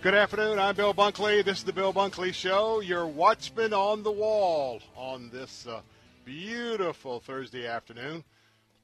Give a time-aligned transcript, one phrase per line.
[0.00, 0.60] Good afternoon.
[0.60, 1.44] I'm Bill Bunkley.
[1.44, 5.80] This is the Bill Bunkley Show, your watchman on the wall on this uh,
[6.24, 8.22] beautiful Thursday afternoon.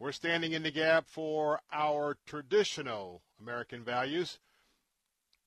[0.00, 4.40] We're standing in the gap for our traditional American values.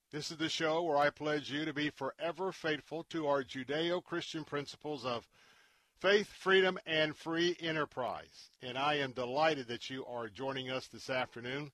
[0.09, 4.01] This is the show where I pledge you to be forever faithful to our Judeo
[4.01, 5.27] Christian principles of
[5.99, 8.51] faith, freedom, and free enterprise.
[8.61, 11.71] And I am delighted that you are joining us this afternoon.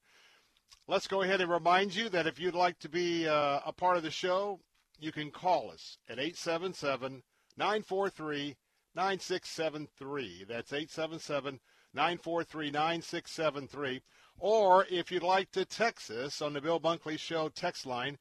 [0.85, 3.95] Let's go ahead and remind you that if you'd like to be uh, a part
[3.95, 4.59] of the show,
[4.99, 7.23] you can call us at 877
[7.55, 8.57] 943
[8.93, 10.45] 9673.
[10.45, 11.61] That's 877
[11.93, 14.01] 943 9673.
[14.39, 18.17] Or if you'd like to text us on the Bill Bunkley Show text line,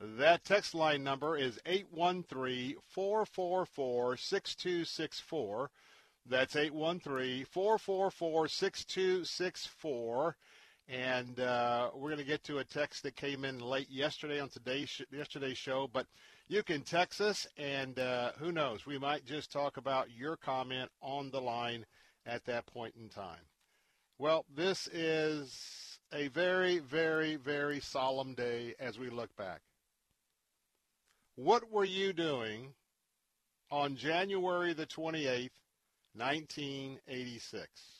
[0.00, 5.70] that text line number is 813 444 6264.
[6.24, 10.36] That's 813 444 6264.
[10.88, 14.48] And uh, we're going to get to a text that came in late yesterday on
[14.48, 15.88] today's sh- yesterday's show.
[15.92, 16.06] But
[16.48, 20.90] you can text us, and uh, who knows, we might just talk about your comment
[21.02, 21.84] on the line
[22.24, 23.42] at that point in time.
[24.18, 29.62] Well, this is a very, very, very solemn day as we look back.
[31.34, 32.74] What were you doing
[33.70, 35.50] on January the 28th,
[36.14, 37.95] 1986?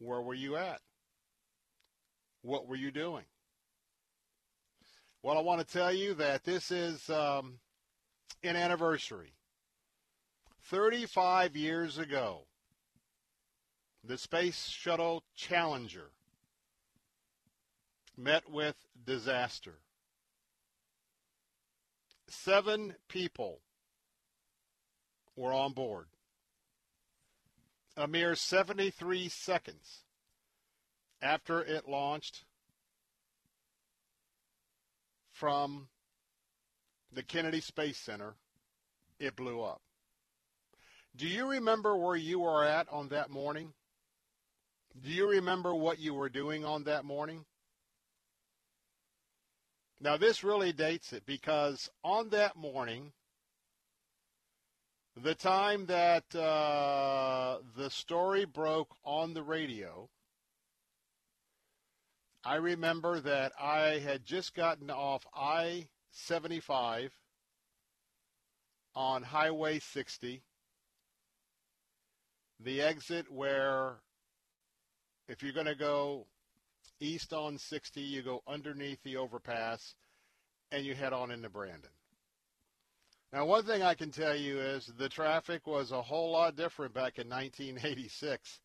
[0.00, 0.80] Where were you at?
[2.42, 3.24] What were you doing?
[5.22, 7.58] Well, I want to tell you that this is um,
[8.42, 9.34] an anniversary.
[10.64, 12.46] 35 years ago,
[14.02, 16.10] the Space Shuttle Challenger
[18.16, 19.74] met with disaster.
[22.28, 23.60] Seven people
[25.36, 26.06] were on board.
[28.00, 30.04] A mere 73 seconds
[31.20, 32.44] after it launched
[35.30, 35.88] from
[37.12, 38.36] the Kennedy Space Center,
[39.18, 39.82] it blew up.
[41.14, 43.74] Do you remember where you were at on that morning?
[44.98, 47.44] Do you remember what you were doing on that morning?
[50.00, 53.12] Now, this really dates it because on that morning,
[55.16, 60.08] the time that uh, the story broke on the radio,
[62.44, 67.12] I remember that I had just gotten off I 75
[68.94, 70.42] on Highway 60,
[72.60, 73.96] the exit where
[75.28, 76.26] if you're going to go
[76.98, 79.94] east on 60, you go underneath the overpass
[80.72, 81.90] and you head on into Brandon.
[83.32, 86.92] Now, one thing I can tell you is the traffic was a whole lot different
[86.92, 88.60] back in 1986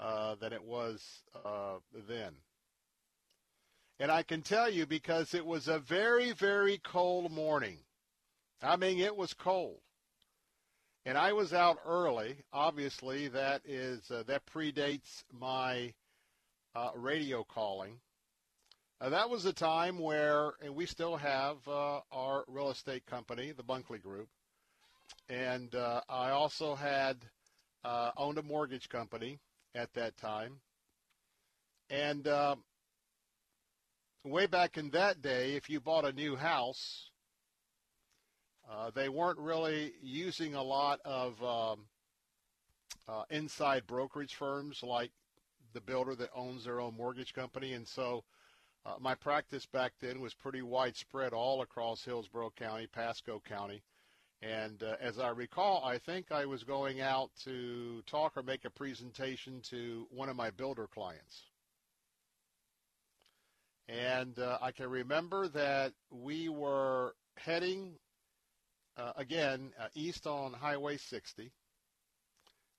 [0.00, 1.76] uh, than it was uh,
[2.08, 2.32] then.
[4.00, 7.78] And I can tell you because it was a very, very cold morning.
[8.62, 9.78] I mean, it was cold.
[11.06, 12.36] And I was out early.
[12.52, 15.94] Obviously, that is uh, that predates my
[16.74, 18.00] uh, radio calling.
[19.00, 23.50] Uh, that was a time where, and we still have uh, our real estate company,
[23.50, 24.28] the Bunkley Group,
[25.30, 27.16] and uh, I also had
[27.82, 29.38] uh, owned a mortgage company
[29.74, 30.60] at that time,
[31.90, 32.56] And uh,
[34.24, 37.10] way back in that day, if you bought a new house,
[38.70, 41.86] uh, they weren't really using a lot of um,
[43.08, 45.10] uh, inside brokerage firms like
[45.72, 47.72] the builder that owns their own mortgage company.
[47.72, 48.22] And so
[48.86, 53.82] uh, my practice back then was pretty widespread all across Hillsborough County, Pasco County.
[54.42, 58.64] And uh, as I recall, I think I was going out to talk or make
[58.64, 61.42] a presentation to one of my builder clients.
[63.86, 67.96] And uh, I can remember that we were heading,
[68.96, 71.50] uh, again, uh, east on Highway 60.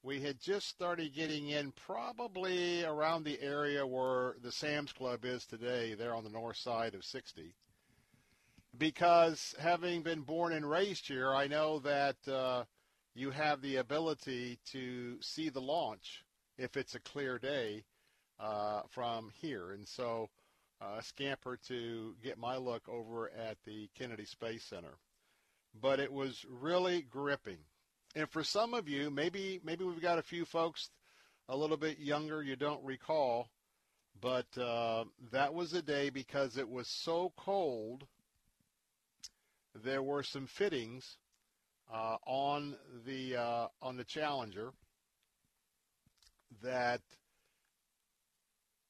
[0.03, 5.45] We had just started getting in probably around the area where the Sam's Club is
[5.45, 7.53] today, there on the north side of 60
[8.77, 12.63] because having been born and raised here, I know that uh,
[13.13, 16.23] you have the ability to see the launch
[16.57, 17.83] if it's a clear day
[18.39, 19.71] uh, from here.
[19.71, 20.29] And so
[20.81, 24.97] uh, scamper to get my look over at the Kennedy Space Center.
[25.79, 27.59] But it was really gripping.
[28.15, 30.89] And for some of you, maybe maybe we've got a few folks
[31.47, 33.49] a little bit younger you don't recall,
[34.19, 38.05] but uh, that was a day because it was so cold–
[39.75, 41.17] there were some fittings
[41.93, 42.75] uh, on
[43.05, 44.71] the uh, on the Challenger
[46.61, 47.01] that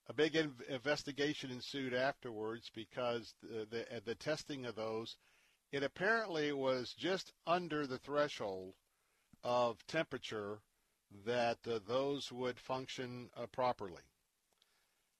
[0.07, 5.15] a big in- investigation ensued afterwards because the, the, the testing of those
[5.71, 8.73] it apparently was just under the threshold
[9.43, 10.59] of temperature
[11.25, 14.01] that uh, those would function uh, properly.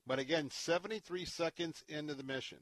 [0.08, 2.60] But again, 73 seconds into the mission,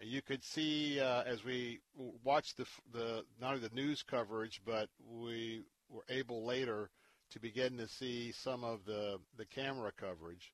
[0.00, 1.80] you could see uh, as we
[2.24, 6.90] watched the, the not only the news coverage, but we were able later
[7.30, 10.52] to begin to see some of the, the camera coverage.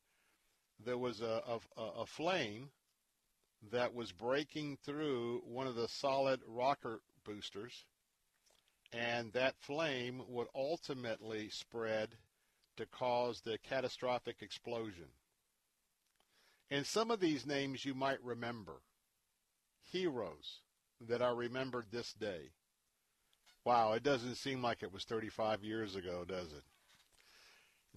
[0.84, 1.42] There was a,
[1.76, 2.70] a, a flame
[3.70, 7.84] that was breaking through one of the solid rocket boosters,
[8.92, 12.16] and that flame would ultimately spread
[12.76, 15.08] to cause the catastrophic explosion.
[16.70, 18.82] And some of these names you might remember
[19.92, 20.60] heroes
[21.00, 22.50] that are remembered this day.
[23.64, 26.62] Wow, it doesn't seem like it was 35 years ago, does it?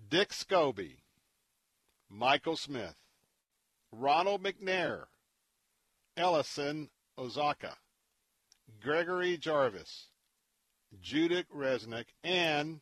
[0.09, 0.97] Dick Scobee,
[2.09, 2.95] Michael Smith,
[3.91, 5.05] Ronald McNair,
[6.17, 7.75] Ellison Onizuka,
[8.81, 10.07] Gregory Jarvis,
[11.01, 12.81] Judith Resnik, and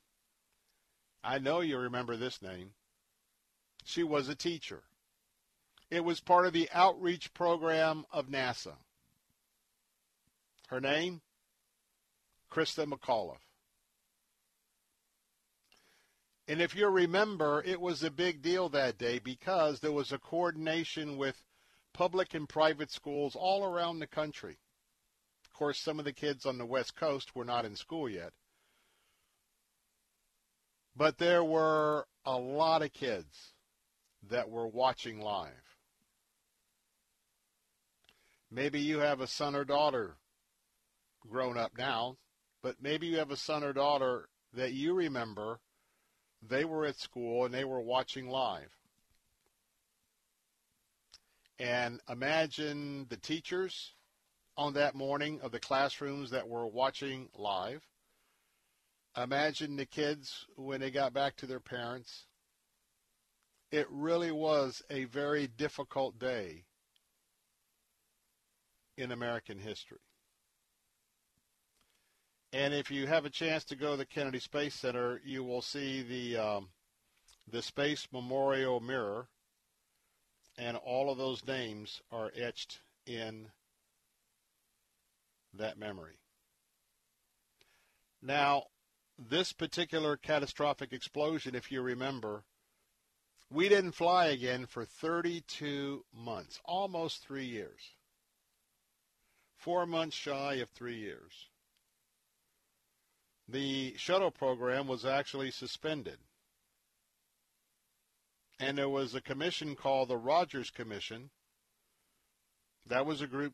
[1.23, 2.71] I know you remember this name.
[3.83, 4.83] She was a teacher.
[5.89, 8.75] It was part of the outreach program of NASA.
[10.67, 11.21] Her name?
[12.49, 13.37] Christa McAuliffe.
[16.47, 20.17] And if you remember, it was a big deal that day because there was a
[20.17, 21.43] coordination with
[21.93, 24.57] public and private schools all around the country.
[25.61, 28.33] Course, some of the kids on the West Coast were not in school yet.
[30.95, 33.53] But there were a lot of kids
[34.27, 35.77] that were watching live.
[38.49, 40.17] Maybe you have a son or daughter
[41.29, 42.17] grown up now,
[42.63, 45.59] but maybe you have a son or daughter that you remember
[46.41, 48.71] they were at school and they were watching live.
[51.59, 53.93] And imagine the teachers
[54.61, 57.81] on that morning of the classrooms that were watching live.
[59.17, 62.25] Imagine the kids when they got back to their parents.
[63.71, 66.65] It really was a very difficult day
[68.99, 69.97] in American history.
[72.53, 75.63] And if you have a chance to go to the Kennedy Space Center, you will
[75.63, 76.69] see the um,
[77.51, 79.27] the Space Memorial Mirror,
[80.55, 83.47] and all of those names are etched in
[85.53, 86.19] that memory.
[88.21, 88.63] Now,
[89.17, 92.43] this particular catastrophic explosion, if you remember,
[93.49, 97.81] we didn't fly again for 32 months, almost three years.
[99.57, 101.49] Four months shy of three years
[103.51, 106.17] the shuttle program was actually suspended.
[108.59, 111.31] And there was a commission called the Rogers Commission.
[112.85, 113.53] That was a group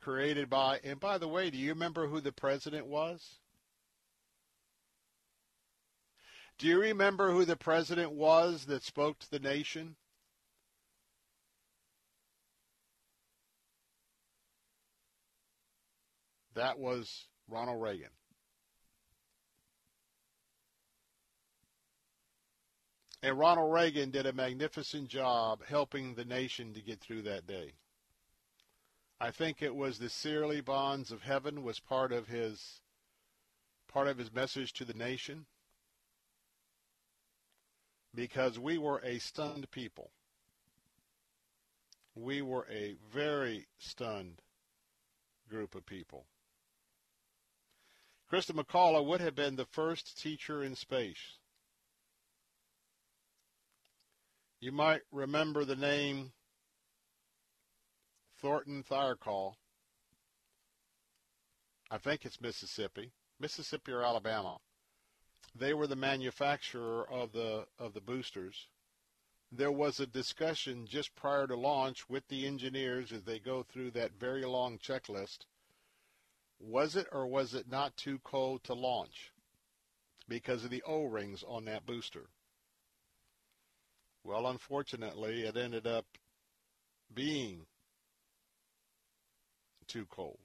[0.00, 3.38] created by, and by the way, do you remember who the president was?
[6.58, 9.96] Do you remember who the president was that spoke to the nation?
[16.54, 18.10] That was Ronald Reagan.
[23.22, 27.72] And Ronald Reagan did a magnificent job helping the nation to get through that day.
[29.22, 32.80] I think it was the Searly Bonds of Heaven was part of his
[33.86, 35.44] part of his message to the nation
[38.14, 40.10] because we were a stunned people.
[42.14, 44.40] We were a very stunned
[45.50, 46.24] group of people.
[48.32, 51.38] Christa McCullough would have been the first teacher in space.
[54.60, 56.32] You might remember the name
[58.42, 59.54] Morton Thiokol.
[61.90, 64.58] I think it's Mississippi, Mississippi or Alabama.
[65.54, 68.68] They were the manufacturer of the of the boosters.
[69.52, 73.90] There was a discussion just prior to launch with the engineers as they go through
[73.92, 75.46] that very long checklist.
[76.60, 79.32] Was it or was it not too cold to launch
[80.28, 82.30] because of the O-rings on that booster?
[84.22, 86.06] Well, unfortunately, it ended up
[87.12, 87.66] being
[89.90, 90.38] too cold.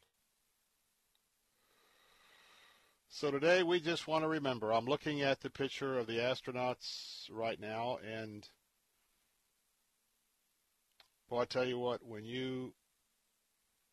[3.09, 4.73] So today we just want to remember.
[4.73, 8.49] I'm looking at the picture of the astronauts right now, and
[11.29, 12.73] well, I tell you what, when you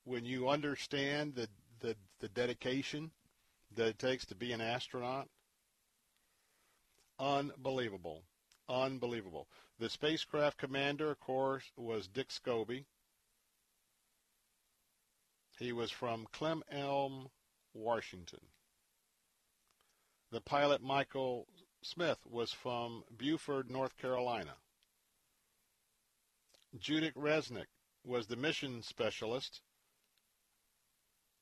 [0.04, 1.48] when you understand the
[1.80, 3.10] the, the dedication
[3.74, 5.28] that it takes to be an astronaut,
[7.18, 8.22] unbelievable,
[8.70, 9.48] unbelievable.
[9.78, 12.86] The spacecraft commander, of course, was Dick Scobee.
[15.58, 17.30] He was from Cle Elum,
[17.74, 18.40] Washington.
[20.30, 21.46] The pilot, Michael
[21.82, 24.54] Smith, was from Beaufort, North Carolina.
[26.78, 27.66] Judith Resnik
[28.04, 29.60] was the mission specialist.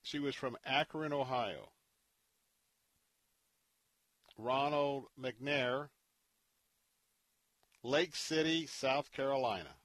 [0.02, 1.70] She was from Akron, Ohio.
[4.36, 5.88] Ronald McNair,
[7.82, 9.76] Lake City, South Carolina.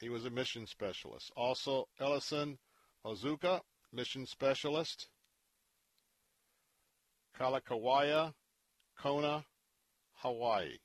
[0.00, 1.30] He was a mission specialist.
[1.36, 2.58] Also, Ellison
[3.04, 3.60] Onizuka,
[3.92, 5.08] mission specialist.
[7.38, 8.32] Kealakekua,
[8.98, 9.44] Kona,
[10.16, 10.78] Hawaii.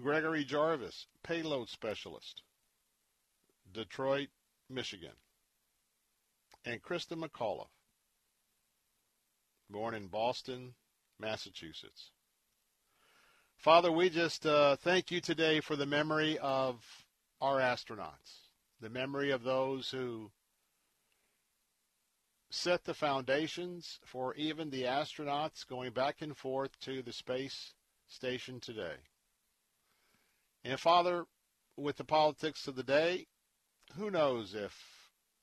[0.00, 2.42] Gregory Jarvis, payload specialist.
[3.70, 4.28] Detroit,
[4.68, 5.12] Michigan.
[6.64, 7.68] And Christa McCullough,
[9.70, 10.74] born in Boston,
[11.18, 12.10] Massachusetts.
[13.60, 16.82] Father, we just uh, thank you today for the memory of
[17.42, 18.48] our astronauts,
[18.80, 20.30] the memory of those who
[22.48, 27.74] set the foundations for even the astronauts going back and forth to the space
[28.08, 28.96] station today.
[30.64, 31.26] And Father,
[31.76, 33.26] with the politics of the day,
[33.94, 34.72] who knows if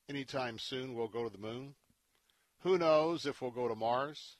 [0.08, 1.76] anytime soon we'll go to the moon?
[2.62, 4.38] Who knows if we'll go to Mars?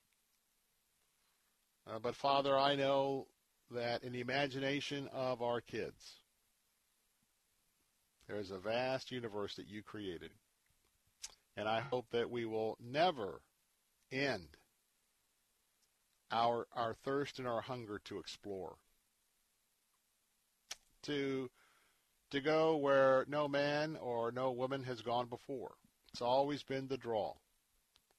[1.87, 3.29] Uh, but Father, I know
[3.71, 6.17] that in the imagination of our kids,
[8.27, 10.31] there is a vast universe that you created.
[11.57, 13.41] And I hope that we will never
[14.13, 14.47] end
[16.31, 18.77] our, our thirst and our hunger to explore,
[21.03, 21.51] to,
[22.31, 25.73] to go where no man or no woman has gone before.
[26.13, 27.35] It's always been the draw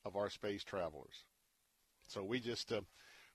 [0.05, 1.23] of our space travelers.
[2.07, 2.81] So we just, uh,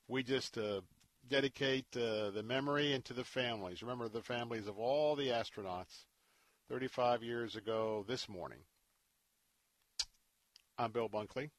[0.08, 0.80] we just uh,
[1.28, 3.82] dedicate uh, the memory and to the families.
[3.82, 6.04] Remember the families of all the astronauts
[6.70, 8.58] 35 years ago this morning.
[10.78, 11.50] I'm Bill Bunkley.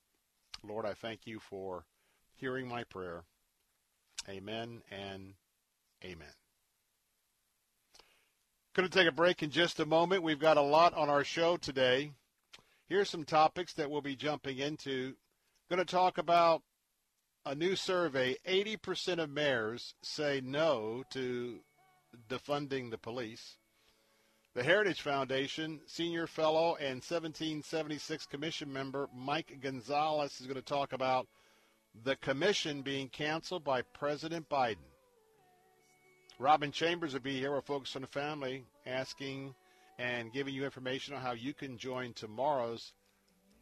[0.64, 1.86] Lord, I thank you for
[2.36, 3.24] hearing my prayer.
[4.28, 5.34] Amen and
[6.04, 6.28] amen.
[8.74, 10.24] Going to take a break in just a moment.
[10.24, 12.12] We've got a lot on our show today.
[12.88, 15.14] Here's some topics that we'll be jumping into.
[15.70, 16.62] Going to talk about
[17.46, 21.60] a new survey, 80% of mayors say no to
[22.28, 23.58] defunding the police.
[24.56, 30.94] The Heritage Foundation senior fellow and 1776 commission member Mike Gonzalez is going to talk
[30.94, 31.28] about
[32.04, 34.78] the commission being canceled by President Biden.
[36.40, 39.54] Robin Chambers will be here with Focus on the Family asking
[40.00, 42.94] and giving you information on how you can join tomorrow's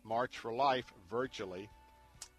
[0.04, 1.70] March for Life virtually.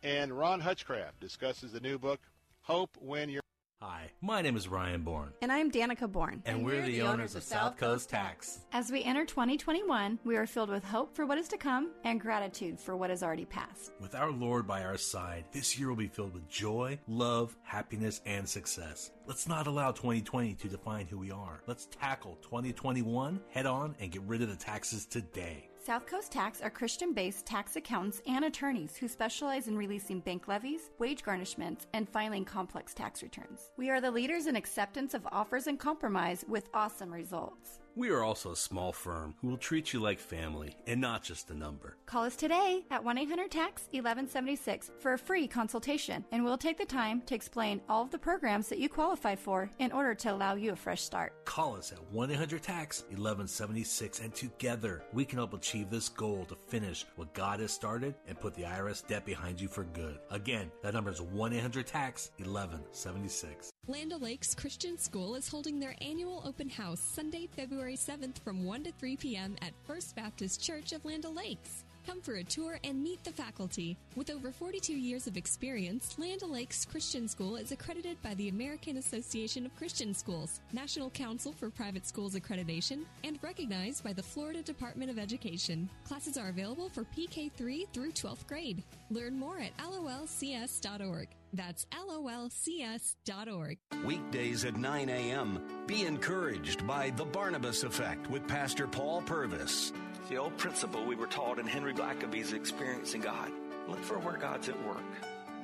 [0.02, 2.20] And Ron Hutchcraft discusses the new book,
[2.62, 3.44] Hope When You're.
[3.86, 5.32] Hi, my name is Ryan Bourne.
[5.42, 6.42] And I'm Danica Bourne.
[6.46, 8.60] And, and we're, we're, the, owners, owners of South Coast Tax.
[8.72, 12.18] As we enter 2021, we are filled with hope for what is to come and
[12.18, 13.92] gratitude for what has already passed.
[14.00, 18.22] With our Lord by our side, this year will be filled with joy, love, happiness,
[18.24, 19.10] and success.
[19.26, 21.60] Let's not allow 2020 to define who we are.
[21.66, 25.68] Let's tackle 2021 head on and get rid of the taxes today.
[25.84, 30.48] South Coast Tax are Christian based tax accountants and attorneys who specialize in releasing bank
[30.48, 33.70] levies, wage garnishments, and filing complex tax returns.
[33.76, 37.80] We are the leaders in acceptance of offers and compromise with awesome results.
[37.96, 41.50] We are also a small firm who will treat you like family and not just
[41.50, 41.96] a number.
[42.06, 46.76] Call us today at 1 800 TAX 1176 for a free consultation, and we'll take
[46.76, 50.32] the time to explain all of the programs that you qualify for in order to
[50.32, 51.44] allow you a fresh start.
[51.44, 56.44] Call us at 1 800 TAX 1176, and together we can help achieve this goal
[56.46, 60.18] to finish what God has started and put the IRS debt behind you for good.
[60.32, 63.70] Again, that number is 1 800 TAX 1176.
[63.86, 68.84] Land O'Lakes Christian School is holding their annual open house Sunday, February 7th from 1
[68.84, 69.56] to 3 p.m.
[69.62, 71.84] at First Baptist Church of Land O'Lakes.
[72.06, 73.96] Come for a tour and meet the faculty.
[74.16, 78.96] With over 42 years of experience, Land O'Lakes Christian School is accredited by the American
[78.98, 84.62] Association of Christian Schools, National Council for Private Schools Accreditation, and recognized by the Florida
[84.62, 85.88] Department of Education.
[86.06, 88.82] Classes are available for PK3 through 12th grade.
[89.10, 91.28] Learn more at lolcs.org.
[91.54, 93.78] That's lolcs.org.
[94.04, 95.62] Weekdays at 9 a.m.
[95.86, 99.92] Be encouraged by The Barnabas Effect with Pastor Paul Purvis.
[100.28, 103.52] The old principle we were taught in Henry Blackaby's Experiencing God.
[103.88, 105.04] Look for where God's at work.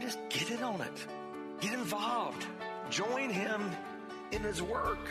[0.00, 1.06] Just get in on it.
[1.60, 2.46] Get involved.
[2.88, 3.68] Join Him
[4.30, 5.08] in His work.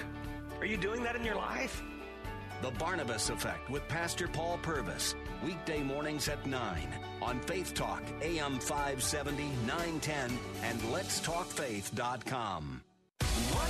[0.60, 1.84] Are you doing that in your life?
[2.62, 5.16] The Barnabas Effect with Pastor Paul Purvis.
[5.46, 6.90] Weekday mornings at 9
[7.22, 12.82] on Faith Talk, AM 570, 910, and letstalkfaith.com.
[13.52, 13.70] What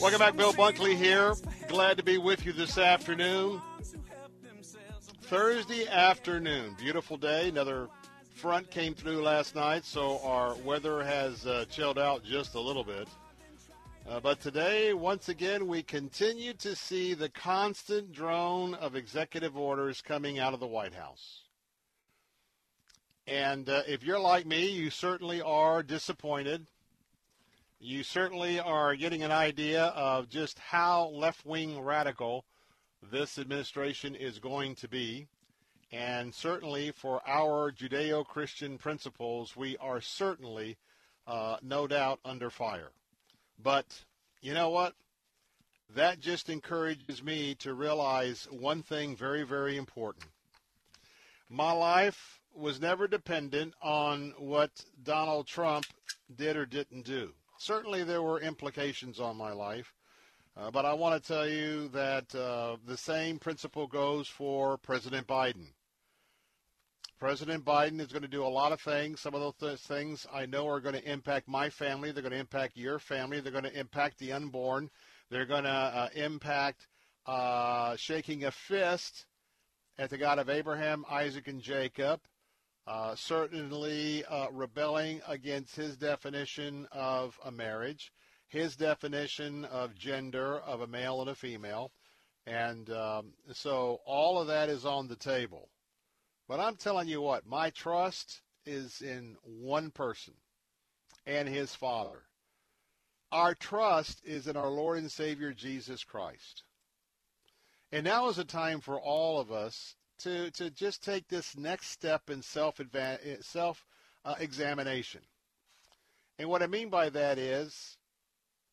[0.00, 1.34] Welcome back, Bill Bunkley here.
[1.68, 3.60] Glad to be with you this afternoon.
[5.24, 7.50] Thursday afternoon, beautiful day.
[7.50, 7.86] Another
[8.34, 12.82] front came through last night, so our weather has uh, chilled out just a little
[12.82, 13.08] bit.
[14.08, 20.00] Uh, but today, once again, we continue to see the constant drone of executive orders
[20.00, 21.42] coming out of the White House.
[23.26, 26.66] And uh, if you're like me, you certainly are disappointed.
[27.82, 32.44] You certainly are getting an idea of just how left wing radical
[33.10, 35.28] this administration is going to be.
[35.90, 40.76] And certainly for our Judeo Christian principles, we are certainly,
[41.26, 42.90] uh, no doubt, under fire.
[43.58, 44.04] But
[44.42, 44.92] you know what?
[45.96, 50.26] That just encourages me to realize one thing very, very important.
[51.48, 55.86] My life was never dependent on what Donald Trump
[56.36, 57.32] did or didn't do.
[57.60, 59.92] Certainly there were implications on my life.
[60.56, 65.26] Uh, but I want to tell you that uh, the same principle goes for President
[65.26, 65.66] Biden.
[67.18, 69.20] President Biden is going to do a lot of things.
[69.20, 72.12] Some of those th- things I know are going to impact my family.
[72.12, 73.40] They're going to impact your family.
[73.40, 74.88] They're going to impact the unborn.
[75.28, 76.86] They're going to uh, impact
[77.26, 79.26] uh, shaking a fist
[79.98, 82.20] at the God of Abraham, Isaac, and Jacob.
[82.90, 88.12] Uh, certainly uh, rebelling against his definition of a marriage
[88.50, 91.92] his definition of gender of a male and a female.
[92.46, 95.70] And um, so all of that is on the table.
[96.48, 100.34] But I'm telling you what, my trust is in one person
[101.26, 102.24] and his Father.
[103.30, 106.64] Our trust is in our Lord and Savior Jesus Christ.
[107.92, 111.88] And now is a time for all of us to, to just take this next
[111.88, 112.80] step in self
[113.40, 113.84] self
[114.24, 115.20] uh, examination.
[116.38, 117.96] And what I mean by that is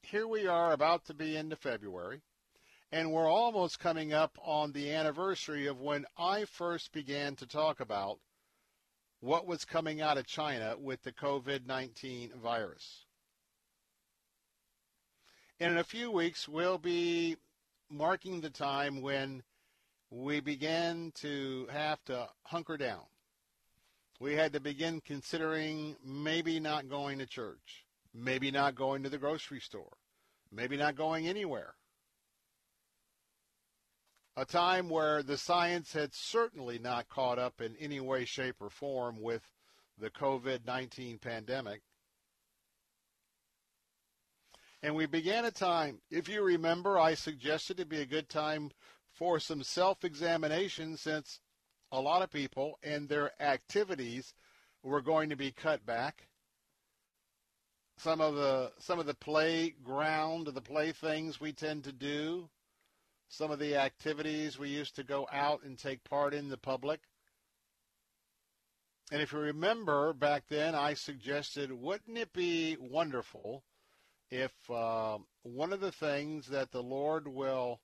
[0.01, 2.21] here we are about to be into February,
[2.91, 7.79] and we're almost coming up on the anniversary of when I first began to talk
[7.79, 8.19] about
[9.19, 13.05] what was coming out of China with the COVID 19 virus.
[15.59, 17.35] And in a few weeks, we'll be
[17.89, 19.43] marking the time when
[20.09, 23.03] we began to have to hunker down.
[24.19, 29.17] We had to begin considering maybe not going to church maybe not going to the
[29.17, 29.97] grocery store,
[30.51, 31.75] maybe not going anywhere.
[34.35, 38.69] A time where the science had certainly not caught up in any way, shape, or
[38.69, 39.41] form with
[39.97, 41.81] the COVID 19 pandemic.
[44.83, 48.69] And we began a time, if you remember, I suggested it'd be a good time
[49.17, 51.39] for some self examination since
[51.91, 54.33] a lot of people and their activities
[54.83, 56.27] were going to be cut back
[57.97, 62.47] some of the some of the playground, the playthings we tend to do,
[63.27, 67.01] some of the activities we used to go out and take part in the public.
[69.11, 73.63] And if you remember back then, I suggested, wouldn't it be wonderful
[74.29, 77.79] if uh, one of the things that the Lord will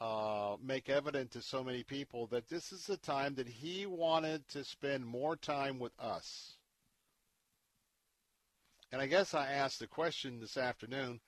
[0.00, 4.48] uh, make evident to so many people that this is a time that He wanted
[4.48, 6.54] to spend more time with us.
[8.92, 11.20] And I guess I asked the question this afternoon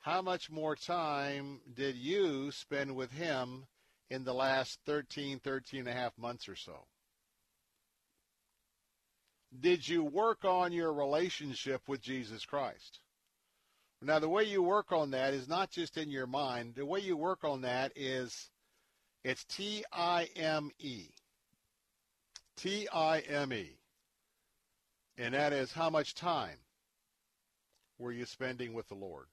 [0.00, 3.66] how much more time did you spend with Him
[4.10, 6.86] in the last 13, 13 and a half months or so?
[9.60, 13.00] Did you work on your relationship with Jesus Christ?
[14.04, 16.74] Now, the way you work on that is not just in your mind.
[16.74, 18.50] The way you work on that is
[19.24, 21.08] it's T I M E.
[22.56, 23.78] T I M E.
[25.16, 26.58] And that is how much time
[27.98, 29.26] were you spending with the Lord?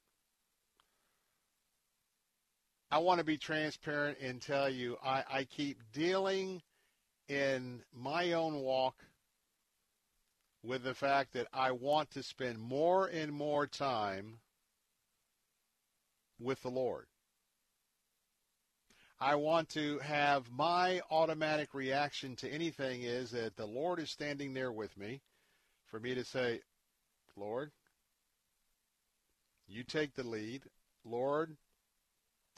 [2.90, 6.62] I want to be transparent and tell you I, I keep dealing
[7.28, 8.96] in my own walk
[10.64, 14.41] with the fact that I want to spend more and more time
[16.42, 17.06] with the Lord.
[19.20, 24.54] I want to have my automatic reaction to anything is that the Lord is standing
[24.54, 25.22] there with me
[25.86, 26.62] for me to say,
[27.36, 27.72] Lord,
[29.68, 30.64] you take the lead.
[31.06, 31.56] Lord,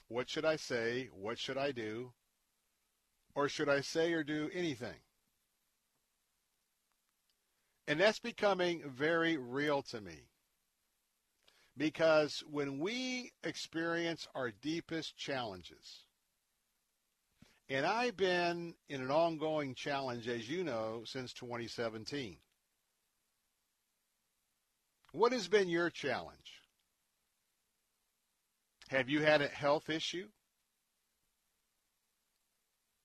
[0.08, 1.10] what should I say?
[1.12, 2.14] What should I do?
[3.36, 5.00] Or should I say or do anything?
[7.88, 10.30] And that's becoming very real to me.
[11.76, 16.06] Because when we experience our deepest challenges,
[17.70, 22.38] and I've been in an ongoing challenge, as you know, since 2017.
[25.14, 26.62] What has been your challenge?
[28.90, 30.28] Have you had a health issue?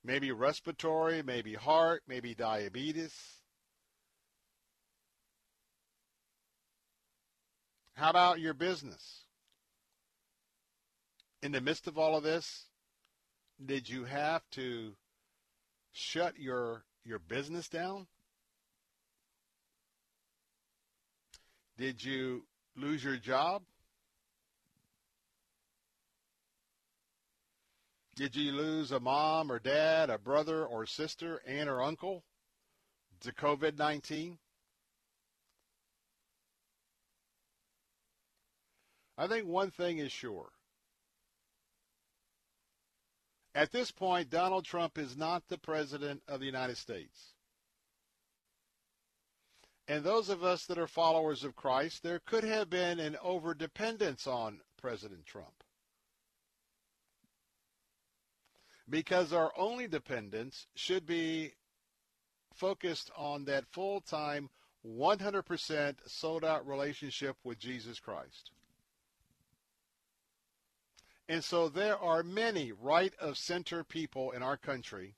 [0.04, 3.37] Maybe respiratory, maybe heart, maybe diabetes.
[7.98, 9.24] How about your business?
[11.42, 12.66] In the midst of all of this,
[13.66, 14.92] did you have to
[15.90, 18.06] shut your your business down?
[21.76, 22.44] Did you
[22.76, 23.62] lose your job?
[28.14, 32.22] Did you lose a mom or dad, a brother or sister, aunt or uncle
[33.22, 34.38] to COVID 19?
[39.18, 40.50] I think one thing is sure.
[43.52, 47.34] At this point, Donald Trump is not the President of the United States.
[49.88, 54.28] And those of us that are followers of Christ, there could have been an overdependence
[54.28, 55.64] on President Trump.
[58.88, 61.54] Because our only dependence should be
[62.54, 64.50] focused on that full time,
[64.86, 68.52] 100% sold out relationship with Jesus Christ.
[71.28, 75.14] And so there are many right of center people in our country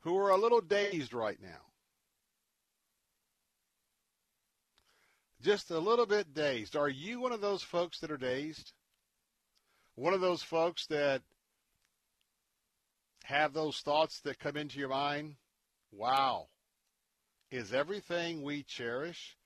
[0.00, 1.66] who are a little dazed right now.
[5.42, 6.74] Just a little bit dazed.
[6.74, 8.72] Are you one of those folks that are dazed?
[9.94, 11.22] One of those folks that
[13.24, 15.36] have those thoughts that come into your mind?
[15.92, 16.46] Wow.
[17.50, 19.36] Is everything we cherish,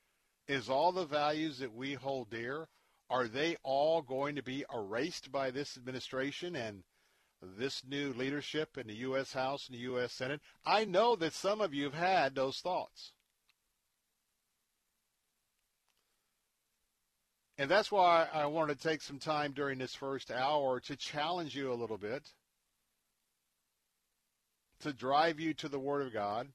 [0.46, 2.68] is all the values that we hold dear,
[3.12, 6.82] are they all going to be erased by this administration and
[7.58, 9.34] this new leadership in the U.S.
[9.34, 10.12] House and the U.S.
[10.12, 10.40] Senate?
[10.64, 13.12] I know that some of you have had those thoughts.
[17.58, 21.54] And that's why I wanted to take some time during this first hour to challenge
[21.54, 22.22] you a little bit,
[24.80, 26.48] to drive you to the Word of God,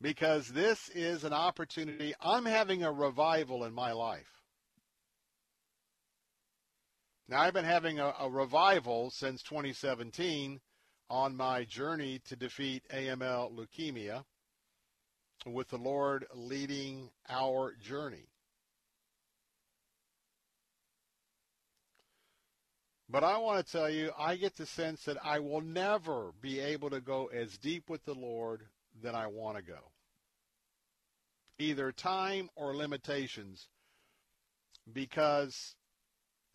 [0.00, 2.14] because this is an opportunity.
[2.20, 4.26] I'm having a revival in my life.
[7.28, 10.60] Now, I've been having a, a, revival since 2017
[11.08, 14.24] on my journey to defeat AML leukemia,
[15.46, 18.28] with the Lord leading our journey.
[23.08, 26.58] But I want to tell you, I get the sense that I will never be
[26.60, 28.62] able to go as deep with the Lord
[29.00, 29.92] than I want to go
[31.58, 33.68] either time or limitations
[34.92, 35.76] because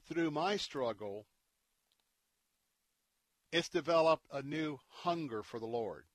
[0.07, 1.25] through my struggle,
[3.51, 6.05] it's developed a new hunger for the Lord.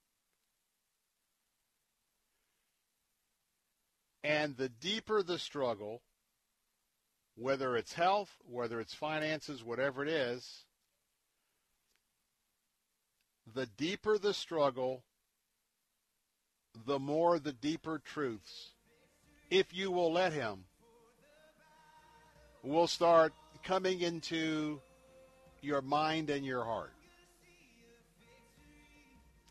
[4.23, 6.03] And the deeper the struggle,
[7.37, 10.65] whether it's health, whether it's finances, whatever it is,
[13.53, 15.05] the deeper the struggle,
[16.87, 18.71] the more the deeper truths,
[19.51, 20.65] if you will let him,
[22.63, 23.33] will start
[23.63, 24.81] coming into
[25.61, 26.93] your mind and your heart.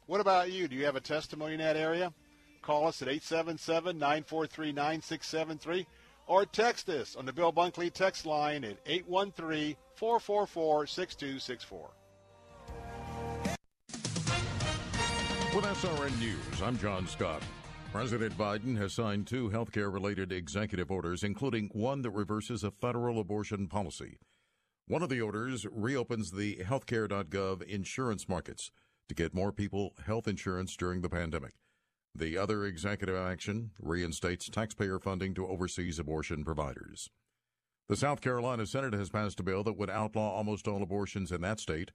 [0.05, 0.67] What about you?
[0.67, 2.13] Do you have a testimony in that area?
[2.61, 5.87] Call us at 877 943 9673
[6.27, 11.89] or text us on the Bill Bunkley text line at 813 444 6264.
[15.55, 17.43] With SRN News, I'm John Scott.
[17.91, 23.19] President Biden has signed two healthcare related executive orders, including one that reverses a federal
[23.19, 24.17] abortion policy.
[24.87, 28.71] One of the orders reopens the healthcare.gov insurance markets
[29.07, 31.53] to get more people health insurance during the pandemic.
[32.15, 37.11] The other executive action reinstates taxpayer funding to overseas abortion providers.
[37.89, 41.41] The South Carolina Senate has passed a bill that would outlaw almost all abortions in
[41.41, 41.91] that state.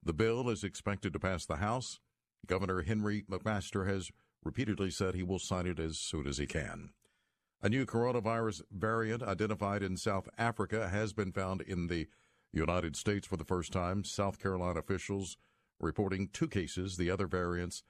[0.00, 1.98] The bill is expected to pass the House.
[2.46, 4.10] Governor Henry McMaster has
[4.42, 6.90] repeatedly said he will sign it as soon as he can.
[7.62, 12.08] A new coronavirus variant identified in South Africa has been found in the
[12.52, 14.02] United States for the first time.
[14.02, 15.36] South Carolina officials
[15.78, 17.82] reporting two cases, the other variants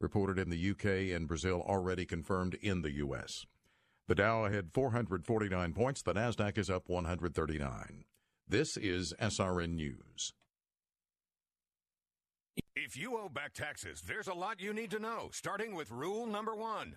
[0.00, 3.46] reported in the UK and Brazil already confirmed in the US.
[4.06, 8.04] The Dow had 449 points, the Nasdaq is up 139.
[8.46, 10.34] This is SRN News.
[12.76, 16.26] If you owe back taxes, there's a lot you need to know, starting with rule
[16.26, 16.96] number one.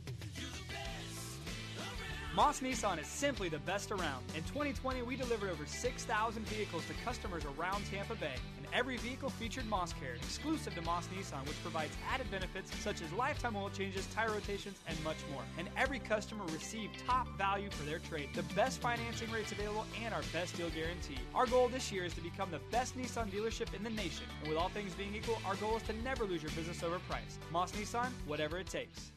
[2.33, 4.23] Moss Nissan is simply the best around.
[4.37, 9.29] In 2020, we delivered over 6,000 vehicles to customers around Tampa Bay, and every vehicle
[9.29, 13.69] featured Moss Care, exclusive to Moss Nissan, which provides added benefits such as lifetime oil
[13.69, 15.41] changes, tire rotations, and much more.
[15.57, 20.13] And every customer received top value for their trade, the best financing rates available, and
[20.13, 21.17] our best deal guarantee.
[21.35, 24.47] Our goal this year is to become the best Nissan dealership in the nation, and
[24.47, 27.39] with all things being equal, our goal is to never lose your business over price.
[27.51, 29.11] Moss Nissan, whatever it takes.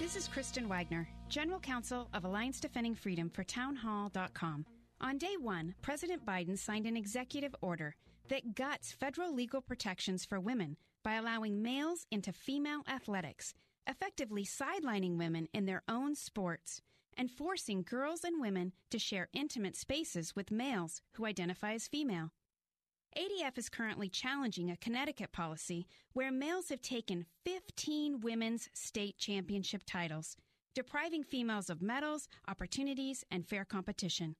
[0.00, 4.64] This is Kristen Waggoner, General Counsel of Alliance Defending Freedom for Townhall.com.
[5.02, 7.94] On day one, President Biden signed an executive order
[8.28, 13.52] that guts federal legal protections for women by allowing males into female athletics,
[13.86, 16.80] effectively sidelining women in their own sports,
[17.14, 22.30] and forcing girls and women to share intimate spaces with males who identify as female.
[23.16, 29.82] ADF is currently challenging a Connecticut policy where males have taken 15 women's state championship
[29.84, 30.36] titles,
[30.74, 34.36] depriving females of medals, opportunities, and fair competition.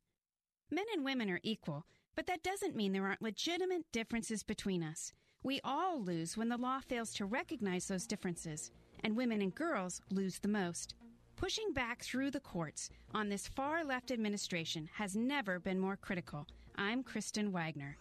[0.71, 5.13] Men and women are equal, but that doesn't mean there aren't legitimate differences between us.
[5.43, 8.71] We all lose when the law fails to recognize those differences,
[9.03, 10.95] and women and girls lose the most.
[11.35, 16.47] Pushing back through the courts on this far left administration has never been more critical.
[16.77, 17.97] I'm Kristen Waggoner.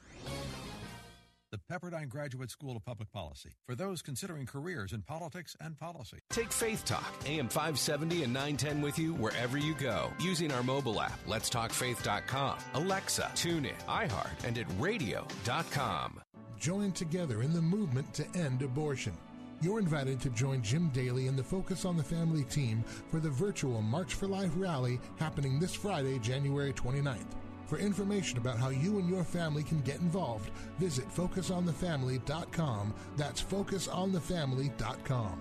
[1.52, 6.20] The Pepperdine Graduate School of Public Policy for those considering careers in politics and policy.
[6.30, 11.02] Take Faith Talk, AM 570 and 910 with you wherever you go using our mobile
[11.02, 16.22] app, letstalkfaith.com, Alexa, TuneIn, iHeart, and at radio.com.
[16.60, 19.18] Join together in the movement to end abortion.
[19.60, 23.30] You're invited to join Jim Daly and the Focus on the Family team for the
[23.30, 27.26] virtual March for Life rally happening this Friday, January 29th.
[27.70, 32.96] For information about how you and your family can get involved, visit focusonthefamily.com.
[33.16, 35.40] That's focusonthefamily.com.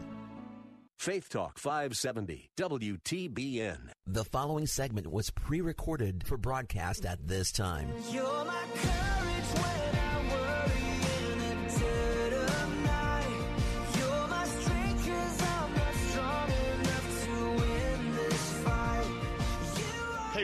[0.99, 3.79] Faith Talk 570, WTBN.
[4.07, 7.88] The following segment was pre recorded for broadcast at this time.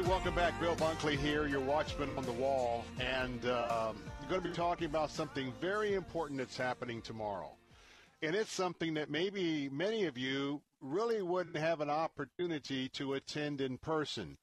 [0.07, 0.59] Welcome back.
[0.61, 4.55] Bill Bunkley here, your watchman on the wall, and uh, um, you're going to be
[4.55, 7.51] talking about something very important that's happening tomorrow.
[8.21, 13.63] And it's something that maybe many of you really wouldn't have an opportunity to attend
[13.63, 14.37] in person.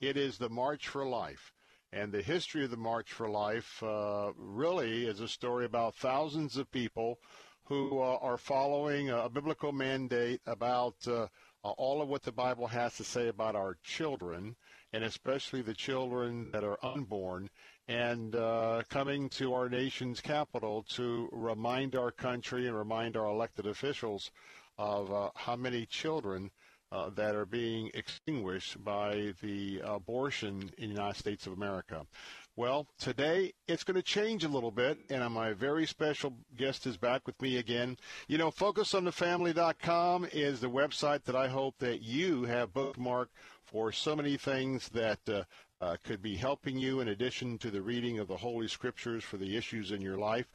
[0.00, 1.50] It is the March for Life.
[1.92, 6.58] And the history of the March for Life uh, really is a story about thousands
[6.58, 7.18] of people
[7.64, 11.26] who uh, are following a biblical mandate about uh,
[11.62, 14.54] all of what the Bible has to say about our children,
[14.92, 17.48] and especially the children that are unborn,
[17.88, 23.66] and uh, coming to our nation's capital to remind our country and remind our elected
[23.66, 24.30] officials
[24.78, 26.50] of uh, how many children
[26.92, 32.06] uh, that are being extinguished by the abortion in the United States of America.
[32.54, 36.96] Well, today it's going to change a little bit, and my very special guest is
[36.96, 37.98] back with me again.
[38.28, 43.26] You know, FocusOnTheFamily.com is the website that I hope that you have bookmarked
[43.66, 45.42] for so many things that uh,
[45.80, 49.36] uh, could be helping you in addition to the reading of the Holy Scriptures for
[49.36, 50.46] the issues in your life.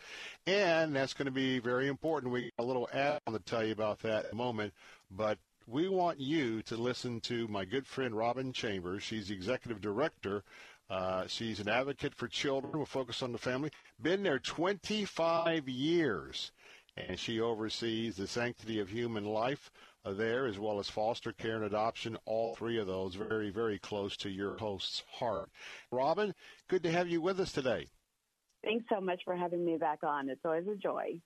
[0.48, 2.34] And that's going to be very important.
[2.34, 4.74] We got a little on to tell you about that in a moment.
[5.12, 9.04] But we want you to listen to my good friend Robyn Chambers.
[9.04, 10.44] She's the executive director
[10.92, 13.72] uh, she's an advocate for children with focus on the family.
[14.02, 16.52] Been there 25 years,
[16.98, 19.72] and she oversees the sanctity of human life
[20.06, 22.18] there, as well as foster care and adoption.
[22.26, 25.50] All three of those very, very close to your host's heart.
[25.92, 26.34] Robyn,
[26.68, 27.88] good to have you with us today.
[28.64, 30.30] Thanks so much for having me back on.
[30.30, 31.20] It's always a joy.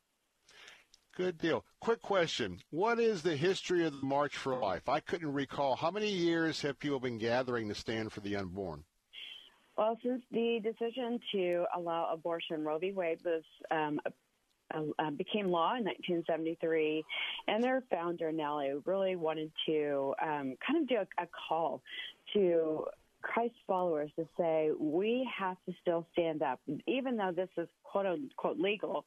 [1.16, 1.64] Good deal.
[1.80, 2.60] Quick question.
[2.72, 4.90] What is the history of the March for Life?
[4.90, 5.78] I couldn't recall.
[5.78, 8.84] How many years have people been gathering to stand for the unborn?
[9.78, 12.92] Well, since the decision to allow abortion, Roe v.
[12.92, 14.00] Wade was um,
[14.74, 17.04] uh, became law in 1973,
[17.48, 21.82] and their founder Nellie really wanted to um, kind of do a, a call
[22.34, 22.86] to
[23.22, 28.06] Christ followers to say we have to still stand up, even though this is quote
[28.06, 29.06] unquote legal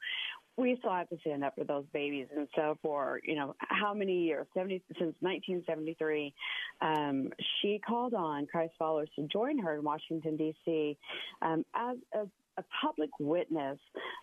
[0.58, 2.26] we still have to stand up for those babies.
[2.36, 6.34] And so for, you know, how many years, 70, since 1973,
[6.80, 7.30] um,
[7.62, 10.98] she called on Christ followers to join her in Washington, D.C.
[11.42, 12.26] Um, as a
[12.58, 13.78] a public witness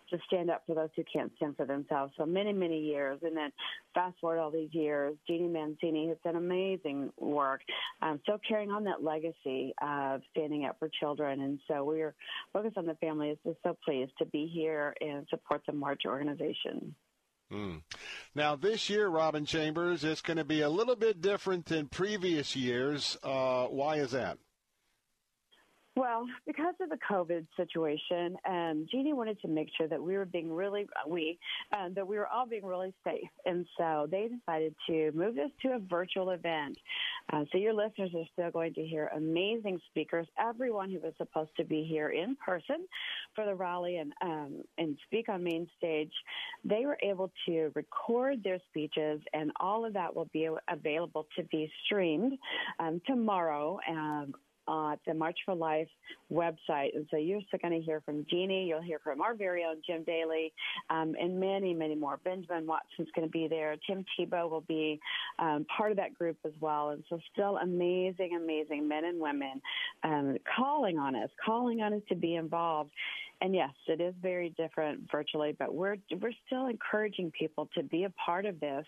[0.09, 2.13] to stand up for those who can't stand for themselves.
[2.17, 3.19] So many, many years.
[3.23, 3.51] And then
[3.93, 7.61] fast forward all these years, Jeanne Mancini has done amazing work,
[8.01, 11.41] um, still carrying on that legacy of standing up for children.
[11.41, 12.13] And so we're
[12.53, 13.29] focused on the family.
[13.29, 16.93] Is just so pleased to be here and support the March organization.
[17.51, 17.81] Mm.
[18.33, 22.55] Now, this year, Robyn Chambers, it's going to be a little bit different than previous
[22.55, 23.17] years.
[23.23, 24.37] Uh, why is that?
[25.97, 30.25] Well, because of the COVID situation, um, Jeanne wanted to make sure that we were
[30.25, 31.39] being really we
[31.71, 35.51] uh, that we were all being really safe, and so they decided to move this
[35.61, 36.77] to a virtual event.
[37.31, 40.27] Uh, so your listeners are still going to hear amazing speakers.
[40.37, 42.85] Everyone who was supposed to be here in person
[43.33, 46.11] for the rally and um, and speak on main stage,
[46.65, 51.43] they were able to record their speeches, and all of that will be available to
[51.43, 52.33] be streamed
[52.79, 54.33] um, tomorrow um,
[54.67, 55.87] uh, the March for Life
[56.31, 56.95] website.
[56.95, 58.49] And so you're going to hear from Jeanne.
[58.51, 60.51] You'll hear from our very own Jim Daly
[60.89, 62.19] um, and many, many more.
[62.23, 63.75] Benjamin Watson's going to be there.
[63.87, 64.99] Tim Tebow will be
[65.39, 66.89] um, part of that group as well.
[66.89, 69.61] And so still amazing, amazing men and women
[70.03, 72.91] um, calling on us, calling on us to be involved.
[73.45, 78.05] And yes, it is very different virtually, but we're we're still encouraging people to be
[78.05, 78.83] a part of this.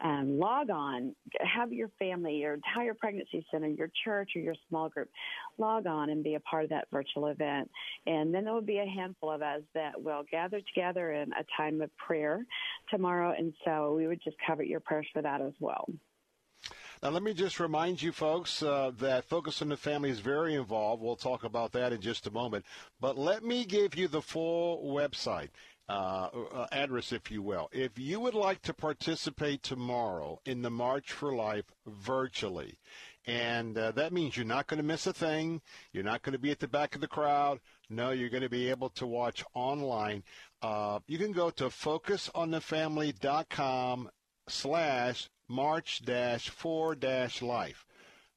[0.00, 4.88] Um, log on, have your family, your entire pregnancy center, your church, or your small
[4.88, 5.08] group,
[5.56, 7.70] log on and be a part of that virtual event.
[8.04, 11.44] And then there will be a handful of us that will gather together in a
[11.56, 12.44] time of prayer
[12.90, 13.32] tomorrow.
[13.38, 15.86] And so we would just cover your prayers for that as well.
[17.02, 20.54] Now, let me just remind you folks uh, that Focus on the Family is very
[20.54, 21.02] involved.
[21.02, 22.64] We'll talk about that in just a moment.
[23.00, 25.48] But let me give you the full website.
[25.88, 27.68] Uh, uh, address, if you will.
[27.72, 32.78] If you would like to participate tomorrow in the March for Life virtually,
[33.26, 35.60] and uh, that means you're not going to miss a thing,
[35.92, 37.58] you're not going to be at the back of the crowd.
[37.90, 40.22] No, you're going to be able to watch online.
[40.62, 44.08] Uh, you can go to focusonthefamily.com
[44.52, 47.84] slash march dash four dash life.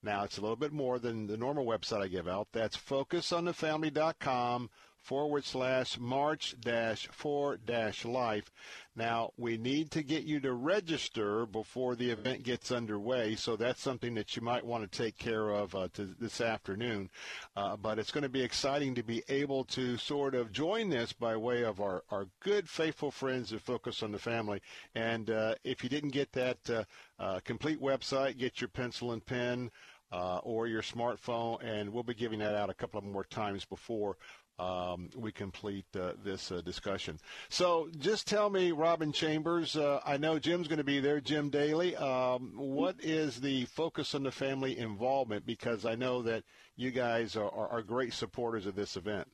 [0.01, 2.49] Now, it's a little bit more than the normal website I give out.
[2.51, 4.69] That's focusonthefamily.com
[5.05, 8.51] forward slash march dash four dash life.
[8.95, 13.81] Now, we need to get you to register before the event gets underway, so that's
[13.81, 15.89] something that you might want to take care of uh,
[16.19, 17.09] this afternoon.
[17.55, 21.13] Uh, but it's going to be exciting to be able to sort of join this
[21.13, 24.59] by way of our, our good, faithful friends that focus on the family.
[24.95, 26.83] And uh, if you didn't get that uh,
[27.19, 29.69] uh, complete website, get your pencil and pen.
[30.11, 33.65] uh, or your smartphone, and we'll be giving that out a couple of more times
[33.65, 34.17] before
[34.57, 37.19] um, we complete uh, this uh, discussion.
[37.49, 41.49] So just tell me, Robyn Chambers, uh, I know Jim's going to be there, Jim
[41.49, 41.95] Daly.
[41.95, 45.45] Um, what is the focus on the family involvement?
[45.45, 46.43] Because I know that
[46.75, 49.27] you guys are, are, are great supporters of this event.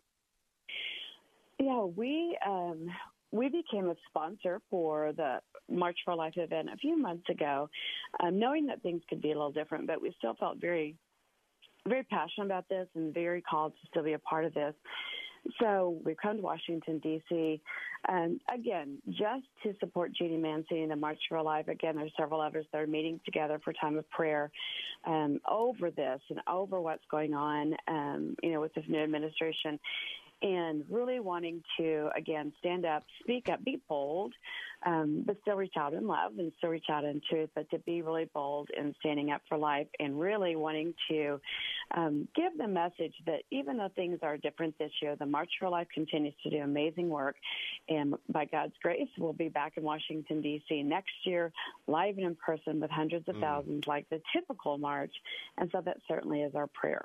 [1.60, 2.88] Yeah, we um,
[3.32, 7.70] we became a sponsor for the March for Life event a few months ago,
[8.22, 10.96] um, knowing that things could be a little different, but we still felt very
[11.88, 14.74] very passionate about this and very called to still be a part of this.
[15.60, 17.62] So we've come to Washington, D.C.
[18.08, 21.68] And again, just to support Jeanne Mancini and the March for Life.
[21.68, 24.52] Again, there's several others that are meeting together for time of prayer
[25.06, 29.80] um, over this and over what's going on, um, you know, with this new administration
[30.42, 34.34] and really wanting to again stand up, speak up, be bold,
[34.86, 37.80] um, but still reach out in love and still reach out in truth, but to
[37.80, 41.40] be really bold in standing up for life and really wanting to
[41.96, 45.70] um, give the message that even though things are different this year, the March for
[45.70, 47.36] Life continues to do amazing work,
[47.90, 50.84] and by God's grace, we'll be back in Washington D.C.
[50.84, 51.52] next year,
[51.88, 53.42] live and in person with hundreds of Mm.
[53.42, 55.14] thousands, like the typical march,
[55.58, 57.02] and so that certainly is our prayer.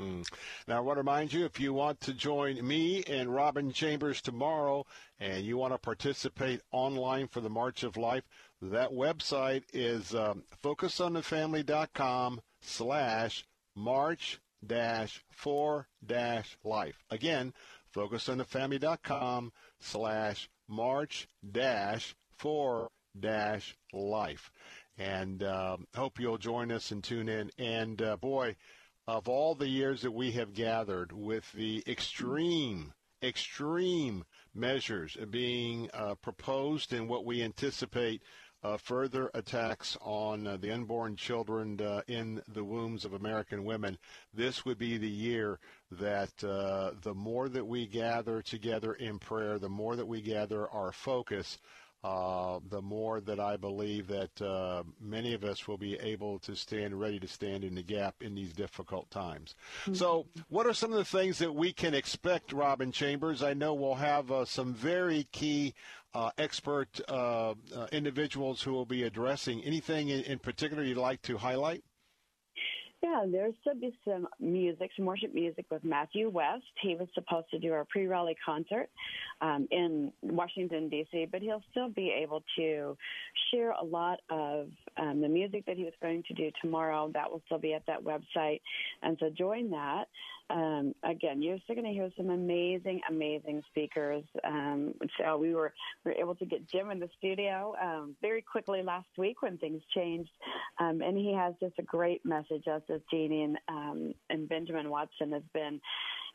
[0.00, 0.26] Mm.
[0.66, 4.22] Now, I want to remind you if you want to join me and Robyn Chambers
[4.22, 4.86] tomorrow
[5.18, 8.24] and you want to participate online for the March of Life,
[8.62, 13.44] that website is um, focusonthefamily.com slash
[13.76, 17.04] march dash four dash life.
[17.10, 17.52] Again,
[17.94, 24.50] focusonthefamily.com slash march dash four dash life.
[24.96, 27.50] And um, hope you'll join us and tune in.
[27.58, 28.56] And uh, boy,
[29.10, 36.14] of all the years that we have gathered with the extreme, extreme measures being uh,
[36.14, 38.22] proposed and what we anticipate
[38.62, 43.98] uh, further attacks on uh, the unborn children uh, in the wombs of American women,
[44.32, 45.58] this would be the year
[45.90, 50.68] that uh, the more that we gather together in prayer, the more that we gather
[50.68, 51.58] our focus,
[52.02, 56.54] uh, the more that I believe that uh, many of us will be able to
[56.54, 59.54] stand ready to stand in the gap in these difficult times.
[59.92, 63.42] So, what are some of the things that we can expect, Robyn Chambers?
[63.42, 65.74] I know we'll have uh, some very key
[66.14, 71.22] uh, expert uh, uh, individuals who will be addressing anything in, in particular you'd like
[71.22, 71.84] to highlight.
[73.02, 76.64] Yeah, there's to be some music, some worship music with Matthew West.
[76.82, 78.90] He was supposed to do our pre-rally concert
[79.40, 82.98] um, in Washington D.C., but he'll still be able to
[83.50, 87.10] share a lot of um, the music that he was going to do tomorrow.
[87.14, 88.60] That will still be at that website,
[89.02, 90.04] and so join that.
[90.50, 94.24] Um, again, you're still going to hear some amazing, amazing speakers.
[94.44, 95.72] Um, so we were
[96.04, 99.58] we were able to get Jim in the studio um, very quickly last week when
[99.58, 100.30] things changed,
[100.80, 102.64] um, and he has just a great message.
[102.66, 105.80] As Jeanne and um, and Benjamin Watson has been,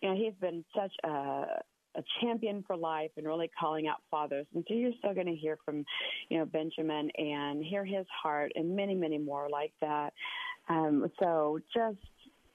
[0.02, 1.62] you know, he's been such a
[1.98, 4.46] a champion for life and really calling out fathers.
[4.54, 5.86] And so you're still going to hear from,
[6.30, 10.14] you know, Benjamin and hear his heart and many, many more like that.
[10.68, 11.98] Um, so just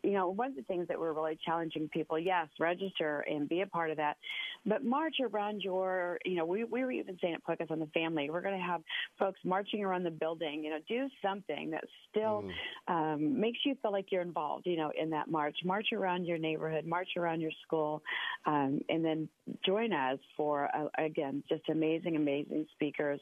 [0.03, 3.61] you know, one of the things that we're really challenging people, yes, register and be
[3.61, 4.17] a part of that,
[4.65, 7.87] but march around your, you know, we, we were even saying at Focus on the
[7.87, 8.83] Family, we're going to have
[9.19, 12.45] folks marching around the building, you know, do something that still
[12.89, 15.57] um, makes you feel like you're involved, you know, in that march.
[15.65, 18.03] March around your neighborhood, march around your school,
[18.47, 19.29] um, and then
[19.65, 23.21] join us for, uh, again, just amazing, amazing speakers.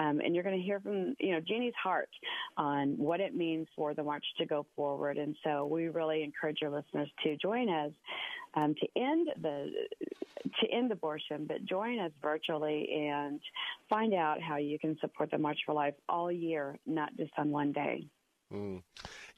[0.00, 2.10] Um, and you're going to hear from, you know, Jeanne's heart
[2.56, 5.18] on what it means for the march to go forward.
[5.18, 7.92] And so we really encourage your listeners to join us
[8.54, 9.70] um, to end the
[10.60, 13.40] to end abortion, but join us virtually and
[13.88, 17.50] find out how you can support the March for Life all year, not just on
[17.50, 18.06] one day.
[18.52, 18.82] Mm.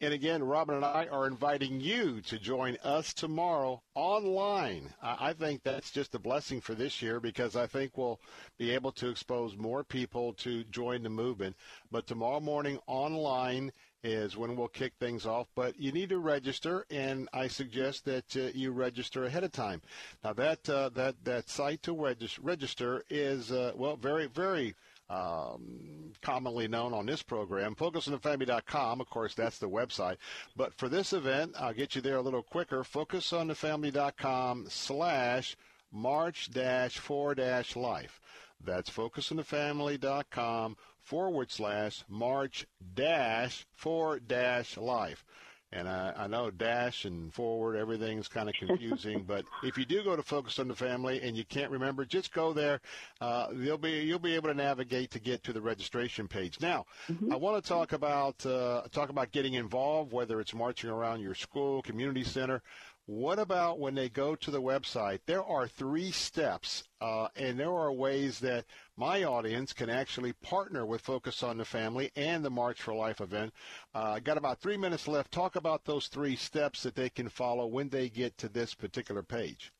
[0.00, 4.94] And again, Robyn and I are inviting you to join us tomorrow online.
[5.02, 8.20] I think that's just a blessing for this year because I think we'll
[8.56, 11.56] be able to expose more people to join the movement.
[11.90, 15.48] But tomorrow morning online is when we'll kick things off.
[15.54, 19.82] But you need to register, and I suggest that uh, you register ahead of time.
[20.24, 24.74] Now that uh, that that site to regis- register is uh, well very very
[25.10, 29.00] um, commonly known on this program, focusonthefamily.com.
[29.00, 30.16] Of course, that's the website.
[30.56, 32.82] But for this event, I'll get you there a little quicker.
[32.84, 35.56] Focusonthefamily.com slash
[35.92, 38.20] march dash four dash life.
[38.62, 45.24] That's focusonthefamily.com forward slash march dash four dash life.
[45.72, 49.22] And I, I know dash and forward, everything's kind of confusing.
[49.26, 52.32] but if you do go to Focus on the Family and you can't remember, just
[52.32, 52.80] go there.
[53.20, 56.60] Uh, you'll be you'll be able to navigate to get to the registration page.
[56.60, 56.86] Now,
[57.30, 61.34] I want to talk about uh, talk about getting involved, whether it's marching around your
[61.36, 62.62] school, community center.
[63.06, 65.20] What about when they go to the website?
[65.26, 68.66] There are three steps, uh, and there are ways that
[69.00, 73.22] my audience can actually partner with Focus on the Family and the March for Life
[73.22, 73.50] event.
[73.94, 75.32] Uh, I got about three minutes left.
[75.32, 79.22] Talk about those three steps that they can follow when they get to this particular
[79.22, 79.72] page.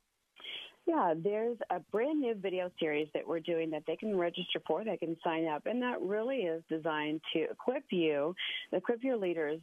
[0.91, 4.83] Yeah, there's a brand new video series that we're doing that they can register for.
[4.83, 8.35] They can sign up, and that really is designed to equip you,
[8.73, 9.61] equip your leaders,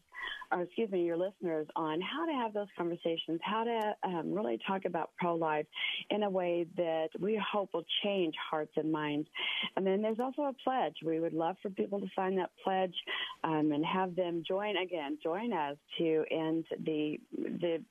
[0.54, 4.58] or excuse me, your listeners on how to have those conversations, how to um, really
[4.66, 5.66] talk about pro-life
[6.12, 9.28] in a way that we hope will change hearts and minds.
[9.76, 10.96] And then there's also a pledge.
[11.06, 12.96] We would love for people to sign that pledge
[13.44, 17.84] um, and have them join again, join us to end the the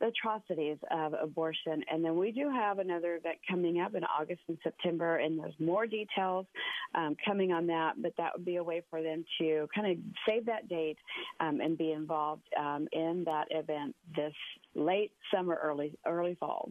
[0.00, 1.82] atrocities of abortion.
[1.90, 5.58] And then we do have another event coming up in August and September, and there's
[5.58, 6.46] more details
[6.94, 8.00] um, coming on that.
[8.00, 10.98] But that would be a way for them to kind of save that date
[11.40, 14.34] um, and be involved um, in that event this
[14.74, 16.70] late summer, early early fall.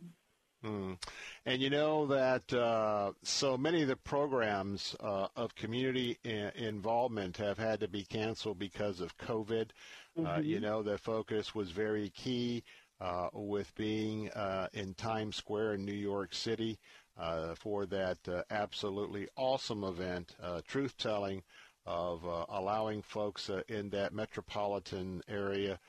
[0.63, 0.97] Mm.
[1.45, 7.38] And you know that uh, so many of the programs uh, of community I- involvement
[7.38, 9.69] have had to be canceled because of COVID.
[10.17, 10.45] Uh, Mhm.
[10.45, 12.63] you know, the focus was very key
[13.02, 16.78] uh, with being uh, in Times Square in New York City
[17.20, 21.43] uh, for that uh, absolutely awesome event, uh, truth telling
[21.86, 25.80] of uh, allowing folks in that metropolitan area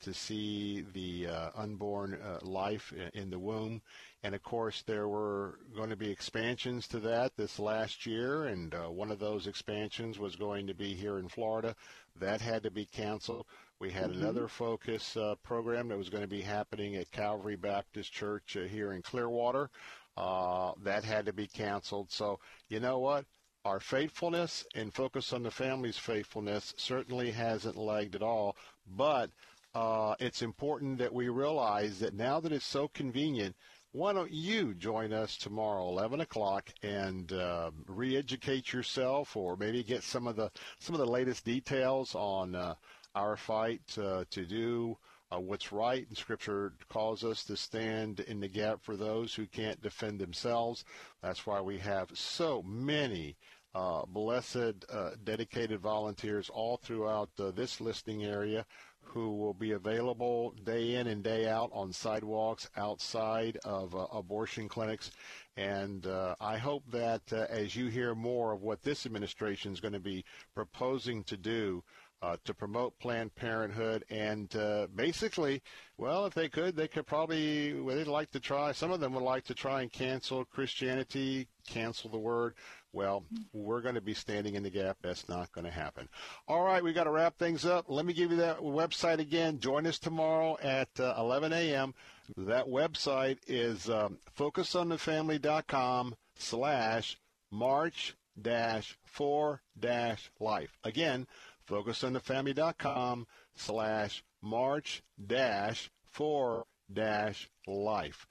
[0.00, 3.82] to see the unborn life in the womb.
[4.22, 8.74] And of course, there were going to be expansions to that this last year, and
[8.88, 11.76] one of those expansions was going to be here in Florida.
[12.18, 13.44] That had to be canceled.
[13.78, 14.16] We had Mhm.
[14.16, 18.62] another focus uh, program that was going to be happening at Calvary Baptist Church uh,
[18.62, 19.70] here in Clearwater.
[20.16, 22.10] Uh, that had to be canceled.
[22.10, 23.26] So, you know what?
[23.66, 28.56] Our faithfulness and focus on the family's faithfulness certainly hasn't lagged at all.
[28.86, 29.30] But
[29.74, 33.56] uh, it's important that we realize that now that it's so convenient,
[33.92, 40.02] why don't you join us tomorrow, 11 o'clock, and uh, re-educate yourself, or maybe get
[40.02, 42.74] some of the some of the latest details on uh,
[43.16, 44.96] our fight uh, to do
[45.32, 46.06] uh, what's right.
[46.06, 50.84] And Scripture calls us to stand in the gap for those who can't defend themselves.
[51.22, 53.36] That's why we have so many
[53.74, 58.64] uh, blessed, uh, dedicated volunteers all throughout uh, this listening area
[59.02, 64.68] who will be available day in and day out on sidewalks outside of uh, abortion
[64.68, 65.10] clinics.
[65.56, 69.80] And uh, I hope that uh, as you hear more of what this administration is
[69.80, 71.82] going to be proposing to do,
[72.22, 75.62] uh, to promote Planned Parenthood, and uh, basically,
[75.98, 78.72] well, if they could, they could probably, well, they'd like to try.
[78.72, 82.54] Some of them would like to try and cancel Christianity, cancel the word.
[82.92, 84.96] Well, we're going to be standing in the gap.
[85.02, 86.08] That's not going to happen.
[86.48, 87.84] All right, we've got to wrap things up.
[87.88, 89.58] Let me give you that website again.
[89.58, 91.94] Join us tomorrow at uh, 11 a.m.
[92.38, 97.18] That website is um, focusonthefamily.com slash
[97.50, 100.78] march dash four dash life.
[100.84, 101.26] Again,
[101.68, 108.26] focusonthefamily.com slash march dash four dash life.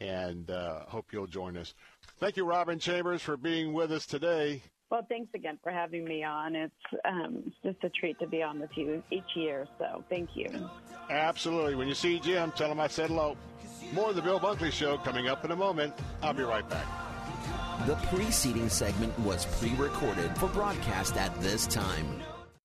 [0.00, 1.74] And uh, hope you'll join us.
[2.18, 4.62] Thank you, Robyn Chambers, for being with us today.
[4.90, 6.54] Well, thanks again for having me on.
[6.54, 6.74] It's,
[7.06, 9.66] um, it's just a treat to be on with you each year.
[9.78, 10.48] So thank you.
[11.08, 11.76] Absolutely.
[11.76, 13.36] When you see Jim, tell him I said hello.
[13.94, 15.94] More of the Bill Bunkley Show coming up in a moment.
[16.22, 16.86] I'll be right back.
[17.86, 22.22] The preceding segment was pre recorded for broadcast at this time.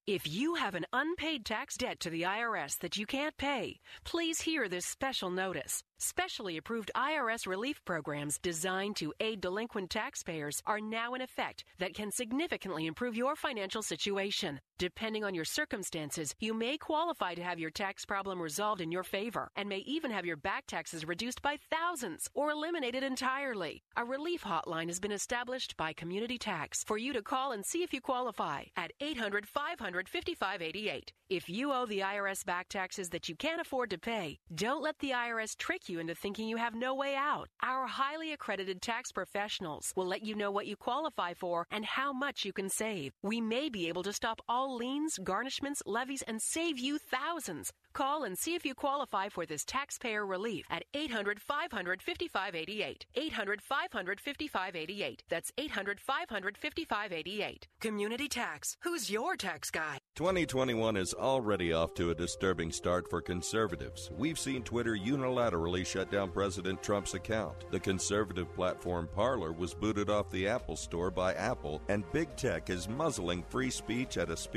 [0.07, 4.39] If you have an unpaid tax debt to the IRS that you can't pay, please
[4.39, 5.83] hear this special notice.
[5.99, 11.93] Specially approved IRS relief programs designed to aid delinquent taxpayers are now in effect that
[11.93, 14.61] can significantly improve your financial situation.
[14.79, 19.01] Depending on your circumstances, you may qualify to have your tax problem resolved in your
[19.01, 23.81] favor and may even have your back taxes reduced by thousands or eliminated entirely.
[23.95, 27.81] A relief hotline has been established by Community Tax for you to call and see
[27.81, 31.11] if you qualify at 800 500 5588.
[31.29, 34.99] If you owe the IRS back taxes that you can't afford to pay, don't let
[34.99, 37.49] the IRS trick you into thinking you have no way out.
[37.63, 42.13] Our highly accredited tax professionals will let you know what you qualify for and how
[42.13, 43.11] much you can save.
[43.23, 47.71] We may be able to stop all liens, garnishments, levies, and save you thousands.
[47.93, 53.05] Call and see if you qualify for this taxpayer relief at 800 500 5588.
[53.15, 55.23] 800 500 5588.
[55.29, 57.67] That's 800 500 5588.
[57.79, 58.77] Community Tax.
[58.81, 59.99] Who's your tax guy?
[60.15, 64.11] 2021 is already off to a disturbing start for conservatives.
[64.15, 67.71] We've seen Twitter unilaterally shut down President Trump's account.
[67.71, 72.69] The conservative platform Parler was booted off the Apple Store by Apple, and big tech
[72.69, 74.56] is muzzling free speech at a speed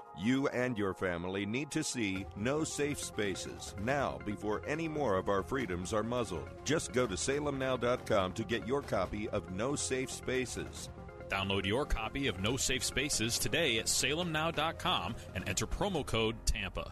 [0.17, 5.29] You and your family need to see No Safe Spaces now before any more of
[5.29, 6.47] our freedoms are muzzled.
[6.63, 10.89] Just go to salemnow.com to get your copy of No Safe Spaces.
[11.29, 16.91] Download your copy of No Safe Spaces today at salemnow.com and enter promo code TAMPA.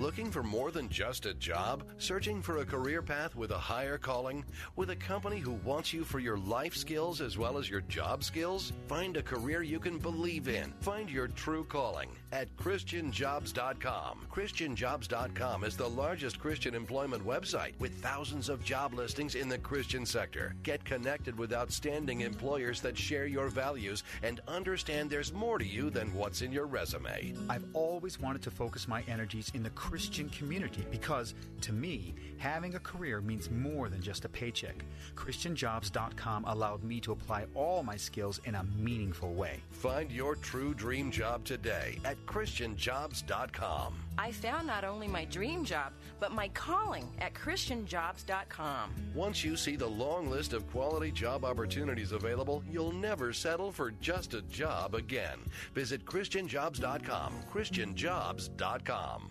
[0.00, 1.84] Looking for more than just a job?
[1.98, 4.44] Searching for a career path with a higher calling?
[4.74, 8.24] With a company who wants you for your life skills as well as your job
[8.24, 8.72] skills?
[8.88, 10.72] Find a career you can believe in.
[10.80, 14.26] Find your true calling at ChristianJobs.com.
[14.32, 20.06] ChristianJobs.com is the largest Christian employment website with thousands of job listings in the Christian
[20.06, 20.54] sector.
[20.62, 25.90] Get connected with outstanding employers that share your values and understand there's more to you
[25.90, 27.34] than what's in your resume.
[27.50, 32.74] I've always wanted to focus my energies in the Christian community because, to me, having
[32.74, 34.84] a career means more than just a paycheck.
[35.16, 39.60] ChristianJobs.com allowed me to apply all my skills in a meaningful way.
[39.70, 43.94] Find your true dream job today at ChristianJobs.com.
[44.18, 48.90] I found not only my dream job, but my calling at ChristianJobs.com.
[49.14, 53.90] Once you see the long list of quality job opportunities available, you'll never settle for
[54.00, 55.38] just a job again.
[55.74, 57.34] Visit ChristianJobs.com.
[57.52, 59.30] ChristianJobs.com.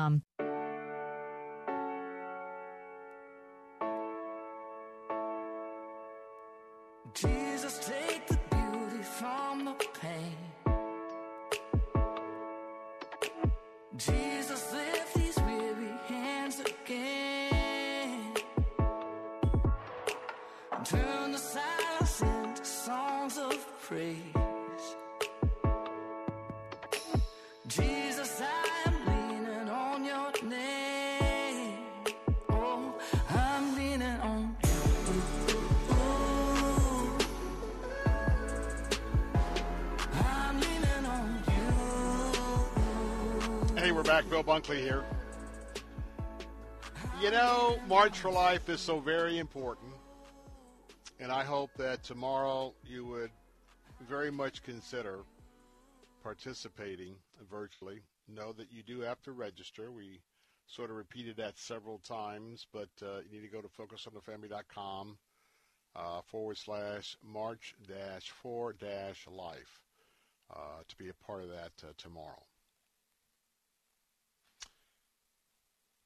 [0.00, 0.22] Um,
[7.14, 7.49] Jesus,
[44.30, 45.04] Bill Bunkley here.
[47.20, 49.92] You know, March for Life is so very important,
[51.18, 53.32] and I hope that tomorrow you would
[54.08, 55.24] very much consider
[56.22, 57.16] participating
[57.50, 58.02] virtually.
[58.28, 59.90] Know that you do have to register.
[59.90, 60.20] We
[60.68, 65.18] sort of repeated that several times, but uh, you need to go to focusonthefamily.com
[65.96, 69.80] uh, forward slash march dash four dash life
[70.54, 72.44] uh, to be a part of that uh, tomorrow.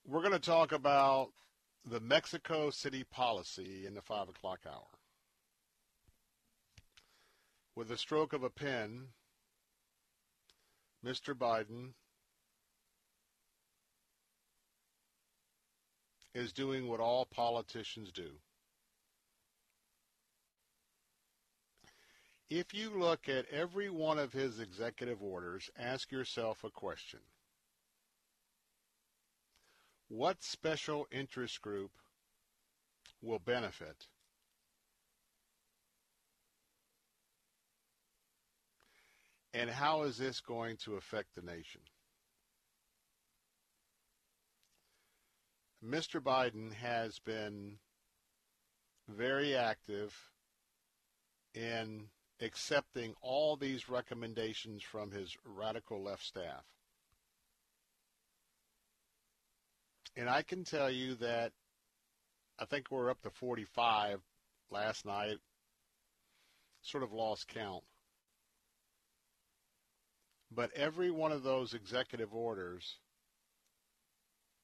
[0.06, 1.30] We're going to talk about
[1.84, 4.98] the Mexico City policy in the 5 o'clock hour.
[7.74, 9.08] With a stroke of a pen,
[11.04, 11.34] Mr.
[11.34, 11.94] Biden
[16.34, 18.30] is doing what all politicians do
[22.50, 27.18] If you look at every one of his executive orders, ask yourself a question.
[30.08, 31.90] What special interest group
[33.22, 34.06] will benefit?
[39.52, 41.80] And how is this going to affect the nation?
[45.84, 46.20] Mr.
[46.20, 47.78] Biden has been
[49.08, 50.14] very active
[51.54, 52.08] in
[52.40, 56.64] accepting all these recommendations from his radical left staff.
[60.16, 61.52] And I can tell you that
[62.58, 64.20] I think we're up to 45
[64.70, 65.38] last night.
[66.82, 67.82] Sort of lost count.
[70.50, 72.98] But every one of those executive orders,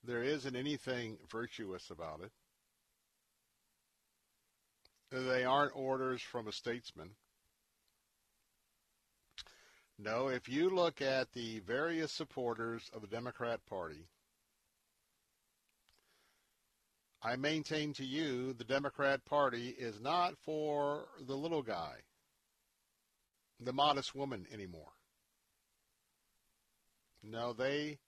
[0.05, 2.31] there isn't anything virtuous about it.
[5.11, 7.11] They aren't orders from a statesman.
[9.99, 14.07] No, if you look at the various supporters of the Democrat Party,
[17.23, 21.97] I maintain to you the Democrat Party is not for the little guy,
[23.61, 24.93] the modest woman anymore.
[27.23, 27.99] No, they,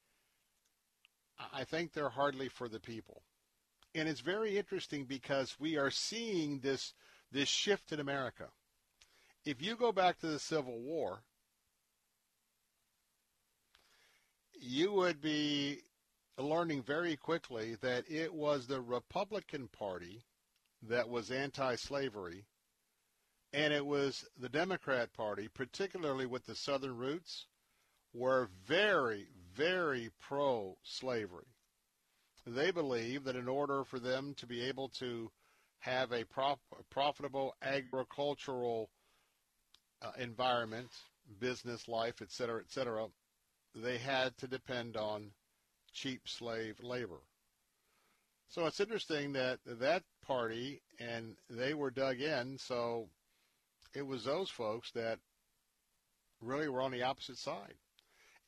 [1.53, 3.23] I think they're hardly for the people.
[3.95, 6.95] And it's very interesting because we are seeing this,
[7.31, 8.49] this shift in America.
[9.45, 11.23] If you go back to the Civil War,
[14.59, 15.81] you would be
[16.39, 20.24] learning very quickly that it was the Republican Party
[20.89, 22.45] that was anti-slavery,
[23.53, 27.47] and it was the Democrat Party, particularly with the Southern roots,
[28.14, 31.47] were very, very pro-slavery.
[32.47, 35.30] They believed that in order for them to be able to
[35.78, 36.61] have a prop,
[36.91, 38.91] profitable agricultural
[40.01, 40.89] uh, environment,
[41.41, 43.07] business life, et cetera, et cetera,
[43.74, 45.30] they had to depend on
[45.93, 47.20] cheap slave labor.
[48.49, 53.09] So it's interesting that that party and they were dug in, so
[53.95, 55.18] it was those folks that
[56.40, 57.74] really were on the opposite side.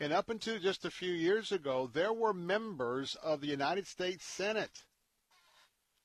[0.00, 4.24] And up until just a few years ago, there were members of the United States
[4.24, 4.84] Senate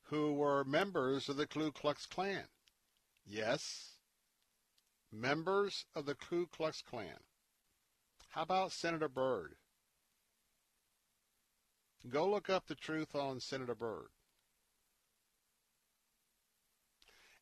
[0.04, 2.46] who were members of the Ku Klux Klan.
[3.26, 3.98] Yes,
[5.12, 7.20] members of the Ku Klux Klan.
[8.30, 9.56] How about Senator Byrd?
[12.08, 14.08] Go look up the truth on Senator Byrd.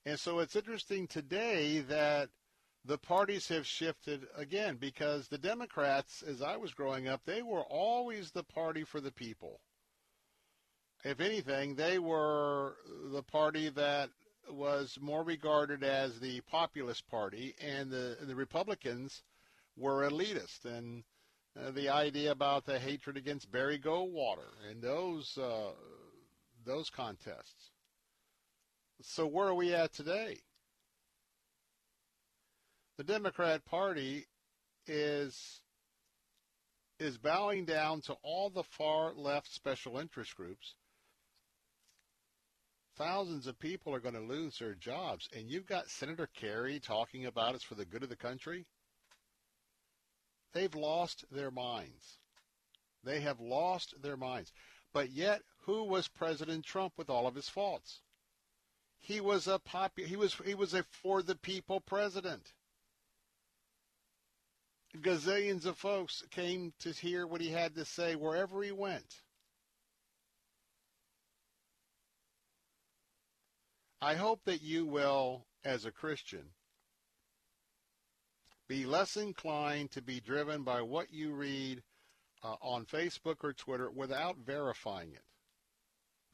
[0.06, 2.30] And so it's interesting today that
[2.86, 7.64] the parties have shifted again because the Democrats, as I was growing up, they were
[7.64, 9.60] always the party for the people.
[11.04, 12.78] If anything, they were
[13.12, 14.10] the party that
[14.50, 19.24] was more regarded as the populist party, and the the Republicans
[19.76, 21.04] were elitist, and
[21.74, 25.72] the idea about the hatred against Barry Goldwater and those uh,
[26.66, 27.72] those contests.
[29.02, 30.38] So where are we at today?
[32.98, 34.26] The Democrat Party
[34.88, 35.62] is
[37.00, 40.74] is bowing down to all the far left special interest groups.
[42.98, 47.28] Thousands of people are going to lose their jobs, and you've got Senator Kerry talking
[47.28, 48.66] about it's for the good of the country.
[50.58, 52.18] They've lost their minds.
[53.04, 54.52] They have lost their minds.
[54.92, 58.02] But yet, who was President Trump with all of his faults?
[58.98, 62.54] He was a popu- he was he was a for the people president.
[64.96, 69.22] Gazillions of folks came to hear what he had to say wherever he went.
[74.02, 76.50] I hope that you will, as a Christian,
[78.68, 81.82] be less inclined to be driven by what you read
[82.44, 85.24] uh, on Facebook or Twitter without verifying it.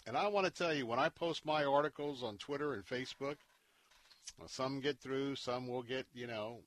[0.05, 3.37] And I want to tell you, when I post my articles on Twitter and Facebook,
[4.37, 6.59] well, some get through, some will get, you know,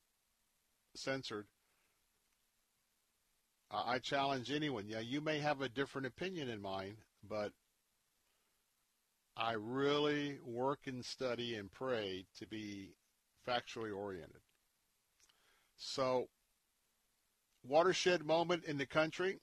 [0.95, 1.45] censored.
[3.69, 4.85] Uh, I challenge anyone.
[4.87, 6.97] Yeah, you may have a different opinion in mine,
[7.27, 7.51] but
[9.35, 12.95] I really work and study and pray to be
[13.47, 14.41] factually oriented.
[15.77, 16.27] So,
[17.63, 19.37] watershed moment in the country.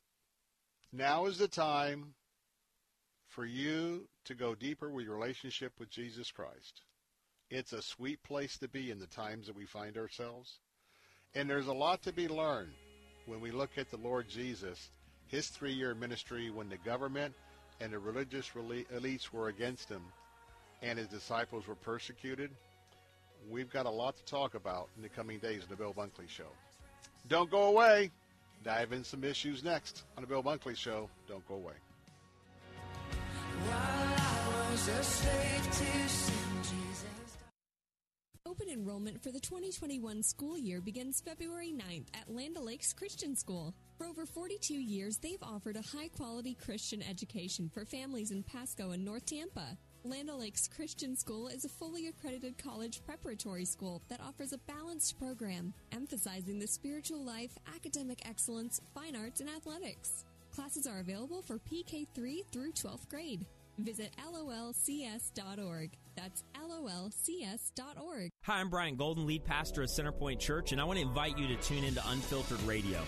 [0.92, 2.14] Now is the time
[3.28, 6.82] for you to go deeper with your relationship with Jesus Christ.
[7.50, 10.58] It's a sweet place to be in the times that we find ourselves.
[11.34, 12.72] And there's a lot to be learned
[13.26, 14.88] when we look at the Lord Jesus,
[15.26, 17.34] his three year ministry when the government
[17.80, 20.02] and the religious elites were against him
[20.82, 22.50] and his disciples were persecuted.
[23.50, 26.28] We've got a lot to talk about in the coming days of the Bill Bunkley
[26.28, 26.48] Show.
[27.28, 28.10] Don't go away.
[28.62, 31.08] Dive in some issues next on the Bill Bunkley Show.
[31.28, 31.74] Don't go away.
[38.46, 43.74] Open enrollment for the 2021 school year begins February 9th at Land O'Lakes Christian School.
[43.96, 48.90] For over 42 years, they've offered a high quality Christian education for families in Pasco
[48.90, 49.76] and North Tampa.
[50.06, 55.18] Land O'Lakes Christian School is a fully accredited college preparatory school that offers a balanced
[55.18, 60.26] program, emphasizing the spiritual life, academic excellence, fine arts, and athletics.
[60.54, 63.46] Classes are available for PK3 through 12th grade.
[63.78, 65.90] Visit lolcs.org.
[66.16, 68.30] That's lolcs.org.
[68.42, 71.48] Hi, I'm Brian Golden, lead pastor of Centerpoint Church, and I want to invite you
[71.48, 73.00] to tune into Unfiltered Radio.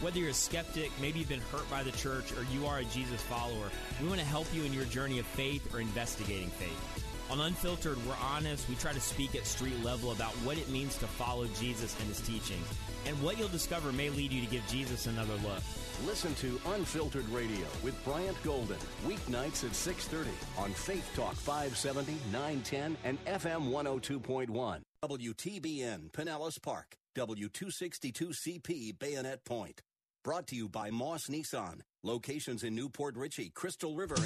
[0.00, 2.84] Whether you're a skeptic, maybe you've been hurt by the church, or you are a
[2.84, 3.70] Jesus follower,
[4.00, 7.02] we want to help you in your journey of faith or investigating faith.
[7.30, 8.68] On Unfiltered, we're honest.
[8.68, 12.08] We try to speak at street level about what it means to follow Jesus and
[12.08, 12.66] his teachings.
[13.06, 15.62] And what you'll discover may lead you to give Jesus another look.
[16.04, 18.76] Listen to Unfiltered Radio with Bryant Golden,
[19.06, 20.28] weeknights at 6:30
[20.58, 24.82] on Faith Talk 570, 910 and FM 102.1.
[25.02, 29.82] WTBN Pinellas Park, W262CP Bayonet Point.
[30.24, 31.80] Brought to you by Moss Nissan.
[32.02, 34.24] Locations in New Port Richey, Crystal River, and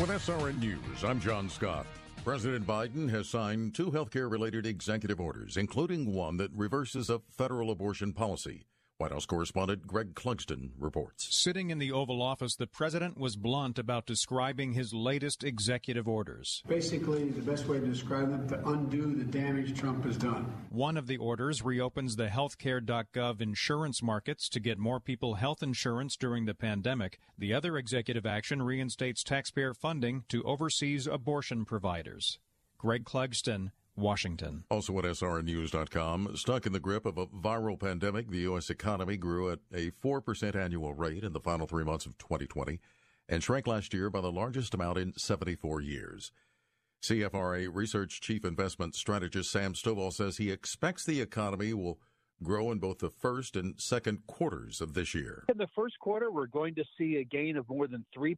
[0.00, 1.86] With SRN News, I'm John Scott.
[2.24, 7.70] President Biden has signed two healthcare related executive orders, including one that reverses a federal
[7.70, 8.66] abortion policy.
[8.98, 11.32] White House correspondent Greg Clugston reports.
[11.32, 16.64] Sitting in the Oval Office, the president was blunt about describing his latest executive orders.
[16.66, 20.52] Basically, the best way to describe them to undo the damage Trump has done.
[20.70, 26.16] One of the orders reopens the healthcare.gov insurance markets to get more people health insurance
[26.16, 27.20] during the pandemic.
[27.38, 32.40] The other executive action reinstates taxpayer funding to overseas abortion providers.
[32.78, 34.64] Greg Clugston, Washington.
[34.70, 38.70] Also at SRNews.com, stuck in the grip of a viral pandemic, the U.S.
[38.70, 42.80] economy grew at a 4% annual rate in the final three months of 2020
[43.28, 46.32] and shrank last year by the largest amount in 74 years.
[47.02, 52.00] CFRA Research Chief Investment Strategist Sam Stovall says he expects the economy will
[52.42, 55.44] grow in both the first and second quarters of this year.
[55.48, 58.36] In the first quarter, we're going to see a gain of more than 3%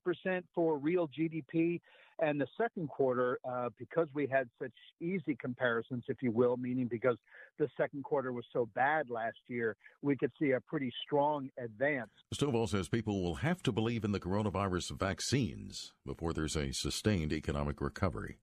[0.55, 1.81] for real GDP.
[2.21, 6.87] And the second quarter, uh, because we had such easy comparisons, if you will, meaning
[6.87, 7.17] because
[7.59, 12.11] the second quarter was so bad last year, we could see a pretty strong advance.
[12.35, 17.33] Stovall says people will have to believe in the coronavirus vaccines before there's a sustained
[17.33, 18.39] economic recovery.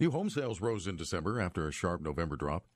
[0.00, 2.66] New home sales rose in December after a sharp November drop.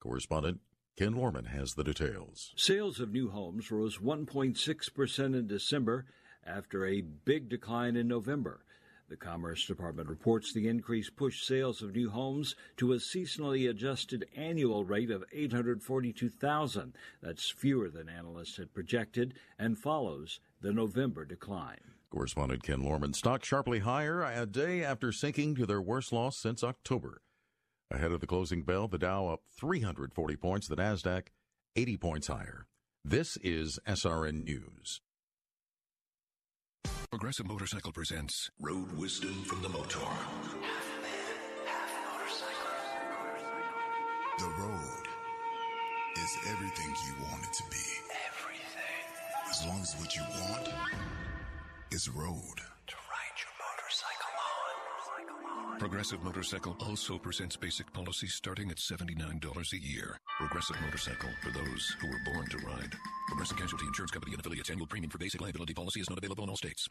[0.00, 0.60] Correspondent
[0.96, 2.52] Ken Lorman has the details.
[2.56, 6.04] Sales of new homes rose 1.6% in December
[6.46, 8.64] after a big decline in November.
[9.12, 14.24] The Commerce Department reports the increase pushed sales of new homes to a seasonally adjusted
[14.34, 16.94] annual rate of 842,000.
[17.20, 21.92] That's fewer than analysts had projected and follows the November decline.
[22.10, 23.12] Correspondent Ken Lorman.
[23.12, 27.20] Stock sharply higher a day after sinking to their worst loss since October.
[27.90, 31.26] Ahead of the closing bell, the Dow up 340 points, the Nasdaq
[31.76, 32.66] 80 points higher.
[33.04, 35.02] This is SRN News.
[37.12, 39.98] Progressive Motorcycle presents Road Wisdom from the Motor.
[44.38, 45.08] The road
[46.16, 47.76] is everything you want it to be.
[48.26, 49.50] Everything.
[49.50, 50.68] As long as what you want
[51.90, 52.62] is road.
[55.78, 60.16] Progressive Motorcycle also presents basic policies starting at $79 a year.
[60.38, 62.92] Progressive Motorcycle for those who were born to ride.
[63.28, 66.44] Progressive Casualty Insurance Company and affiliates annual premium for basic liability policy is not available
[66.44, 66.88] in all states.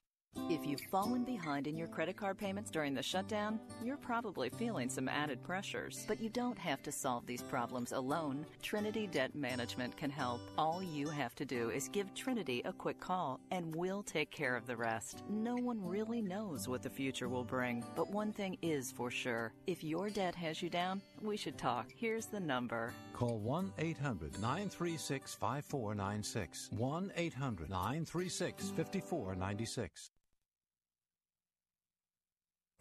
[0.51, 4.89] If you've fallen behind in your credit card payments during the shutdown, you're probably feeling
[4.89, 6.03] some added pressures.
[6.09, 8.45] But you don't have to solve these problems alone.
[8.61, 10.41] Trinity Debt Management can help.
[10.57, 14.57] All you have to do is give Trinity a quick call, and we'll take care
[14.57, 15.23] of the rest.
[15.29, 19.53] No one really knows what the future will bring, but one thing is for sure.
[19.67, 21.87] If your debt has you down, we should talk.
[21.95, 22.93] Here's the number.
[23.13, 26.69] Call 1 800 936 5496.
[26.71, 30.11] 1 800 936 5496.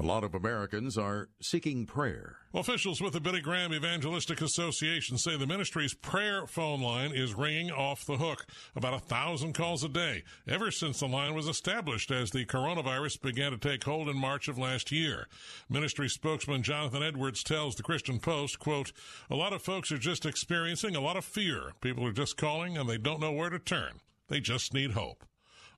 [0.01, 2.37] A lot of Americans are seeking prayer.
[2.55, 7.71] Officials with the Billy Graham Evangelistic Association say the ministry's prayer phone line is ringing
[7.71, 8.47] off the hook.
[8.75, 13.21] About a thousand calls a day ever since the line was established as the coronavirus
[13.21, 15.29] began to take hold in March of last year.
[15.69, 18.93] Ministry spokesman Jonathan Edwards tells the Christian Post, quote,
[19.29, 21.75] a lot of folks are just experiencing a lot of fear.
[21.83, 24.01] People are just calling and they don't know where to turn.
[24.29, 25.27] They just need hope.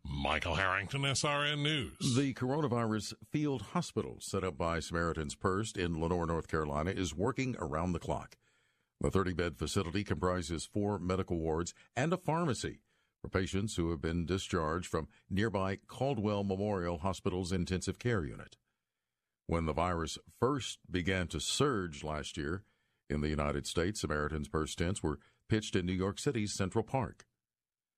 [0.05, 2.17] Michael Harrington, SRN News.
[2.17, 7.57] The coronavirus field hospital set up by Samaritan's Purse in Lenoir, North Carolina is working
[7.59, 8.37] around the clock.
[9.01, 12.81] The 30 bed facility comprises four medical wards and a pharmacy
[13.21, 18.57] for patients who have been discharged from nearby Caldwell Memorial Hospital's intensive care unit.
[19.47, 22.65] When the virus first began to surge last year
[23.09, 27.27] in the United States, Samaritan's Purse tents were pitched in New York City's Central Park.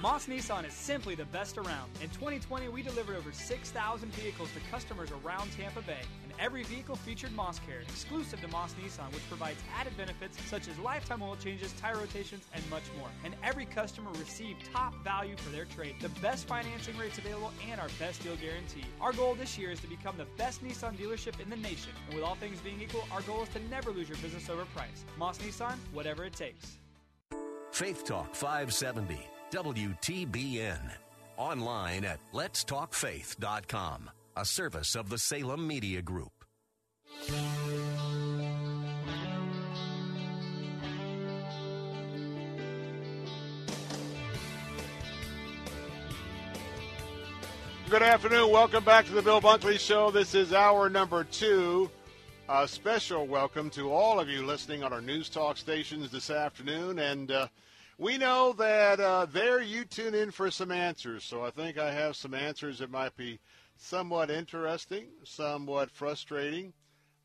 [0.00, 1.90] Moss Nissan is simply the best around.
[2.02, 6.96] In 2020, we delivered over 6,000 vehicles to customers around Tampa Bay, and every vehicle
[6.96, 11.36] featured Moss Care, exclusive to Moss Nissan, which provides added benefits such as lifetime oil
[11.36, 13.08] changes, tire rotations, and much more.
[13.26, 17.78] And every customer received top value for their trade, the best financing rates available, and
[17.78, 18.86] our best deal guarantee.
[19.02, 22.14] Our goal this year is to become the best Nissan dealership in the nation, and
[22.14, 25.04] with all things being equal, our goal is to never lose your business over price.
[25.18, 26.78] Moss Nissan, whatever it takes.
[27.70, 30.78] Faith Talk 570, WTBN.
[31.36, 36.32] Online at letstalkfaith.com, a service of the Salem Media Group.
[47.90, 48.52] Good afternoon.
[48.52, 50.12] Welcome back to the Bill Bunkley Show.
[50.12, 51.90] This is hour number two.
[52.48, 57.00] A special welcome to all of you listening on our news talk stations this afternoon.
[57.00, 57.48] And uh,
[58.00, 61.22] we know that uh, there you tune in for some answers.
[61.22, 63.38] So I think I have some answers that might be
[63.76, 66.72] somewhat interesting, somewhat frustrating.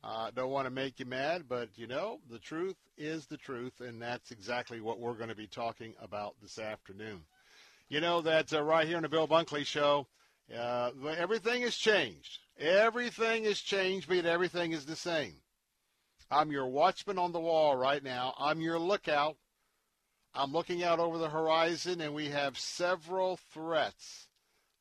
[0.04, 3.80] Uh, don't want to make you mad, but you know, the truth is the truth,
[3.80, 7.22] and that's exactly what we're going to be talking about this afternoon.
[7.88, 10.06] You know that uh, right here on the Bill Bunkley Show,
[10.54, 12.40] uh, everything has changed.
[12.58, 15.36] Everything has changed, but everything is the same.
[16.30, 18.34] I'm your watchman on the wall right now.
[18.38, 19.36] I'm your lookout.
[20.36, 24.28] I'm looking out over the horizon, and we have several threats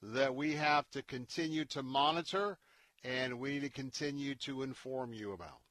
[0.01, 2.57] that we have to continue to monitor
[3.05, 5.61] and we need to continue to inform you about.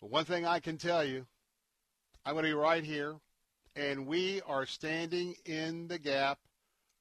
[0.00, 1.26] But one thing I can tell you,
[2.24, 3.16] I'm going to be right here,
[3.74, 6.38] and we are standing in the gap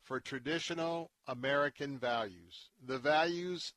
[0.03, 3.73] for traditional American values, the values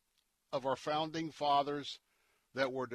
[0.52, 1.98] of our founding fathers
[2.54, 2.88] that were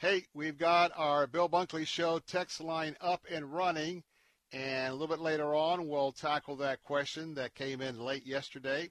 [0.00, 4.02] Hey, we've got our Bill Bunkley Show text line up and running.
[4.52, 8.88] And a little bit later on, we'll tackle that question that came in late yesterday.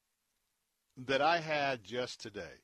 [0.97, 2.61] that I had just today.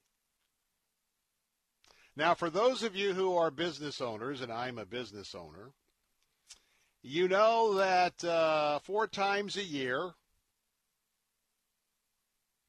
[2.16, 5.72] Now, for those of you who are business owners, and I'm a business owner,
[7.03, 10.11] you know that uh, four times a year,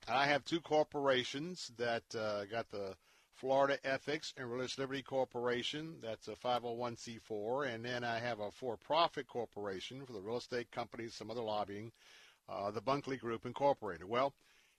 [0.07, 2.95] I have two corporations that uh, got the
[3.35, 5.95] Florida Ethics and Religious Liberty Corporation.
[6.01, 7.73] That's a 501c4.
[7.73, 11.91] And then I have a for-profit corporation for the real estate companies, some other lobbying,
[12.47, 14.07] uh, the Bunkley Group Incorporated.
[14.07, 14.33] Well,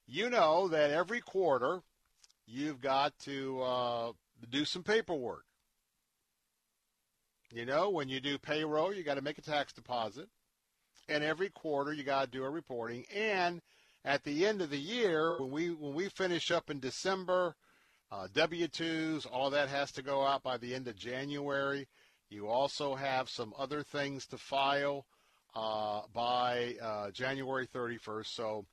[0.07, 1.83] you know that every quarter
[2.47, 4.13] you've got to uh,
[4.51, 5.45] do some paperwork.
[7.53, 10.29] You know, when you do payroll, you got to make a tax deposit.
[11.09, 13.05] And every quarter you got to do a reporting.
[13.15, 13.61] And
[14.05, 17.55] at the end of the year, when we when we finish up in December,
[18.11, 21.89] uh, W-2s, all that has to go out by the end of January.
[22.31, 25.07] You also have some other things to file
[25.55, 28.27] uh, by uh, January 31st.
[28.27, 28.67] So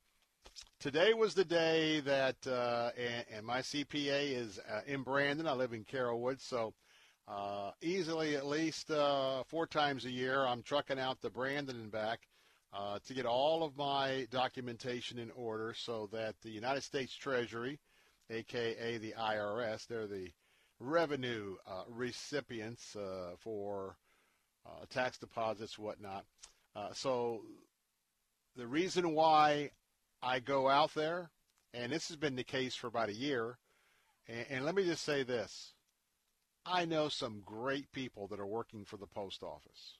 [0.79, 5.45] today was the day that, uh, and, and, my CPA is uh, in Brandon.
[5.45, 6.73] I live in Carrollwood, so
[7.27, 11.91] uh, easily at least uh, four times a year I'm trucking out to Brandon and
[11.91, 12.21] back
[12.73, 17.79] uh, to get all of my documentation in order so that the United States Treasury,
[18.29, 20.29] aka the IRS, they're the
[20.79, 22.95] revenue uh, recipients
[23.39, 23.97] for
[24.89, 26.25] tax deposits, whatnot.
[26.93, 27.41] so
[28.55, 29.71] the reason why
[30.21, 31.31] I go out there,
[31.73, 33.57] and this has been the case for about a year.
[34.27, 35.73] And, and let me just say this
[36.65, 39.97] I know some great people that are working for the post office.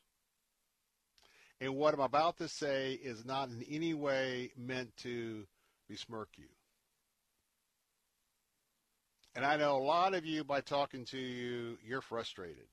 [1.62, 5.46] And what I'm about to say is not in any way meant to
[5.90, 6.48] besmirk you.
[9.36, 12.68] And I know a lot of you, by talking to you, you're frustrated.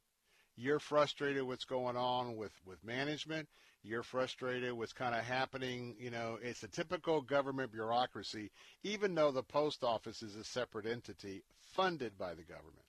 [0.56, 3.48] You're frustrated what's going on with, with management.
[3.86, 5.94] You're frustrated what's kind of happening.
[5.98, 8.50] You know, it's a typical government bureaucracy,
[8.82, 12.86] even though the post office is a separate entity funded by the government.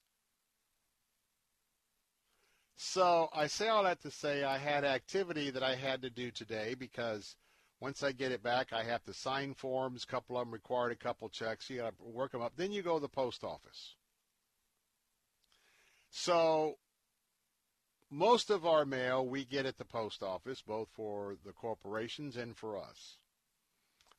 [2.78, 6.32] So I say all that to say I had activity that I had to do
[6.32, 7.36] today because
[7.80, 10.04] once I get it back, I have to sign forms.
[10.04, 11.70] A couple of them required a couple checks.
[11.70, 12.54] You got to work them up.
[12.56, 13.96] Then you go to the post office.
[16.10, 16.78] So
[18.10, 22.56] most of our mail we get at the post office, both for the corporations and
[22.56, 23.18] for us.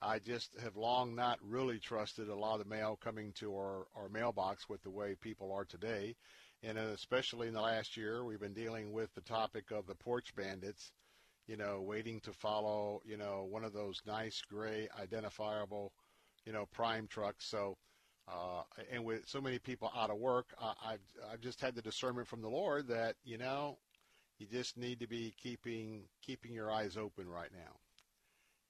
[0.01, 4.09] I just have long not really trusted a lot of mail coming to our, our
[4.09, 6.15] mailbox with the way people are today.
[6.63, 10.35] And especially in the last year, we've been dealing with the topic of the porch
[10.37, 10.93] bandits,
[11.47, 15.93] you know, waiting to follow, you know, one of those nice gray identifiable,
[16.45, 17.47] you know, prime trucks.
[17.47, 17.77] So
[18.31, 18.63] uh,
[18.93, 21.01] and with so many people out of work, uh, I've
[21.33, 23.79] I've just had the discernment from the Lord that you know
[24.39, 27.77] you just need to be keeping keeping your eyes open right now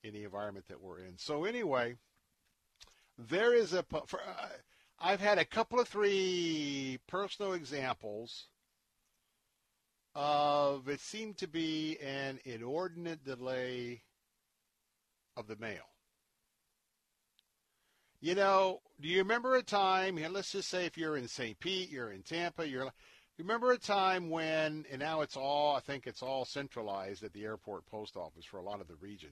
[0.03, 1.17] in the environment that we're in.
[1.17, 1.95] So anyway,
[3.17, 4.47] there is a for, uh,
[4.99, 8.47] I've had a couple of three personal examples
[10.15, 14.01] of it seemed to be an inordinate delay
[15.37, 15.83] of the mail.
[18.21, 21.57] You know, do you remember a time, here, let's just say if you're in St.
[21.57, 22.91] Pete, you're in Tampa, you're
[23.37, 27.45] remember a time when, and now it's all, I think it's all centralized at the
[27.45, 29.29] airport post office for a lot of the region.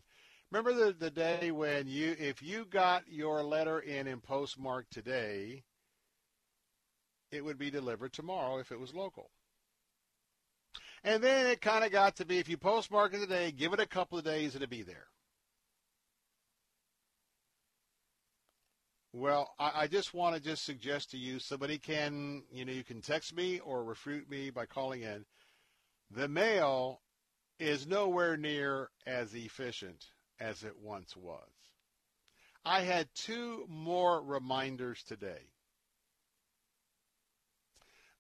[0.51, 5.63] Remember the, the day when you, if you got your letter in and postmarked today,
[7.29, 9.29] it would be delivered tomorrow if it was local.
[11.03, 13.81] And then it kind of got to be if you postmark it today, give it
[13.81, 15.07] a couple of days, and it'll be there.
[19.14, 22.84] Well, I, I just want to just suggest to you, somebody can, you know, you
[22.84, 25.26] can text me or refute me by calling in.
[26.12, 27.01] The mail
[27.60, 30.05] is nowhere near as efficient
[30.39, 31.49] as it once was.
[32.66, 35.49] I had two more reminders today.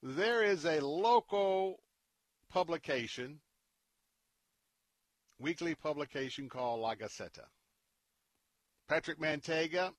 [0.01, 1.79] There is a local
[2.49, 3.41] publication,
[5.37, 7.45] weekly publication called La Gaceta.
[8.87, 9.91] Patrick Manteiga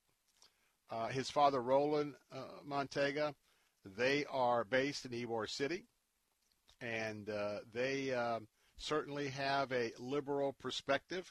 [0.90, 3.35] uh, his father, Roland uh, Manteiga,
[3.85, 5.85] they are based in Ybor City,
[6.81, 11.31] and uh, they um, certainly have a liberal perspective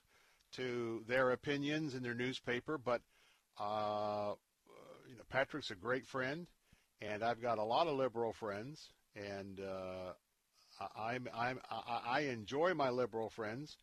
[0.53, 2.77] to their opinions in their newspaper.
[2.77, 3.01] But
[3.59, 4.33] uh,
[5.09, 6.47] you know, Patrick's a great friend,
[7.01, 10.13] and I've got a lot of liberal friends, and uh,
[10.95, 13.77] I'm, I'm, I enjoy my liberal friends.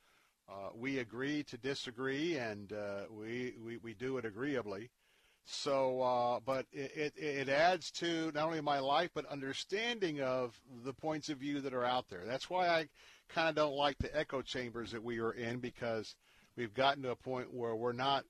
[0.77, 2.73] We agree to disagree, and
[3.11, 4.91] we, we, we do it agreeably.
[5.47, 10.59] So, uh, but it, it, it adds to not only my life, but understanding of
[10.85, 12.25] the points of view that are out there.
[12.25, 12.89] That's why I
[13.29, 16.15] kind of don't like the echo chambers that we are in because
[16.57, 18.25] we've gotten to a point where we're not,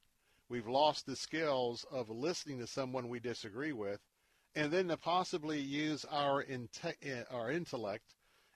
[0.49, 4.01] we've lost the skills of listening to someone we disagree with,
[4.57, 8.15] and then to possibly use our inte- our intellect.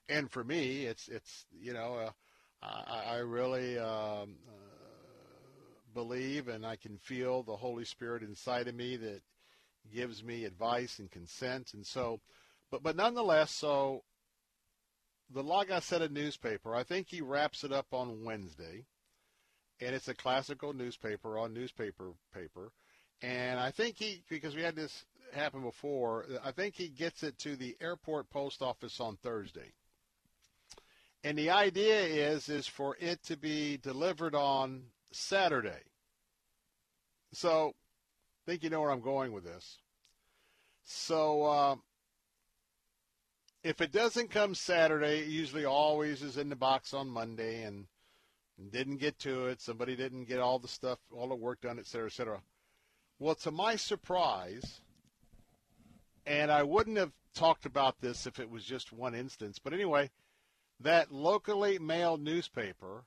[0.09, 2.11] And for me, it's it's you know, uh,
[2.61, 4.35] I, I really um,
[5.99, 9.21] believe and I can feel the Holy Spirit inside of me that
[9.93, 12.21] gives me advice and consent, and so,
[12.71, 14.03] but but nonetheless, so
[15.29, 18.85] the Gazette newspaper, I think he wraps it up on Wednesday,
[19.81, 22.71] and it's a classical newspaper on newspaper paper,
[23.21, 25.03] and I think he because we had this
[25.33, 29.73] happen before, I think he gets it to the airport post office on Thursday.
[31.25, 31.99] And the idea
[32.31, 35.88] is is for it to be delivered on Saturday.
[37.31, 37.73] So,
[38.43, 39.77] I think you know where I'm going with this.
[40.83, 41.75] So, uh,
[43.63, 47.85] if it doesn't come Saturday, it usually always is in the box on Monday and
[48.71, 49.61] didn't get to it.
[49.61, 52.41] Somebody didn't get all the stuff, all the work done, et cetera, et cetera.
[53.19, 54.81] Well, to my surprise,
[56.25, 60.09] and I wouldn't have talked about this if it was just one instance, but anyway,
[60.79, 63.03] that locally mailed newspaper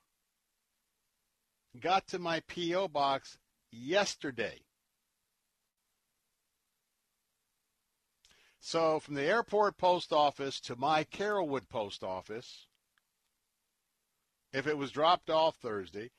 [1.81, 2.89] got to my P.O.
[2.89, 3.39] box
[3.73, 4.61] yesterday.
[8.61, 12.69] So from the airport post office to my Carrollwood post office,
[14.53, 16.11] if it was dropped off Thursday,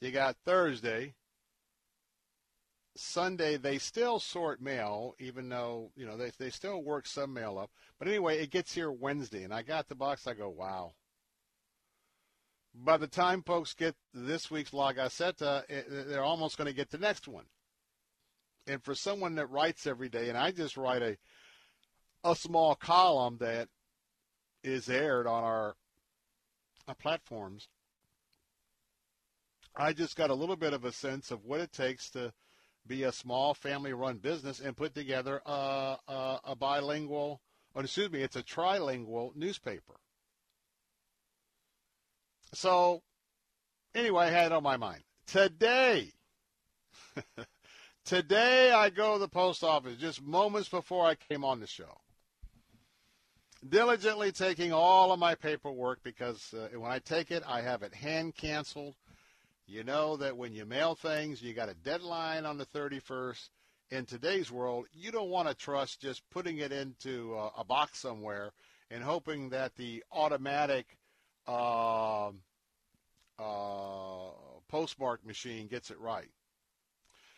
[0.00, 1.14] you got Thursday.
[2.96, 7.58] Sunday they still sort mail, even though you know they they still work some mail
[7.58, 7.70] up.
[7.98, 10.26] But anyway, it gets here Wednesday, and I got the box.
[10.26, 10.94] I go, wow.
[12.84, 16.90] By the time folks get this week's La Gaceta, eh, they're almost going to get
[16.90, 17.46] the next one.
[18.66, 21.16] And for someone that writes every day, and I just write a
[22.24, 23.68] a small column that
[24.62, 25.76] is aired on our,
[26.88, 27.68] our platforms,
[29.76, 32.32] I just got a little bit of a sense of what it takes to
[32.86, 37.40] be a small family-run business and put together a, a, a bilingual,
[37.74, 39.96] or excuse me, it's a trilingual newspaper.
[42.54, 43.02] So,
[43.94, 45.02] anyway, I had it on my mind.
[45.26, 46.12] Today,
[48.04, 51.98] today I go to the post office just moments before I came on the show
[53.68, 57.94] diligently taking all of my paperwork because uh, when I take it, I have it
[57.94, 58.94] hand canceled.
[59.66, 63.48] You know that when you mail things, you got a deadline on the 31st.
[63.90, 67.98] In today's world, you don't want to trust just putting it into uh, a box
[67.98, 68.52] somewhere
[68.90, 70.98] and hoping that the automatic
[71.46, 72.28] uh,
[73.38, 74.30] uh,
[74.68, 76.30] postmark machine gets it right.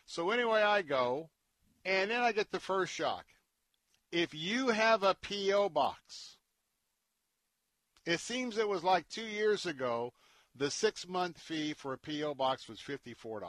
[0.07, 1.31] So anyway, I go,
[1.85, 3.25] and then I get the first shock
[4.13, 5.69] if you have a P.O.
[5.69, 6.37] box,
[8.05, 10.13] it seems it was like two years ago,
[10.55, 12.35] the six month fee for a P.O.
[12.35, 13.43] box was $54.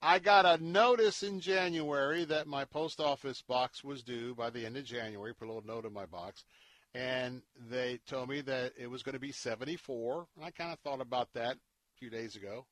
[0.00, 4.64] I got a notice in January that my post office box was due by the
[4.64, 6.44] end of January, put a little note in my box,
[6.94, 10.26] and they told me that it was going to be 74.
[10.36, 12.66] And I kind of thought about that a few days ago.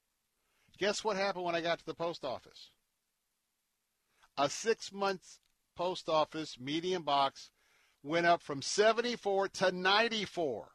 [0.78, 2.70] Guess what happened when I got to the post office?
[4.36, 5.38] A six month
[5.76, 7.51] post office medium box
[8.02, 10.68] went up from 74 to 94.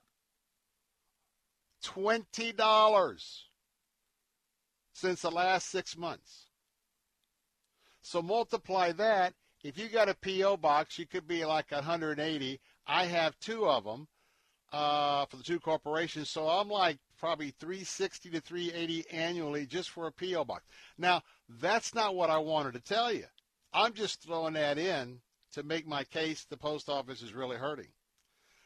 [1.84, 3.42] $20
[4.94, 6.48] since the last six months.
[8.02, 9.34] So multiply that.
[9.64, 10.58] If you got a P.O.
[10.58, 12.60] box, you could be like 180.
[12.88, 14.08] I have two of them
[14.72, 16.30] uh, for the two corporations.
[16.30, 20.46] So I'm like probably 360 to 380 annually just for a P.O.
[20.46, 20.66] box.
[20.98, 23.26] Now, that's not what I wanted to tell you.
[23.74, 25.20] I'm just throwing that in
[25.54, 27.88] to make my case the post office is really hurting.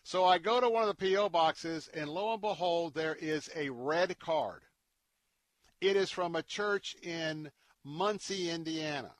[0.03, 1.29] So I go to one of the P.O.
[1.29, 4.61] boxes, and lo and behold, there is a red card.
[5.81, 7.51] It is from a church in
[7.83, 9.11] Muncie, Indiana.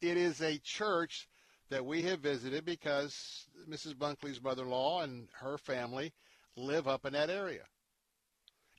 [0.00, 1.28] It is a church
[1.70, 3.94] that we have visited because Mrs.
[3.94, 6.12] Bunkley's mother-in-law and her family
[6.56, 7.64] live up in that area.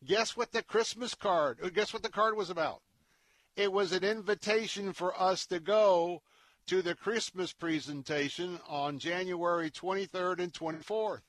[0.05, 2.81] Guess what the Christmas card, guess what the card was about?
[3.55, 6.21] It was an invitation for us to go
[6.67, 11.21] to the Christmas presentation on January 23rd and 24th.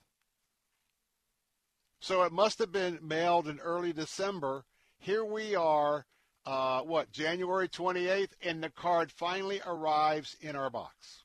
[2.00, 4.64] So it must have been mailed in early December.
[4.98, 6.06] Here we are,
[6.44, 11.24] uh, what, January 28th, and the card finally arrives in our box.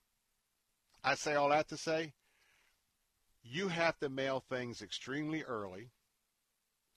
[1.03, 2.13] I say all that to say,
[3.43, 5.89] you have to mail things extremely early.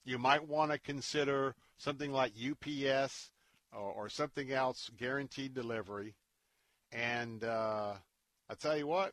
[0.05, 3.31] You might want to consider something like UPS
[3.73, 6.15] or, or something else, guaranteed delivery.
[6.93, 7.95] And uh,
[8.51, 9.13] I tell you what,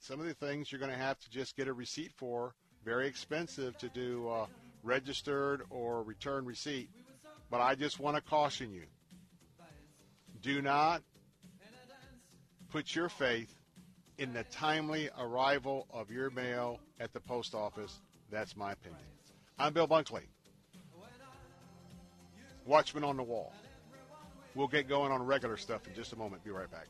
[0.00, 2.54] some of the things you're going to have to just get a receipt for.
[2.84, 4.46] Very expensive to do uh,
[4.82, 6.88] registered or return receipt.
[7.50, 8.86] But I just want to caution you
[10.42, 11.02] do not
[12.70, 13.54] put your faith
[14.18, 18.00] in the timely arrival of your mail at the post office.
[18.30, 19.02] That's my opinion.
[19.58, 20.22] I'm Bill Bunkley.
[22.64, 23.52] Watchman on the wall.
[24.54, 26.44] We'll get going on regular stuff in just a moment.
[26.44, 26.86] Be right back.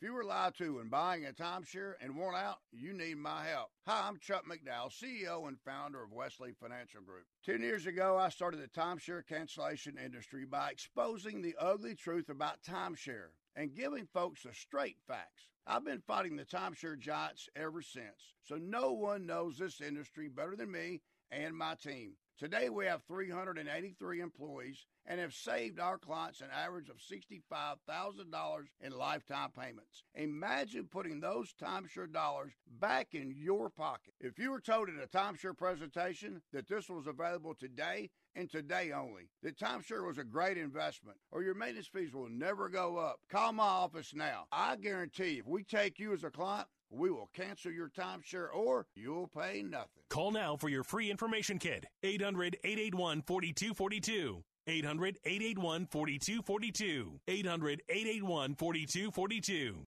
[0.00, 3.44] If you were lied to when buying a timeshare and want out, you need my
[3.44, 3.68] help.
[3.86, 7.24] Hi, I'm Chuck McDowell, CEO and founder of Wesley Financial Group.
[7.44, 12.62] Ten years ago, I started the timeshare cancellation industry by exposing the ugly truth about
[12.62, 15.48] timeshare and giving folks the straight facts.
[15.66, 20.54] I've been fighting the timeshare giants ever since, so no one knows this industry better
[20.56, 22.12] than me and my team.
[22.38, 28.92] Today, we have 383 employees and have saved our clients an average of $65,000 in
[28.92, 30.04] lifetime payments.
[30.14, 34.14] Imagine putting those timeshare dollars back in your pocket.
[34.20, 38.92] If you were told at a timeshare presentation that this was available today and today
[38.92, 43.18] only, that timeshare was a great investment or your maintenance fees will never go up,
[43.28, 44.44] call my office now.
[44.52, 48.86] I guarantee if we take you as a client, we will cancel your timeshare or
[48.94, 50.04] you'll pay nothing.
[50.08, 51.84] Call now for your free information kit.
[52.04, 54.44] 800 881 4242.
[54.68, 57.20] 800 881 4242.
[57.26, 59.86] 800 881 4242.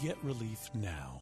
[0.00, 1.20] Get relief now.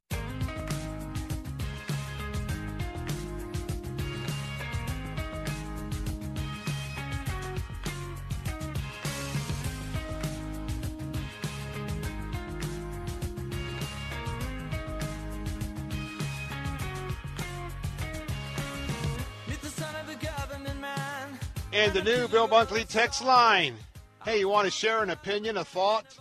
[21.73, 23.75] And the new Bill Bunkley text line.
[24.25, 26.16] Hey, you want to share an opinion, a thought?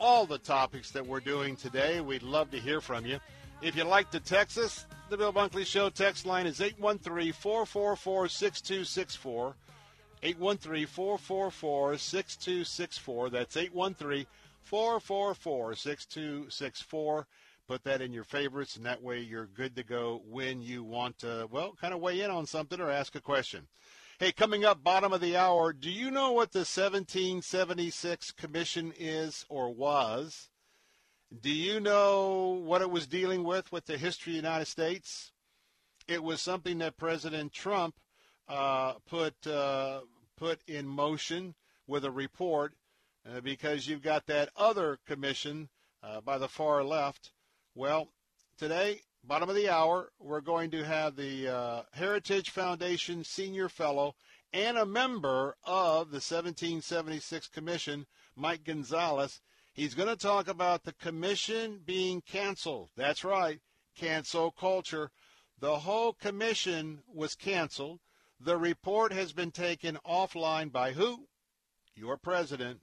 [0.00, 3.18] All the topics that we're doing today, we'd love to hear from you.
[3.60, 8.28] If you'd like to text us, the Bill Bunkley Show text line is 813 444
[8.28, 9.56] 6264.
[10.22, 13.30] 813 444 6264.
[13.30, 14.26] That's 813
[14.62, 17.26] 444 6264.
[17.66, 21.18] Put that in your favorites, and that way you're good to go when you want
[21.18, 23.66] to, well, kind of weigh in on something or ask a question.
[24.20, 29.46] Hey, coming up, bottom of the hour, do you know what the 1776 Commission is
[29.48, 30.50] or was?
[31.40, 35.30] Do you know what it was dealing with with the history of the United States?
[36.08, 37.94] It was something that President Trump
[38.48, 40.00] uh, put uh,
[40.36, 41.54] put in motion
[41.86, 42.72] with a report
[43.24, 45.68] uh, because you've got that other commission
[46.02, 47.30] uh, by the far left.
[47.76, 48.08] Well,
[48.56, 54.14] today bottom of the hour, we're going to have the uh, Heritage Foundation Senior Fellow
[54.54, 59.42] and a member of the 1776 Commission, Mike Gonzalez.
[59.74, 62.88] He's going to talk about the commission being canceled.
[62.96, 63.60] That's right,
[63.94, 65.10] cancel culture.
[65.60, 68.00] The whole commission was canceled.
[68.40, 71.26] The report has been taken offline by who?
[71.94, 72.80] Your president,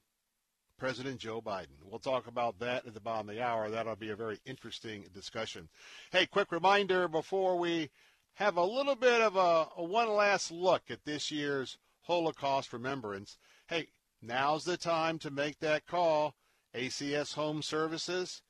[0.77, 1.77] President Joe Biden.
[1.83, 3.69] We'll talk about that at the bottom of the hour.
[3.69, 5.69] That'll be a very interesting discussion.
[6.11, 7.89] Hey, quick reminder before we
[8.35, 13.37] have a little bit of a, a one last look at this year's Holocaust remembrance.
[13.67, 13.87] Hey,
[14.21, 16.35] now's the time to make that call.
[16.75, 18.41] ACS Home Services,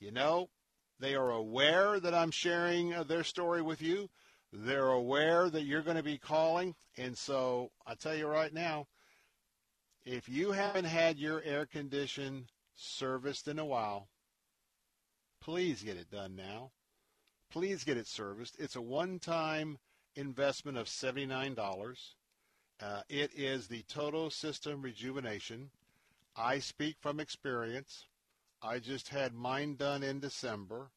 [0.00, 0.48] you know,
[0.98, 4.08] they are aware that I'm sharing uh, their story with you.
[4.50, 6.74] They're aware that you're going to be calling.
[6.96, 8.86] And so I tell you right now,
[10.06, 12.46] if you haven't had your air condition
[12.76, 14.08] serviced in a while,
[15.42, 16.70] please get it done now.
[17.50, 18.54] Please get it serviced.
[18.58, 19.78] It's a one-time
[20.14, 22.14] investment of $79.
[22.80, 25.70] Uh, it is the total system rejuvenation.
[26.36, 28.04] I speak from experience.
[28.62, 30.90] I just had mine done in December.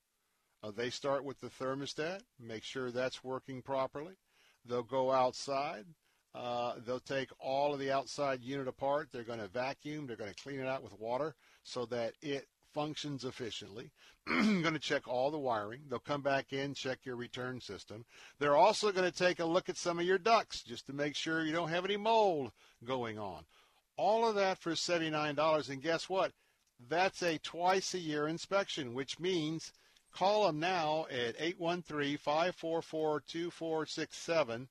[0.62, 4.16] Uh, they start with the thermostat, make sure that's working properly.
[4.66, 5.86] They'll go outside.
[6.36, 9.10] Uh, they'll take all of the outside unit apart.
[9.12, 10.06] They're going to vacuum.
[10.06, 13.92] They're going to clean it out with water so that it functions efficiently.
[14.28, 15.82] going to check all the wiring.
[15.90, 18.06] They'll come back in, check your return system.
[18.40, 21.16] They're also going to take a look at some of your ducts just to make
[21.16, 22.52] sure you don't have any mold
[22.86, 23.46] going on.
[23.98, 25.70] All of that for $79.
[25.70, 26.32] And guess what?
[26.88, 29.74] That's a twice a year inspection, which means
[30.14, 34.70] call them now at 813 544 2467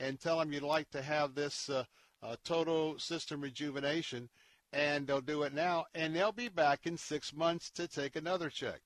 [0.00, 1.84] and tell them you'd like to have this uh,
[2.22, 4.28] uh, total system rejuvenation
[4.72, 8.50] and they'll do it now, and they'll be back in six months to take another
[8.50, 8.80] check.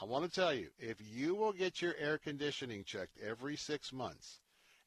[0.00, 3.92] I want to tell you, if you will get your air conditioning checked every six
[3.92, 4.40] months,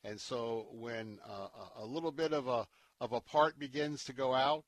[0.03, 1.47] and so when uh,
[1.77, 2.67] a little bit of a
[3.01, 4.63] of a part begins to go out,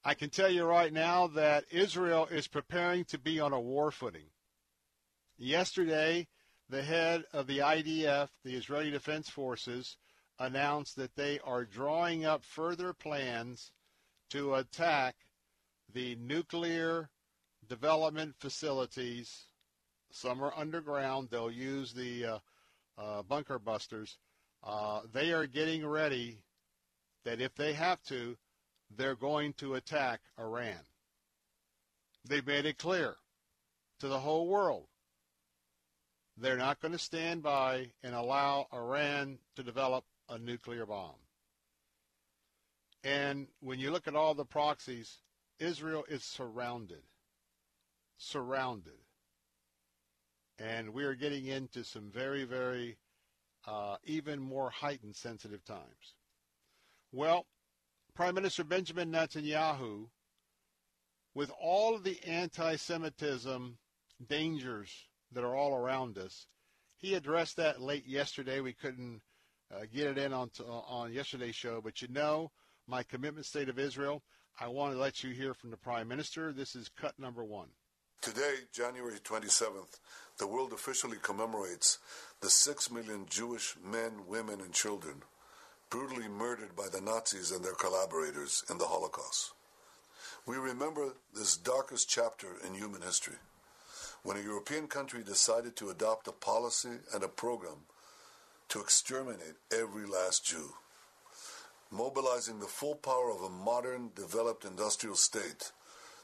[0.02, 3.90] I can tell you right now that Israel is preparing to be on a war
[3.90, 4.30] footing.
[5.36, 6.26] Yesterday,
[6.70, 9.98] the head of the IDF, the Israeli Defense Forces,
[10.38, 13.70] announced that they are drawing up further plans
[14.30, 15.14] to attack
[15.92, 17.10] the nuclear
[17.68, 19.44] development facilities.
[20.10, 21.28] Some are underground.
[21.30, 22.38] They'll use the uh,
[22.96, 24.16] uh, bunker busters.
[24.64, 26.38] Uh, they are getting ready
[27.24, 28.36] that if they have to,
[28.96, 30.78] they're going to attack Iran.
[32.26, 33.16] They've made it clear
[34.00, 34.86] to the whole world.
[36.36, 41.14] They're not going to stand by and allow Iran to develop a nuclear bomb.
[43.04, 45.18] And when you look at all the proxies,
[45.58, 47.02] Israel is surrounded.
[48.16, 48.98] Surrounded.
[50.58, 52.96] And we are getting into some very, very,
[53.66, 56.14] uh, even more heightened sensitive times.
[57.12, 57.46] Well,
[58.14, 60.08] Prime Minister Benjamin Netanyahu,
[61.34, 63.78] with all of the anti Semitism
[64.28, 64.90] dangers
[65.32, 66.46] that are all around us,
[66.96, 68.60] he addressed that late yesterday.
[68.60, 69.20] We couldn't
[69.74, 72.50] uh, get it in on, t- on yesterday's show, but you know
[72.86, 74.22] my commitment, State of Israel.
[74.60, 76.52] I want to let you hear from the Prime Minister.
[76.52, 77.68] This is cut number one.
[78.24, 79.98] Today, January 27th,
[80.38, 81.98] the world officially commemorates
[82.40, 85.16] the six million Jewish men, women, and children
[85.90, 89.52] brutally murdered by the Nazis and their collaborators in the Holocaust.
[90.46, 93.36] We remember this darkest chapter in human history
[94.22, 97.84] when a European country decided to adopt a policy and a program
[98.70, 100.72] to exterminate every last Jew,
[101.90, 105.72] mobilizing the full power of a modern, developed industrial state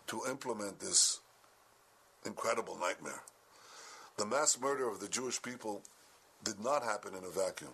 [0.06, 1.20] to implement this
[2.24, 3.22] incredible nightmare.
[4.16, 5.82] The mass murder of the Jewish people
[6.44, 7.72] did not happen in a vacuum.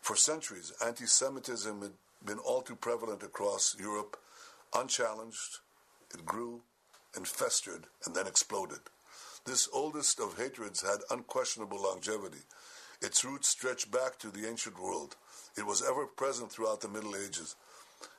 [0.00, 1.92] For centuries, anti Semitism had
[2.24, 4.16] been all too prevalent across Europe,
[4.74, 5.58] unchallenged.
[6.12, 6.62] It grew
[7.14, 8.80] and festered and then exploded.
[9.44, 12.44] This oldest of hatreds had unquestionable longevity.
[13.00, 15.16] Its roots stretched back to the ancient world.
[15.56, 17.56] It was ever present throughout the Middle Ages.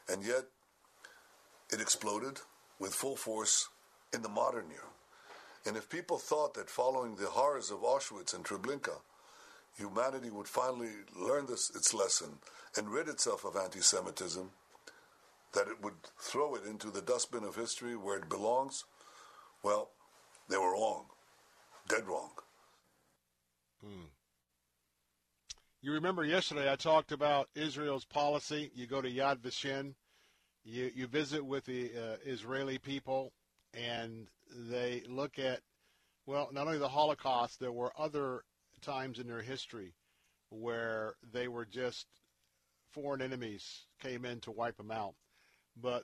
[0.10, 0.46] And yet,
[1.72, 2.40] it exploded
[2.80, 3.70] with full force
[4.14, 4.91] in the modern era.
[5.66, 9.00] And if people thought that following the horrors of Auschwitz and Treblinka,
[9.78, 12.40] humanity would finally learn this, its lesson
[12.76, 14.50] and rid itself of anti Semitism,
[15.54, 18.86] that it would throw it into the dustbin of history where it belongs,
[19.64, 19.90] well,
[20.50, 21.06] they were wrong.
[21.88, 22.32] Dead wrong.
[23.84, 24.06] Hmm.
[25.82, 28.72] You remember yesterday I talked about Israel's policy.
[28.76, 29.96] You go to Yad Vashem,
[30.64, 33.34] you, you visit with the uh, Israeli people,
[33.74, 35.62] and they look at,
[36.26, 38.44] well, not only the Holocaust, there were other
[38.82, 39.94] times in their history
[40.50, 42.06] where they were just
[42.92, 45.16] foreign enemies came in to wipe them out.
[45.82, 46.04] But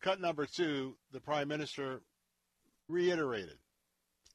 [0.00, 2.00] cut number two, the prime minister
[2.88, 3.58] reiterated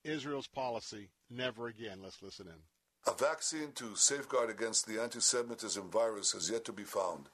[0.03, 1.99] Israel's policy never again.
[2.03, 3.11] Let's listen in.
[3.11, 7.29] A vaccine to safeguard against the anti Semitism virus has yet to be found.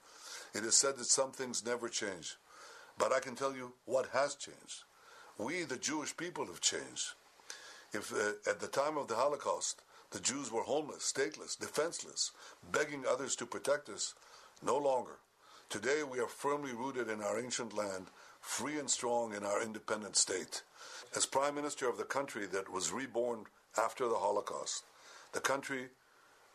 [0.53, 2.35] It is said that some things never change.
[2.98, 4.84] But I can tell you what has changed.
[5.38, 7.14] We, the Jewish people, have changed.
[7.94, 9.82] If uh, at the time of the Holocaust,
[10.12, 12.32] the Jews were homeless, stateless, defenseless,
[12.72, 14.14] begging others to protect us,
[14.64, 15.18] no longer.
[15.70, 18.08] Today we are firmly rooted in our ancient land,
[18.41, 20.64] free and strong in our independent state.
[21.16, 23.45] As Prime Minister of the country that was reborn
[23.78, 24.84] after the Holocaust,
[25.32, 25.88] the country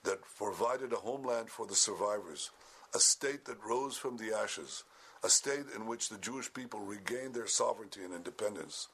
[0.05, 2.51] that provided a homeland for the survivors,
[2.95, 4.85] a state that rose from the ashes,
[5.25, 8.89] a state in which the Jewish people regained their sovereignty and independence.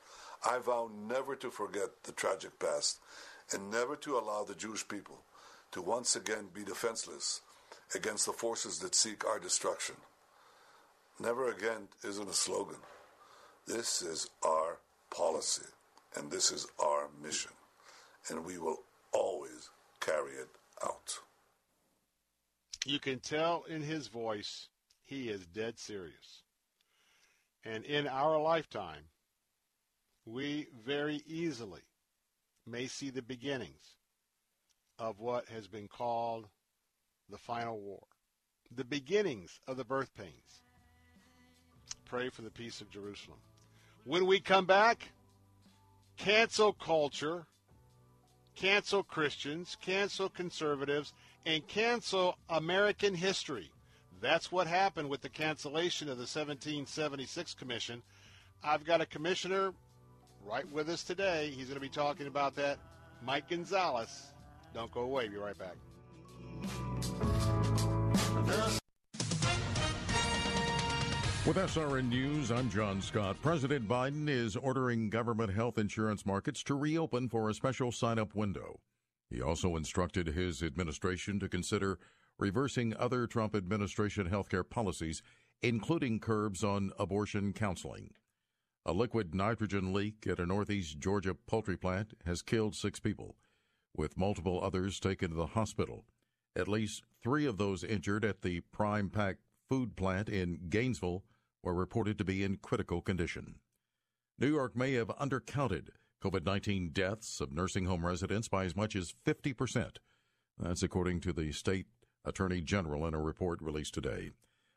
[0.44, 2.98] I vow never to forget the tragic past
[3.52, 5.18] and never to allow the Jewish people
[5.72, 7.40] to once again be defenseless
[7.94, 9.96] against the forces that seek our destruction.
[11.20, 12.78] Never again isn't a slogan.
[13.66, 14.78] This is our
[15.10, 15.66] policy,
[16.16, 17.52] and this is our mission,
[18.28, 18.80] and we will
[19.12, 19.70] always
[20.00, 20.48] carry it
[20.82, 21.18] out.
[22.84, 24.68] You can tell in his voice
[25.04, 26.42] he is dead serious.
[27.64, 29.04] And in our lifetime,
[30.24, 31.82] we very easily
[32.66, 33.96] may see the beginnings
[34.98, 36.46] of what has been called
[37.28, 38.02] the final war,
[38.74, 40.62] the beginnings of the birth pains.
[42.04, 43.38] Pray for the peace of Jerusalem.
[44.04, 45.08] When we come back,
[46.16, 47.46] cancel culture,
[48.54, 51.12] cancel Christians, cancel conservatives,
[51.44, 53.71] and cancel American history.
[54.22, 58.02] That's what happened with the cancellation of the 1776 Commission.
[58.62, 59.74] I've got a commissioner
[60.46, 61.50] right with us today.
[61.50, 62.78] He's going to be talking about that.
[63.20, 64.28] Mike Gonzalez.
[64.72, 65.26] Don't go away.
[65.26, 65.74] Be right back.
[71.44, 73.36] With SRN News, I'm John Scott.
[73.42, 78.36] President Biden is ordering government health insurance markets to reopen for a special sign up
[78.36, 78.78] window.
[79.28, 81.98] He also instructed his administration to consider
[82.42, 85.22] reversing other Trump administration healthcare policies,
[85.62, 88.10] including curbs on abortion counseling.
[88.84, 93.36] A liquid nitrogen leak at a northeast Georgia poultry plant has killed six people,
[93.96, 96.04] with multiple others taken to the hospital.
[96.56, 99.36] At least three of those injured at the Prime Pack
[99.68, 101.22] food plant in Gainesville
[101.62, 103.54] were reported to be in critical condition.
[104.36, 105.90] New York may have undercounted
[106.20, 109.98] COVID 19 deaths of nursing home residents by as much as 50%.
[110.58, 111.86] That's according to the state
[112.24, 114.30] attorney general in a report released today.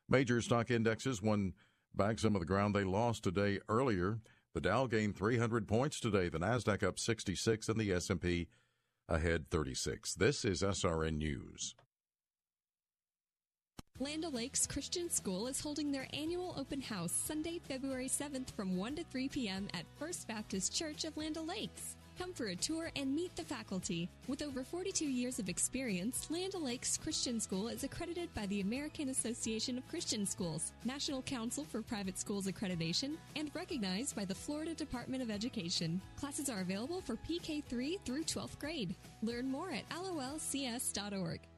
[0.09, 1.53] Major stock indexes won
[1.93, 4.19] back some of the ground they lost today earlier.
[4.53, 8.47] The Dow gained 300 points today, the Nasdaq up 66 and the S&P
[9.09, 10.15] ahead 36.
[10.15, 11.75] This is SRN News.
[13.97, 18.97] Land O'Lakes Christian School is holding their annual open house Sunday, February 7th from 1
[18.97, 19.69] to 3 p.m.
[19.73, 21.95] at First Baptist Church of Land O'Lakes.
[22.17, 24.09] Come for a tour and meet the faculty.
[24.27, 29.09] With over 42 years of experience, Land O'Lakes Christian School is accredited by the American
[29.09, 34.73] Association of Christian Schools, National Council for Private Schools Accreditation, and recognized by the Florida
[34.73, 36.01] Department of Education.
[36.17, 38.95] Classes are available for PK3 through 12th grade.
[39.21, 41.39] Learn more at lolcs.org.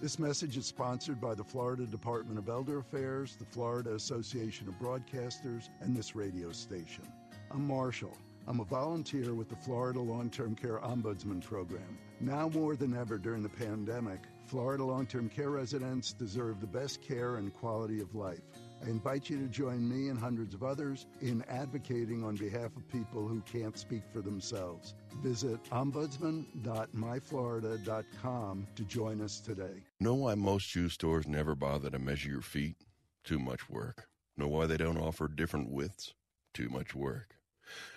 [0.00, 4.78] This message is sponsored by the Florida Department of Elder Affairs, the Florida Association of
[4.80, 7.06] Broadcasters, and this radio station.
[7.52, 8.16] I'm Marshall.
[8.48, 11.96] I'm a volunteer with the Florida Long Term Care Ombudsman Program.
[12.20, 17.00] Now more than ever during the pandemic, Florida long term care residents deserve the best
[17.00, 18.42] care and quality of life.
[18.84, 22.86] I invite you to join me and hundreds of others in advocating on behalf of
[22.88, 24.94] people who can't speak for themselves.
[25.22, 29.82] Visit ombudsman.myflorida.com to join us today.
[30.00, 32.76] Know why most shoe stores never bother to measure your feet?
[33.24, 34.06] Too much work.
[34.36, 36.12] Know why they don't offer different widths?
[36.52, 37.36] Too much work.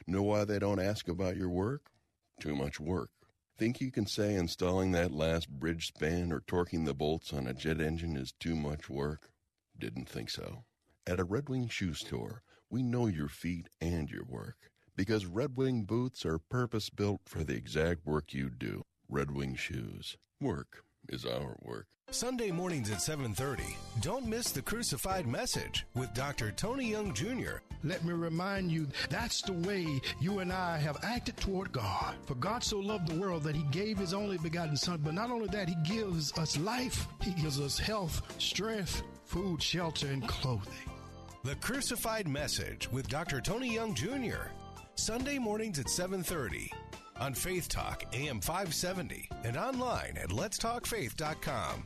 [0.06, 1.92] Know why they don't ask about your work?
[2.40, 3.10] Too much work.
[3.58, 7.54] Think you can say installing that last bridge span or torquing the bolts on a
[7.54, 9.32] jet engine is too much work?
[9.78, 10.64] Didn't think so.
[11.08, 14.58] At a Red Wing shoe store, we know your feet and your work
[14.98, 18.84] because Red Wing boots are purpose built for the exact work you do.
[19.08, 20.18] Red Wing shoes.
[20.42, 21.88] Work is our work.
[22.10, 23.78] Sunday mornings at 7:30.
[24.02, 26.52] Don't miss the crucified message with Dr.
[26.52, 27.60] Tony Young Jr.
[27.86, 32.18] Let me remind you, that's the way you and I have acted toward God.
[32.26, 35.32] For God so loved the world that he gave his only begotten son, but not
[35.32, 40.97] only that, he gives us life, he gives us health, strength, food, shelter, and clothing.
[41.48, 43.40] The Crucified Message with Dr.
[43.40, 44.52] Tony Young Jr.
[44.96, 46.70] Sunday mornings at 7:30
[47.22, 51.86] on Faith Talk AM 570 and online at letstalkfaith.com.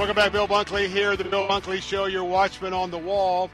[0.00, 3.50] Welcome back, Bill Bunkley here, the Bill Bunkley Show, your watchman on the wall.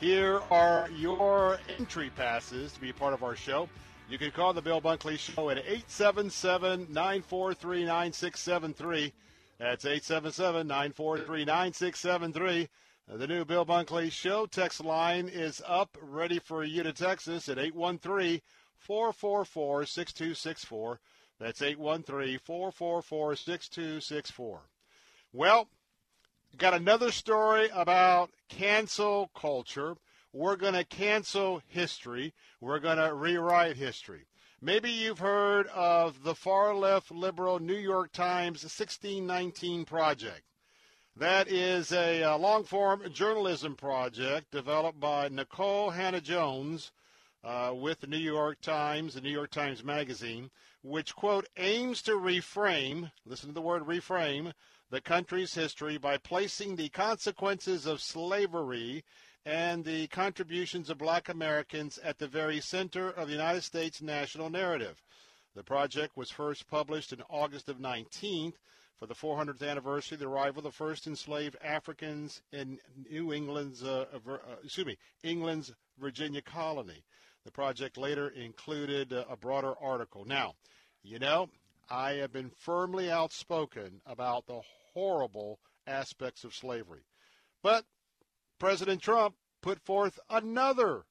[0.00, 3.68] Here are your entry passes to be part of our show.
[4.10, 9.12] You can call the Bill Bunkley Show at 877 943 9673.
[9.58, 12.68] That's 877 943 9673.
[13.08, 17.48] The new Bill Bunkley Show text line is up, ready for you to text us
[17.48, 18.42] at 813
[18.76, 21.00] 444 6264.
[21.38, 24.60] That's 813 444 6264.
[25.32, 25.68] Well,
[26.58, 29.96] got another story about cancel culture.
[30.34, 32.34] We're going to cancel history.
[32.60, 34.26] We're going to rewrite history.
[34.62, 40.44] Maybe you've heard of the far left liberal New York Times 1619 Project.
[41.14, 46.90] That is a, a long form journalism project developed by Nicole Hannah-Jones
[47.44, 50.50] uh, with the New York Times, the New York Times Magazine,
[50.82, 54.54] which, quote, aims to reframe, listen to the word reframe,
[54.90, 59.04] the country's history by placing the consequences of slavery
[59.46, 64.50] and the contributions of black Americans at the very center of the United States national
[64.50, 65.00] narrative.
[65.54, 68.54] The project was first published in August of 19th
[68.96, 72.78] for the 400th anniversary of the arrival of the first enslaved Africans in
[73.08, 77.04] New England's, uh, uh, excuse me, England's Virginia colony.
[77.44, 80.24] The project later included uh, a broader article.
[80.24, 80.54] Now,
[81.04, 81.50] you know,
[81.88, 84.60] I have been firmly outspoken about the
[84.92, 87.04] horrible aspects of slavery.
[87.62, 87.84] But
[88.58, 91.04] President Trump put forth another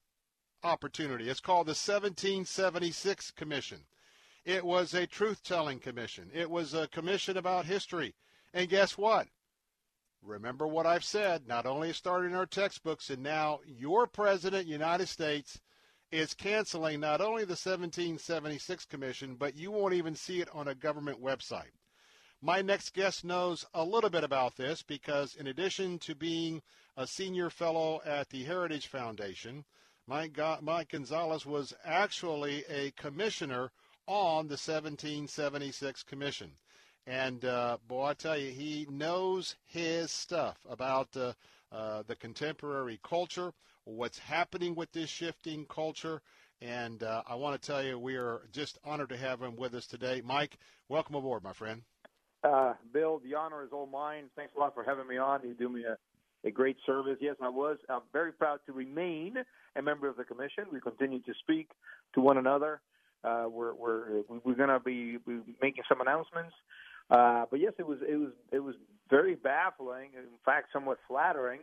[0.63, 1.30] opportunity.
[1.30, 3.85] It's called the 1776 Commission.
[4.43, 8.15] It was a truth telling commission, it was a commission about history.
[8.53, 9.27] And guess what?
[10.22, 11.47] Remember what I've said.
[11.47, 15.59] Not only started in our textbooks, and now your president, United States,
[16.11, 20.76] is canceling not only the 1776 Commission, but you won't even see it on a
[20.76, 21.73] government website.
[22.41, 26.61] My next guest knows a little bit about this because, in addition to being
[26.97, 29.65] a senior fellow at the Heritage Foundation,
[30.07, 33.72] Mike, Mike Gonzalez was actually a commissioner
[34.07, 36.51] on the 1776 Commission.
[37.07, 41.34] And uh, boy, I tell you, he knows his stuff about uh,
[41.72, 43.53] uh, the contemporary culture,
[43.84, 46.22] what's happening with this shifting culture.
[46.61, 49.76] And uh, I want to tell you, we are just honored to have him with
[49.76, 50.22] us today.
[50.23, 50.57] Mike,
[50.88, 51.81] welcome aboard, my friend.
[52.43, 54.26] Uh, Bill, the honor is all mine.
[54.35, 55.41] Thanks a lot for having me on.
[55.43, 55.97] You do me a,
[56.45, 57.17] a great service.
[57.19, 57.77] Yes, I was.
[57.89, 59.35] I'm very proud to remain
[59.76, 60.65] a member of the commission.
[60.72, 61.69] We continue to speak
[62.13, 62.81] to one another.
[63.23, 65.17] Uh, we're we're we're going to be
[65.61, 66.53] making some announcements.
[67.09, 68.76] Uh, but yes, it was it was it was
[69.09, 70.09] very baffling.
[70.15, 71.61] In fact, somewhat flattering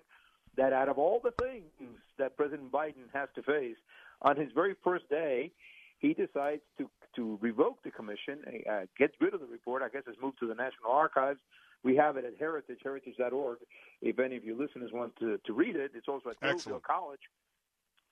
[0.57, 3.77] that out of all the things that President Biden has to face
[4.21, 5.51] on his very first day,
[5.99, 8.41] he decides to to revoke the commission,
[8.71, 9.83] uh, gets rid of the report.
[9.83, 11.41] I guess it's moved to the National Archives.
[11.83, 13.59] We have it at Heritage, heritage.org.
[14.01, 17.21] If any of your listeners want to, to read it, it's also at Hillsdale College.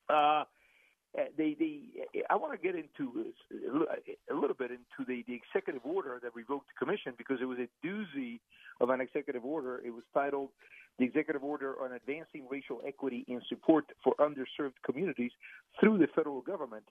[0.08, 0.44] Uh,
[1.36, 1.80] they, they,
[2.28, 3.32] I want to get into
[4.30, 7.58] a little bit into the, the executive order that revoked the commission because it was
[7.58, 8.40] a doozy
[8.80, 9.80] of an executive order.
[9.84, 10.50] It was titled
[10.98, 15.32] the executive order on advancing racial equity and support for underserved communities
[15.80, 16.84] through the federal government.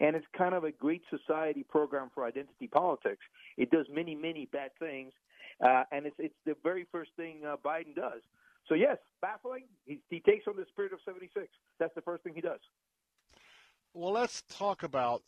[0.00, 3.22] And it's kind of a great society program for identity politics.
[3.56, 5.12] It does many, many bad things,
[5.64, 8.22] uh, and it's it's the very first thing uh, Biden does.
[8.68, 9.64] So yes, baffling.
[9.84, 11.46] He, he takes on the spirit of '76.
[11.78, 12.60] That's the first thing he does.
[13.94, 15.22] Well, let's talk about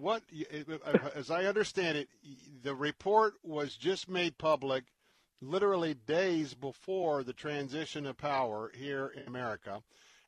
[0.00, 0.22] what,
[1.14, 2.08] as I understand it,
[2.62, 4.84] the report was just made public
[5.42, 9.82] literally days before the transition of power here in America.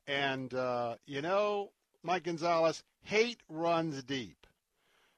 [0.07, 1.71] And, uh, you know,
[2.07, 4.47] Mike Gonzalez, hate runs deep.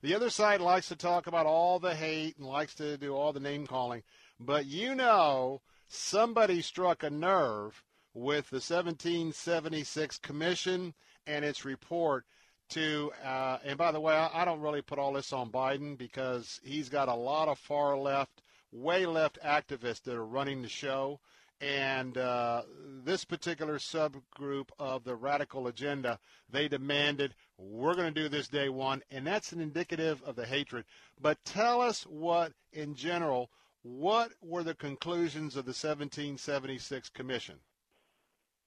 [0.01, 3.35] The other side likes to talk about all the hate and likes to do all
[3.35, 4.05] the name calling.
[4.41, 7.85] But you know, somebody struck a nerve
[8.15, 10.95] with the 1776 Commission
[11.27, 12.25] and its report
[12.71, 15.99] to, uh, and by the way, I, I don't really put all this on Biden
[15.99, 18.41] because he's got a lot of far left,
[18.73, 21.21] way left activists that are running the show.
[21.61, 22.63] And uh,
[23.05, 28.69] this particular subgroup of the radical agenda, they demanded, we're going to do this day
[28.69, 29.03] one.
[29.11, 30.85] And that's an indicative of the hatred.
[31.21, 33.51] But tell us what, in general,
[33.83, 37.57] what were the conclusions of the 1776 Commission?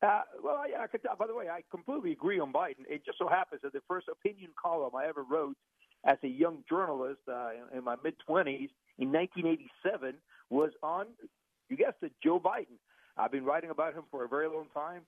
[0.01, 2.85] Uh, well, I, I could, by the way, I completely agree on Biden.
[2.89, 5.55] It just so happens that the first opinion column I ever wrote
[6.03, 10.15] as a young journalist uh, in, in my mid 20s in 1987
[10.49, 11.05] was on,
[11.72, 12.77] you guessed it, Joe Biden.
[13.18, 15.02] I've been writing about him for a very long time.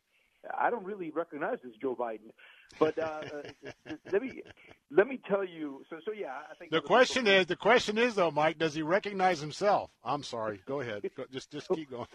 [0.58, 2.32] I don't really recognize this Joe Biden,
[2.78, 3.22] but uh,
[3.88, 4.42] uh, let me
[4.92, 5.86] let me tell you.
[5.90, 8.82] So so yeah, I think the question is the question is though, Mike, does he
[8.82, 9.90] recognize himself?
[10.04, 10.62] I'm sorry.
[10.66, 11.10] Go ahead.
[11.32, 12.08] just just keep going.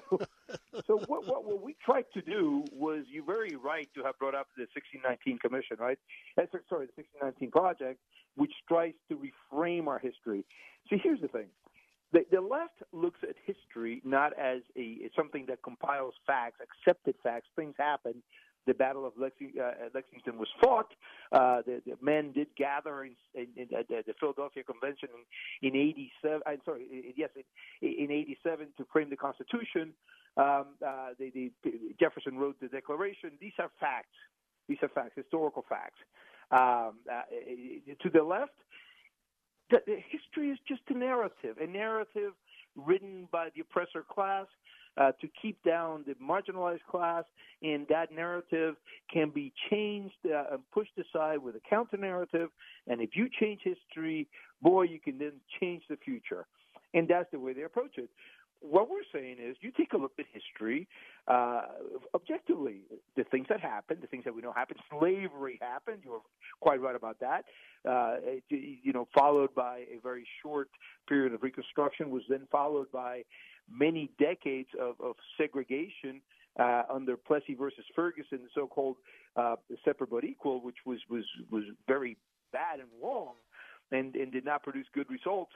[0.87, 4.35] so what, what what we tried to do was you're very right to have brought
[4.35, 5.99] up the 1619 Commission, right?
[6.37, 7.99] Uh, sorry, the 1619 project,
[8.37, 10.45] which tries to reframe our history.
[10.91, 11.47] See, here's the thing.
[12.13, 17.47] The, the left looks at history not as a something that compiles facts, accepted facts.
[17.57, 18.23] Things happen.
[18.67, 20.93] The Battle of Lexington, uh, Lexington was fought.
[21.33, 25.09] Uh, the, the men did gather in, in, in uh, the Philadelphia Convention
[25.63, 25.77] in, in
[26.23, 26.41] '87.
[26.47, 27.31] I'm sorry, yes,
[27.81, 29.95] in, in '87 to frame the Constitution.
[30.37, 31.09] Um, uh,
[31.99, 33.33] Jefferson wrote the Declaration.
[33.41, 34.17] These are facts.
[34.69, 35.99] These are facts, historical facts.
[36.51, 37.23] Um, uh,
[38.03, 38.53] to the left,
[39.71, 42.33] the history is just a narrative, a narrative
[42.77, 44.47] written by the oppressor class
[44.97, 47.25] uh, to keep down the marginalized class,
[47.63, 48.75] and that narrative
[49.13, 52.49] can be changed uh, and pushed aside with a counter narrative.
[52.87, 54.29] And if you change history,
[54.63, 56.47] boy, you can then change the future.
[56.95, 58.09] And that's the way they approach it
[58.61, 60.89] what we're saying is you take a look at history
[61.27, 61.63] uh,
[62.15, 62.83] objectively.
[63.17, 65.99] The things that happened, the things that we know happened, slavery happened.
[66.05, 66.23] You're
[66.61, 67.45] quite right about that.
[67.89, 68.17] Uh,
[68.49, 70.69] you know, followed by a very short
[71.09, 73.23] period of Reconstruction, was then followed by
[73.71, 76.21] many decades of, of segregation
[76.59, 78.97] uh, under Plessy versus Ferguson, the so-called
[79.37, 82.17] uh, separate but equal, which was was was very
[82.53, 83.35] bad and wrong,
[83.93, 85.53] and and did not produce good results.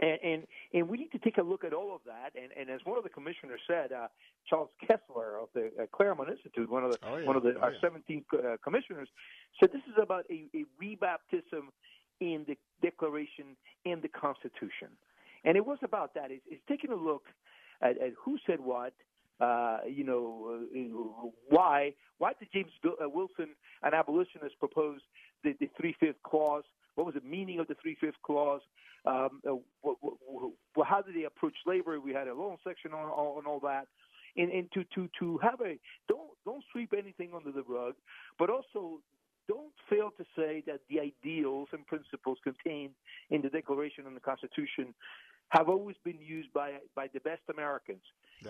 [0.00, 2.40] And, and and we need to take a look at all of that.
[2.40, 4.08] And, and as one of the commissioners said, uh,
[4.48, 7.26] Charles Kesler of the uh, Claremont Institute, one of the oh, yeah.
[7.26, 7.78] one of the oh, our yeah.
[7.80, 9.08] 17 uh, commissioners,
[9.58, 11.66] said this is about a, a rebaptism
[12.20, 14.88] in the Declaration and the Constitution.
[15.44, 16.30] And it was about that.
[16.30, 17.24] It's, it's taking a look
[17.82, 18.92] at, at who said what,
[19.40, 23.50] uh, you know, uh, why why did James uh, Wilson,
[23.82, 25.00] an abolitionist, propose
[25.44, 26.64] the, the three fifth clause?
[26.98, 28.60] What was the meaning of the three fifth clause?
[29.06, 32.00] Um, uh, what, what, how did they approach slavery?
[32.00, 33.86] We had a long section on, on all that.
[34.36, 37.94] And, and to, to, to have a don't don't sweep anything under the rug,
[38.36, 38.98] but also
[39.46, 42.94] don't fail to say that the ideals and principles contained
[43.30, 44.92] in the Declaration and the Constitution
[45.50, 48.02] have always been used by by the best Americans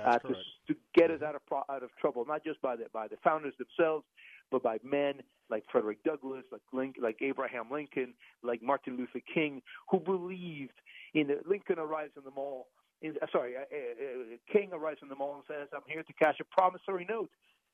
[0.03, 0.35] uh, to,
[0.69, 3.55] to get us out of out of trouble, not just by the by the founders
[3.59, 4.07] themselves,
[4.51, 5.15] but by men
[5.51, 10.75] like Frederick Douglass, like Lincoln, like Abraham Lincoln, like Martin Luther King, who believed
[11.15, 12.69] in the Lincoln arrives in the mall.
[13.01, 16.13] In, uh, sorry, uh, uh, King arrives in the mall and says, "I'm here to
[16.15, 17.31] cash a promissory note."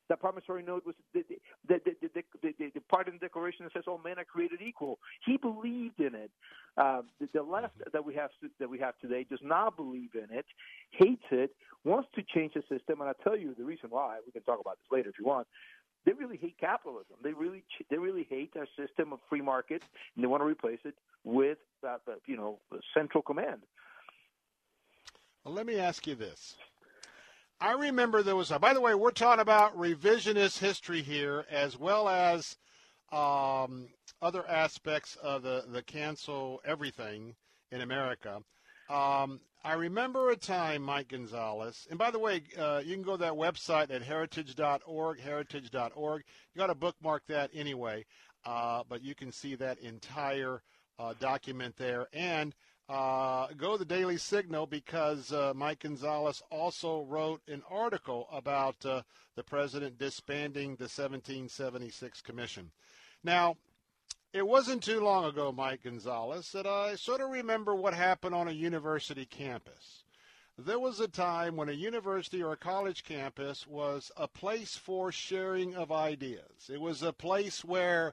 [0.08, 1.24] That promissory note was the
[1.66, 4.24] the, the, the, the, the, the part in the Declaration that says all men are
[4.24, 4.98] created equal.
[5.24, 6.30] He believed in it.
[6.76, 8.30] Uh, the, the left that we have
[8.60, 10.44] that we have today does not believe in it,
[10.90, 11.52] hates it,
[11.84, 13.00] wants to change the system.
[13.00, 14.18] And I tell you the reason why.
[14.26, 15.46] We can talk about this later if you want.
[16.04, 17.16] They really hate capitalism.
[17.22, 19.82] They really they really hate our system of free market,
[20.14, 20.94] and they want to replace it
[21.24, 22.58] with uh, you know
[22.92, 23.62] central command.
[25.44, 26.56] Well, let me ask you this.
[27.60, 31.78] I remember there was a, by the way, we're talking about revisionist history here as
[31.78, 32.56] well as
[33.12, 33.88] um,
[34.20, 37.34] other aspects of the, the cancel everything
[37.70, 38.42] in America.
[38.88, 43.12] Um, I remember a time, Mike Gonzalez, and by the way, uh, you can go
[43.12, 46.24] to that website at heritage.org, heritage.org.
[46.54, 48.04] You got to bookmark that anyway,
[48.44, 50.62] uh, but you can see that entire
[50.98, 52.08] uh, document there.
[52.12, 52.54] And
[52.88, 58.76] uh, go to the Daily Signal because uh, Mike Gonzalez also wrote an article about
[58.84, 59.00] uh,
[59.36, 62.70] the president disbanding the 1776 commission.
[63.22, 63.56] Now,
[64.34, 68.48] it wasn't too long ago, Mike Gonzalez, that I sort of remember what happened on
[68.48, 70.02] a university campus.
[70.58, 75.12] There was a time when a university or a college campus was a place for
[75.12, 76.68] sharing of ideas.
[76.68, 78.12] It was a place where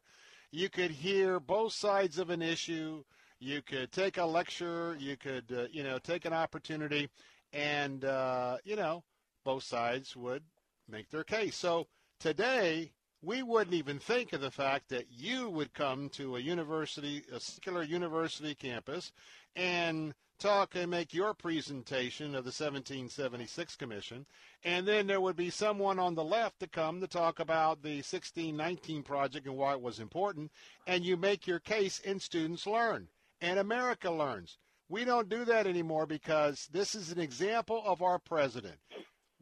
[0.52, 3.04] you could hear both sides of an issue
[3.40, 7.10] you could take a lecture, you could, uh, you know, take an opportunity,
[7.52, 9.04] and, uh, you know,
[9.44, 10.44] both sides would
[10.88, 11.56] make their case.
[11.56, 11.88] So
[12.20, 12.92] today,
[13.22, 17.40] we wouldn't even think of the fact that you would come to a university, a
[17.40, 19.12] secular university campus,
[19.56, 24.26] and talk and make your presentation of the 1776 Commission,
[24.64, 27.98] and then there would be someone on the left to come to talk about the
[27.98, 30.52] 1619 project and why it was important,
[30.88, 33.08] and you make your case, and students learn,
[33.40, 34.58] and America learns.
[34.90, 38.76] We don't do that anymore because this is an example of our president.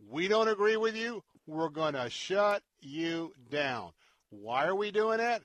[0.10, 1.24] We don't agree with you.
[1.50, 3.92] We're going to shut you down.
[4.30, 5.44] Why are we doing it?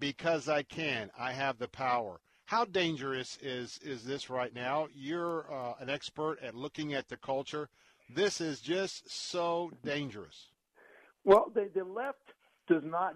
[0.00, 1.12] Because I can.
[1.16, 2.18] I have the power.
[2.46, 4.88] How dangerous is is this right now?
[4.92, 7.68] You're uh, an expert at looking at the culture.
[8.12, 10.48] This is just so dangerous.
[11.24, 12.34] Well, the, the left
[12.68, 13.14] does not.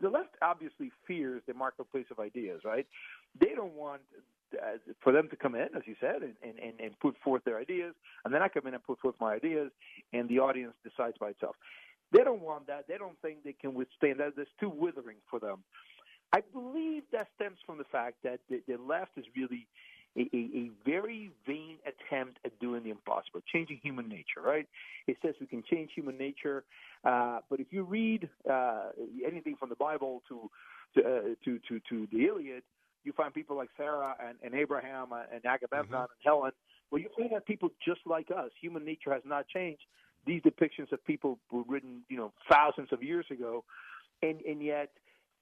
[0.00, 2.86] The left obviously fears the marketplace of ideas, right?
[3.40, 4.02] They don't want
[4.54, 7.58] uh, for them to come in, as you said, and, and, and put forth their
[7.58, 9.70] ideas, and then I come in and put forth my ideas,
[10.12, 11.56] and the audience decides by itself.
[12.12, 12.86] They don't want that.
[12.88, 14.34] They don't think they can withstand that.
[14.36, 15.64] That's too withering for them.
[16.32, 19.66] I believe that stems from the fact that the, the left is really
[20.16, 24.66] a, a, a, very vain attempt at doing the impossible, changing human nature, right?
[25.06, 26.64] It says we can change human nature,
[27.04, 28.90] uh, but if you read uh,
[29.26, 30.50] anything from the Bible to
[30.94, 32.62] to, uh, to to to the Iliad,
[33.04, 35.96] you find people like Sarah and, and Abraham and Agamemnon mm-hmm.
[35.96, 36.52] and Helen.
[36.90, 38.50] Well, you find that people just like us.
[38.60, 39.82] Human nature has not changed.
[40.26, 43.64] These depictions of people were written, you know, thousands of years ago,
[44.22, 44.90] and and yet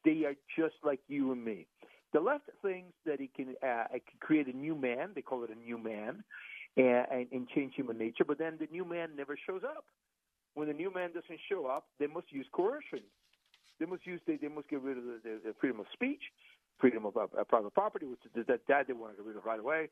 [0.05, 1.66] they are just like you and me.
[2.12, 5.11] The left thinks that it can, uh, it can create a new man.
[5.15, 6.24] They call it a new man,
[6.77, 8.24] and, and, and change human nature.
[8.27, 9.85] But then the new man never shows up.
[10.55, 13.05] When the new man doesn't show up, they must use coercion.
[13.78, 16.23] They must use they, they must get rid of the, the, the freedom of speech,
[16.81, 19.44] freedom of uh, private property, which is that, that they want to get rid of
[19.44, 19.89] right away,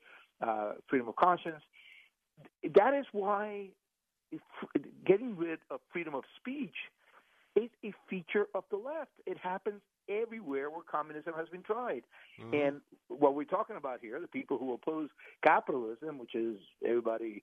[0.46, 1.62] uh, freedom of conscience.
[2.74, 3.68] That is why
[5.06, 6.74] getting rid of freedom of speech
[7.56, 9.10] is a feature of the left.
[9.26, 12.02] It happens everywhere where communism has been tried.
[12.40, 12.54] Mm-hmm.
[12.54, 15.08] And what we're talking about here, the people who oppose
[15.44, 16.56] capitalism, which is
[16.86, 17.42] everybody,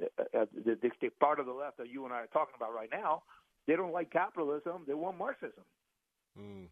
[0.00, 0.06] uh,
[0.38, 2.74] uh, the, the, the part of the left that you and I are talking about
[2.74, 3.22] right now,
[3.66, 4.82] they don't like capitalism.
[4.86, 5.64] They want Marxism.
[6.38, 6.66] Mm.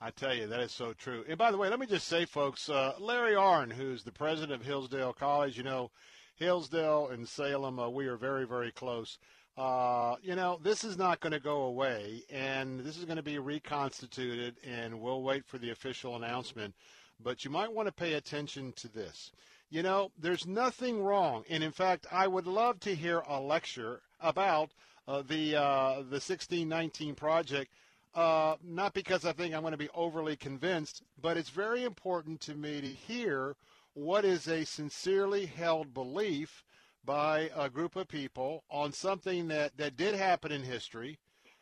[0.00, 1.24] I tell you, that is so true.
[1.28, 4.60] And by the way, let me just say, folks, uh, Larry Arnn, who's the president
[4.60, 5.90] of Hillsdale College, you know,
[6.36, 9.18] Hillsdale and Salem, uh, we are very, very close.
[9.56, 13.24] Uh, you know, this is not going to go away, and this is going to
[13.24, 16.76] be reconstituted, and we'll wait for the official announcement.
[17.18, 19.32] But you might want to pay attention to this.
[19.68, 24.02] You know, there's nothing wrong, and in fact, I would love to hear a lecture
[24.20, 24.70] about
[25.08, 27.72] uh, the uh, the 1619 project.
[28.14, 32.40] Uh, not because I think I'm going to be overly convinced, but it's very important
[32.42, 33.54] to me to hear
[33.94, 36.64] what is a sincerely held belief
[37.04, 41.18] by a group of people on something that, that did happen in history.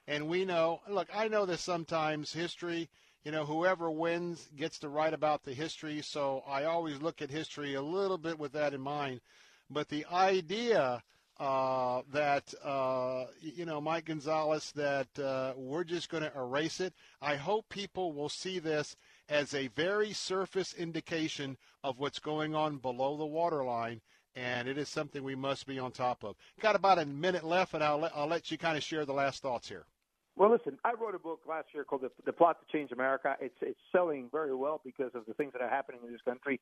[0.08, 2.88] And we know, look, I know that sometimes history,
[3.24, 6.00] you know, whoever wins gets to write about the history.
[6.02, 9.20] So I always look at history a little bit with that in mind.
[9.68, 11.02] But the idea
[11.38, 16.94] uh, that, uh, you know, Mike Gonzalez, that uh, we're just going to erase it,
[17.20, 18.96] I hope people will see this
[19.28, 24.00] as a very surface indication of what's going on below the waterline
[24.36, 26.36] and it is something we must be on top of.
[26.60, 29.14] Got about a minute left, and I'll let, I'll let you kind of share the
[29.14, 29.86] last thoughts here.
[30.36, 33.56] Well, listen, I wrote a book last year called the, Plot to Change America." It's
[33.62, 36.60] it's selling very well because of the things that are happening in this country.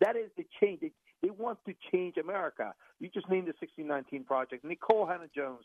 [0.00, 0.80] That is the change.
[0.80, 0.92] They,
[1.22, 2.72] they want to change America.
[3.00, 4.64] You just named the 1619 Project.
[4.64, 5.64] Nicole Hannah-Jones,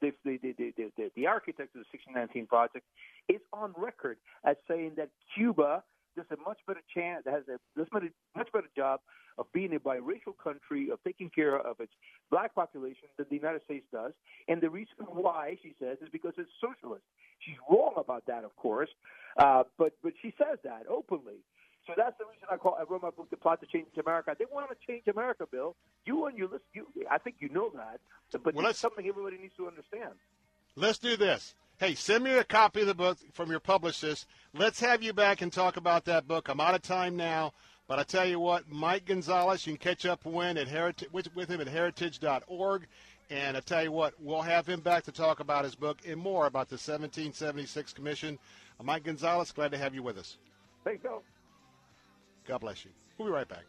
[0.00, 2.86] the the, the the the the architect of the 1619 Project,
[3.28, 5.84] is on record as saying that Cuba
[6.16, 7.58] does a much better chance, has a
[7.92, 8.04] much
[8.36, 9.00] much better job
[9.38, 11.92] of being a biracial country, of taking care of its
[12.30, 14.12] black population than the United States does.
[14.48, 17.04] And the reason why, she says, is because it's socialist.
[17.40, 18.90] She's wrong about that, of course,
[19.36, 21.40] uh, but but she says that openly.
[21.86, 24.36] So that's the reason I call I wrote my book, The Plot to Change America.
[24.38, 25.74] They want to change America, Bill.
[26.06, 26.60] You and you listen.
[26.74, 28.00] You, I think you know that,
[28.44, 30.14] but well, it's something everybody needs to understand.
[30.76, 31.54] Let's do this.
[31.82, 34.28] Hey, send me a copy of the book from your publicist.
[34.54, 36.48] Let's have you back and talk about that book.
[36.48, 37.54] I'm out of time now.
[37.88, 41.34] But I tell you what, Mike Gonzalez, you can catch up when at heritage, with,
[41.34, 42.86] with him at heritage.org.
[43.30, 46.20] And I tell you what, we'll have him back to talk about his book and
[46.20, 48.38] more about the 1776 Commission.
[48.78, 50.36] Uh, Mike Gonzalez, glad to have you with us.
[50.84, 51.24] Thanks, Bill.
[52.46, 52.92] God bless you.
[53.18, 53.64] We'll be right back.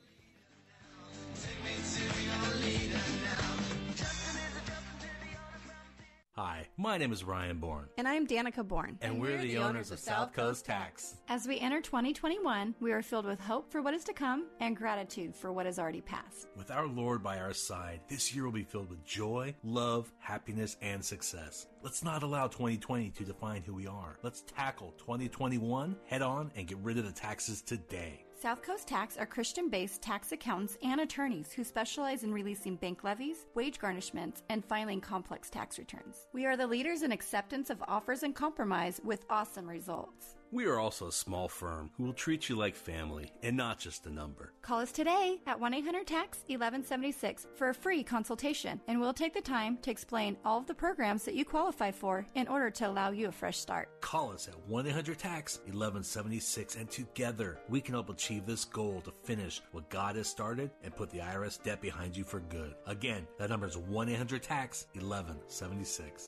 [6.35, 6.67] Hi.
[6.77, 7.89] My name is Ryan Bourne.
[7.95, 8.97] And I'm Danica Bourne.
[9.01, 11.17] And, and we're, we're, the, the owners, owners of South Coast Tax.
[11.27, 14.75] As we enter 2021, we are filled with hope for what is to come and
[14.75, 16.47] gratitude for what has already passed.
[16.57, 20.75] With our Lord by our side, this year will be filled with joy, love, happiness,
[20.81, 21.67] and success.
[21.83, 24.17] Let's not allow 2020 to define who we are.
[24.23, 28.25] Let's tackle 2021 head on and get rid of the taxes today.
[28.43, 33.05] South Coast Tax are Christian based tax accountants and attorneys who specialize in releasing bank
[33.05, 36.25] levies, wage garnishments, and filing complex tax returns.
[36.33, 40.35] We are the leaders in acceptance of offers and compromise with awesome results.
[40.53, 44.05] We are also a small firm who will treat you like family and not just
[44.05, 44.53] a number.
[44.61, 49.33] Call us today at 1 800 TAX 1176 for a free consultation, and we'll take
[49.33, 52.87] the time to explain all of the programs that you qualify for in order to
[52.87, 53.89] allow you a fresh start.
[54.01, 59.01] Call us at 1 800 TAX 1176, and together we can help achieve this goal
[59.05, 62.75] to finish what God has started and put the IRS debt behind you for good.
[62.85, 66.27] Again, that number is 1 800 TAX 1176.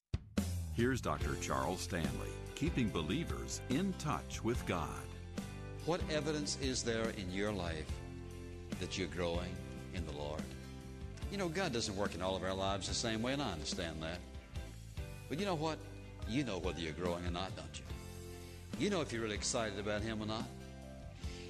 [0.74, 1.36] Here's Dr.
[1.42, 4.90] Charles Stanley keeping believers in touch with God.
[5.86, 7.86] What evidence is there in your life
[8.80, 9.56] that you're growing
[9.94, 10.42] in the Lord?
[11.32, 13.52] You know, God doesn't work in all of our lives the same way, and I
[13.52, 14.20] understand that.
[15.28, 15.78] But you know what?
[16.30, 17.84] You know whether you're growing or not, don't you?
[18.80, 20.46] You know if you're really excited about Him or not.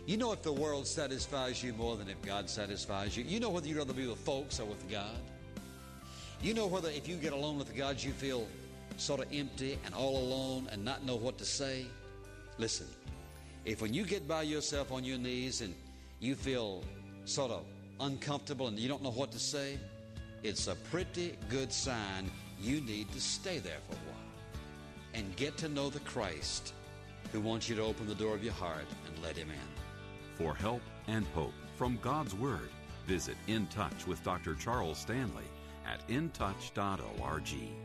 [0.06, 3.23] You know if the world satisfies you more than if God satisfies you.
[3.23, 5.18] You know whether you'd rather be with folks or with God.
[6.41, 8.48] You know whether if you get alone with God, you feel
[8.98, 11.86] sort of empty and all alone and not know what to say?
[12.58, 12.88] Listen,
[13.66, 15.74] if when you get by yourself on your knees and
[16.20, 16.84] you feel
[17.26, 17.66] sort of
[18.00, 19.78] uncomfortable and you don't know what to say,
[20.44, 22.30] it's a pretty good sign
[22.62, 24.16] you need to stay there for a while
[25.14, 26.74] and get to know the Christ
[27.32, 30.38] who wants you to open the door of your heart and let him in.
[30.38, 32.70] For help and hope from God's Word,
[33.08, 34.56] visit In Touch with Dr.
[34.56, 35.44] Charles Stanley
[35.86, 37.85] at intouch.org.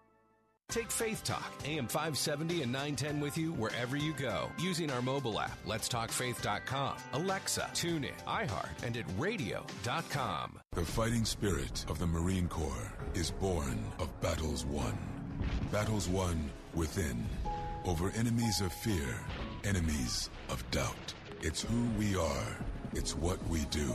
[0.71, 5.37] Take Faith Talk, AM 570 and 910 with you wherever you go using our mobile
[5.37, 10.61] app, letstalkfaith.com, Alexa, TuneIn, iHeart, and at radio.com.
[10.71, 14.97] The fighting spirit of the Marine Corps is born of battles won.
[15.73, 17.27] Battles won within,
[17.83, 19.19] over enemies of fear,
[19.65, 21.13] enemies of doubt.
[21.41, 22.57] It's who we are.
[22.93, 23.91] It's what we do.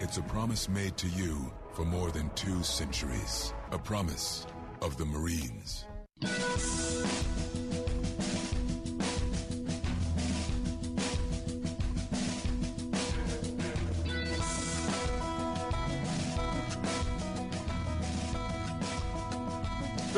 [0.00, 3.54] It's a promise made to you for more than two centuries.
[3.70, 4.48] A promise
[4.82, 5.84] of the Marines.
[6.20, 6.28] Bill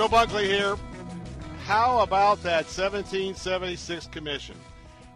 [0.09, 0.77] Bunkley here.
[1.65, 4.57] How about that 1776 commission?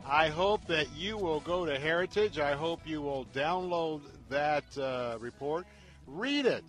[0.08, 2.38] I hope that you will go to Heritage.
[2.38, 5.66] I hope you will download that uh, report,
[6.06, 6.62] read it,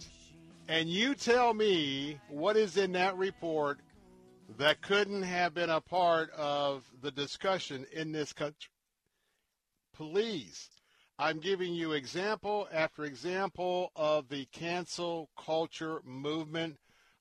[0.67, 3.77] and you tell me what is in that report
[4.57, 8.71] that couldn't have been a part of the discussion in this country.
[9.95, 10.69] Please,
[11.19, 16.77] I'm giving you example after example of the cancel culture movement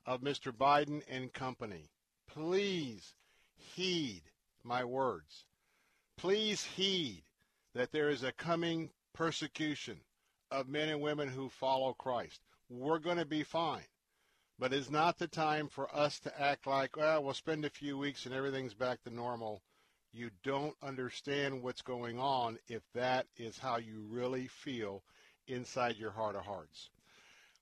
[0.07, 0.53] of Mr.
[0.53, 1.91] Biden and company.
[2.29, 3.15] Please
[3.55, 4.23] heed
[4.65, 5.45] my words.
[6.17, 7.23] Please heed
[7.75, 10.01] that there is a coming persecution
[10.51, 12.41] of men and women who follow Christ.
[12.69, 13.85] We're going to be fine.
[14.59, 17.99] But it's not the time for us to act like, well, we'll spend a few
[17.99, 19.61] weeks and everything's back to normal.
[20.13, 25.03] You don't understand what's going on if that is how you really feel
[25.47, 26.89] inside your heart of hearts.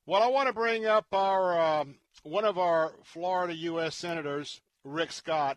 [0.07, 3.97] Well, I want to bring up our um, one of our Florida U.S.
[3.97, 5.57] senators, Rick Scott.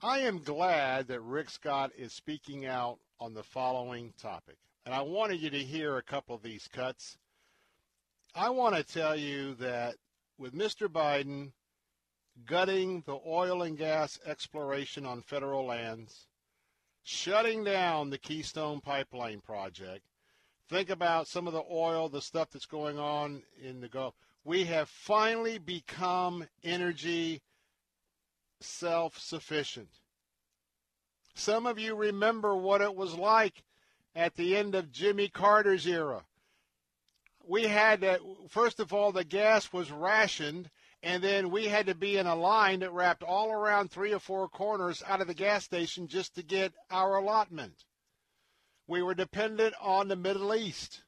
[0.00, 4.56] I am glad that Rick Scott is speaking out on the following topic,
[4.86, 7.18] and I wanted you to hear a couple of these cuts.
[8.34, 9.96] I want to tell you that
[10.38, 10.88] with Mr.
[10.88, 11.52] Biden
[12.46, 16.28] gutting the oil and gas exploration on federal lands,
[17.02, 20.06] shutting down the Keystone Pipeline project,
[20.66, 24.14] think about some of the oil, the stuff that's going on in the Gulf.
[24.44, 27.42] We have finally become energy
[28.60, 29.90] self sufficient.
[31.34, 33.62] Some of you remember what it was like
[34.14, 36.24] at the end of Jimmy Carter's era.
[37.46, 40.70] We had to, first of all, the gas was rationed,
[41.02, 44.20] and then we had to be in a line that wrapped all around three or
[44.20, 47.84] four corners out of the gas station just to get our allotment.
[48.86, 51.02] We were dependent on the Middle East.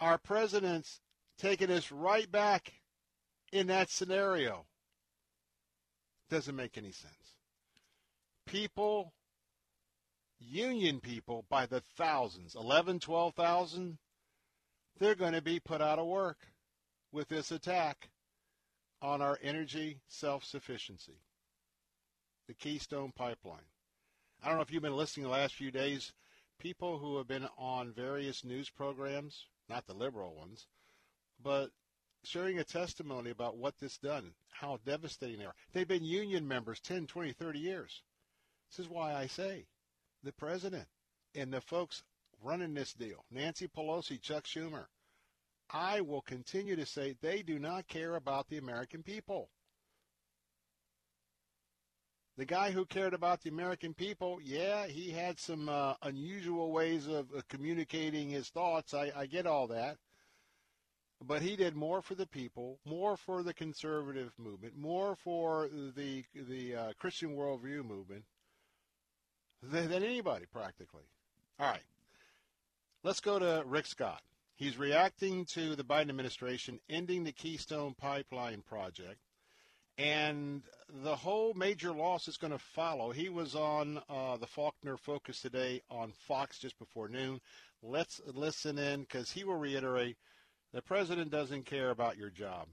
[0.00, 1.00] Our president's
[1.38, 2.72] taking us right back
[3.52, 4.66] in that scenario.
[6.30, 7.36] Doesn't make any sense.
[8.46, 9.12] People,
[10.38, 13.98] union people by the thousands, 11, 12,000,
[14.98, 16.38] they're going to be put out of work
[17.12, 18.10] with this attack
[19.02, 21.20] on our energy self-sufficiency.
[22.48, 23.66] The Keystone Pipeline.
[24.42, 26.12] I don't know if you've been listening the last few days.
[26.58, 30.66] People who have been on various news programs, not the liberal ones,
[31.42, 31.70] but
[32.24, 35.54] sharing a testimony about what this done, how devastating they are.
[35.72, 38.02] They've been union members 10, 20, 30 years.
[38.70, 39.66] This is why I say
[40.22, 40.86] the president
[41.34, 42.02] and the folks
[42.44, 44.86] running this deal, Nancy Pelosi, Chuck Schumer,
[45.70, 49.48] I will continue to say they do not care about the American people.
[52.36, 57.06] The guy who cared about the American people, yeah, he had some uh, unusual ways
[57.06, 58.92] of uh, communicating his thoughts.
[58.92, 59.98] I, I get all that.
[61.26, 66.24] But he did more for the people, more for the conservative movement, more for the
[66.34, 68.24] the uh, Christian worldview movement
[69.62, 71.04] than, than anybody practically.
[71.58, 71.84] All right,
[73.04, 74.22] let's go to Rick Scott.
[74.56, 79.20] He's reacting to the Biden administration ending the Keystone Pipeline project
[79.98, 80.62] and
[81.02, 83.10] the whole major loss is going to follow.
[83.10, 87.40] He was on uh, the Faulkner Focus today on Fox just before noon.
[87.82, 90.16] Let's listen in because he will reiterate
[90.72, 92.66] the president doesn't care about your job.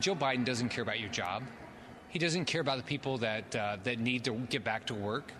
[0.00, 1.42] Joe Biden doesn't care about your job.
[2.08, 5.32] He doesn't care about the people that uh, that need to get back to work.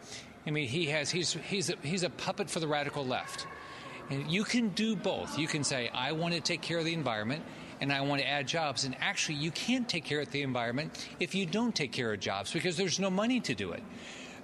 [0.49, 3.47] I mean, he has he's he's a, he's a puppet for the radical left.
[4.09, 5.39] And you can do both.
[5.39, 7.45] You can say, I want to take care of the environment
[7.83, 8.85] and I want to add jobs.
[8.85, 12.21] And actually, you can't take care of the environment if you don't take care of
[12.21, 13.83] jobs because there's no money to do it.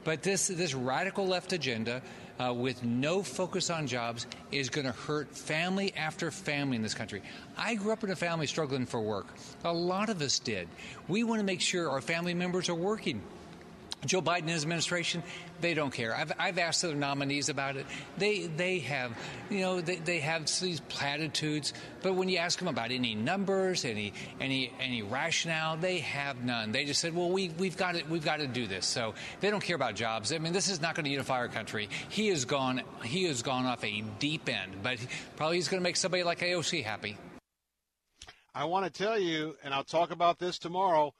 [0.04, 2.02] But this, this radical left agenda
[2.38, 6.92] uh, with no focus on jobs is going to hurt family after family in this
[6.92, 7.22] country.
[7.56, 9.28] I grew up in a family struggling for work.
[9.64, 10.68] A lot of us did.
[11.08, 13.22] We want to make sure our family members are working.
[14.04, 15.22] Joe Biden and his administration,
[15.60, 16.14] they don't care.
[16.14, 17.86] I've, I've asked other nominees about it.
[18.18, 19.16] They they have,
[19.50, 21.72] you know, they, they have these platitudes,
[22.02, 26.72] but when you ask them about any numbers, any any any rationale, they have none.
[26.72, 28.86] They just said, well, we we've got to we've got to do this.
[28.86, 30.32] So they don't care about jobs.
[30.32, 31.88] I mean, this is not going to unify our country.
[32.08, 34.98] He has gone he has gone off a deep end, but
[35.36, 37.16] probably he's going to make somebody like AOC happy.
[38.54, 41.12] I want to tell you, and I'll talk about this tomorrow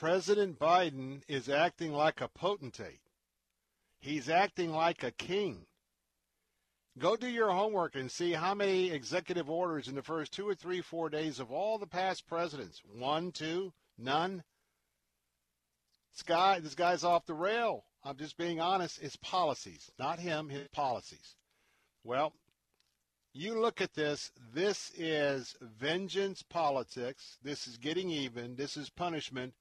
[0.00, 3.02] President Biden is acting like a potentate.
[3.98, 5.66] He's acting like a king.
[6.96, 10.54] Go do your homework and see how many executive orders in the first two or
[10.54, 12.80] three, four days of all the past presidents.
[12.96, 14.42] One, two, none.
[16.14, 17.84] This guy, this guy's off the rail.
[18.02, 19.02] I'm just being honest.
[19.02, 21.36] It's policies, not him, his policies.
[22.04, 22.32] Well,
[23.34, 24.32] you look at this.
[24.54, 27.36] This is vengeance politics.
[27.42, 28.56] This is getting even.
[28.56, 29.52] This is punishment.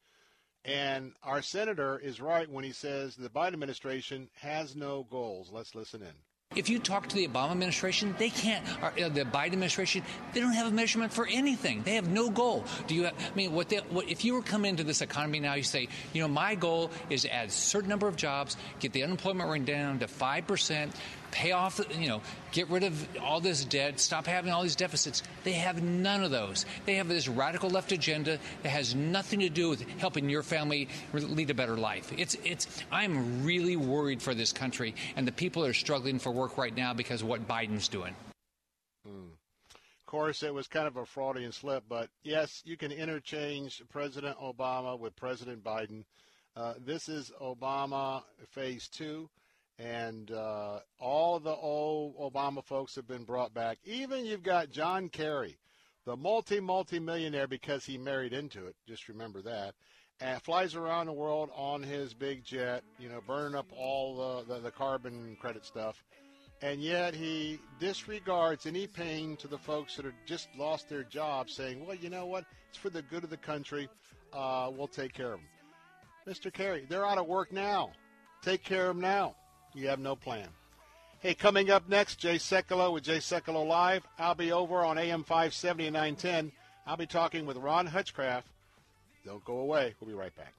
[0.66, 5.52] And our senator is right when he says the Biden administration has no goals.
[5.52, 6.14] Let's listen in.
[6.56, 8.66] If you talk to the Obama administration, they can't.
[8.82, 10.02] Or, the Biden administration,
[10.34, 11.84] they don't have a measurement for anything.
[11.84, 12.66] They have no goal.
[12.88, 13.04] Do you?
[13.04, 15.54] Have, I mean, what, they, what if you were come into this economy now?
[15.54, 18.94] You say, you know, my goal is to add a certain number of jobs, get
[18.94, 20.96] the unemployment rate down to five percent,
[21.32, 25.24] pay off, you know, get rid of all this debt, stop having all these deficits.
[25.44, 26.66] They have none of those.
[26.86, 30.88] They have this radical left agenda that has nothing to do with helping your family
[31.14, 32.12] lead a better life.
[32.18, 36.32] It's, it's, I'm really worried for this country and the people that are struggling for
[36.32, 38.16] work right now because of what Biden's doing.
[39.06, 39.30] Hmm.
[39.74, 44.38] Of course, it was kind of a Freudian slip, but yes, you can interchange President
[44.40, 46.04] Obama with President Biden.
[46.56, 49.30] Uh, this is Obama phase two,
[49.80, 53.80] and uh, all the old Obama folks have been brought back.
[53.86, 55.58] Even you've got John Kerry,
[56.06, 58.76] the multi multi millionaire because he married into it.
[58.88, 59.74] Just remember that.
[60.22, 64.54] And flies around the world on his big jet, you know, burning up all the,
[64.54, 66.04] the, the carbon credit stuff
[66.62, 71.54] and yet he disregards any pain to the folks that have just lost their jobs,
[71.54, 72.46] saying, well, you know what?
[72.70, 73.88] It's for the good of the country.
[74.34, 75.48] Uh, we'll take care of them.
[76.28, 76.52] Mr.
[76.52, 77.92] Kerry, they're out of work now.
[78.44, 79.36] Take care of them now.
[79.74, 80.48] You have no plan.
[81.20, 84.08] Hey, coming up next, Jay Sekulow with Jay Sekulow Live.
[84.18, 86.52] I'll be over on AM 570 and 910.
[86.88, 88.48] I'll be talking with Ron Hutchcraft.
[89.26, 89.96] Don't go away.
[90.00, 90.54] We'll be right back.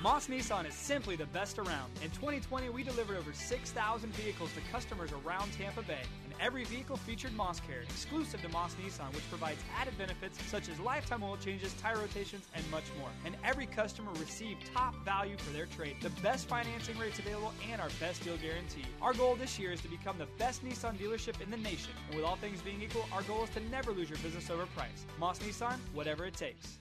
[0.00, 1.90] Moss Nissan is simply the best around.
[2.04, 6.96] In 2020, we delivered over 6,000 vehicles to customers around Tampa Bay, and every vehicle
[6.96, 11.36] featured Moss Care, exclusive to Moss Nissan, which provides added benefits such as lifetime oil
[11.36, 13.08] changes, tire rotations, and much more.
[13.24, 17.80] And every customer received top value for their trade, the best financing rates available, and
[17.80, 18.84] our best deal guarantee.
[19.02, 22.14] Our goal this year is to become the best Nissan dealership in the nation, and
[22.14, 25.06] with all things being equal, our goal is to never lose your business over price.
[25.18, 26.78] Moss Nissan, whatever it takes.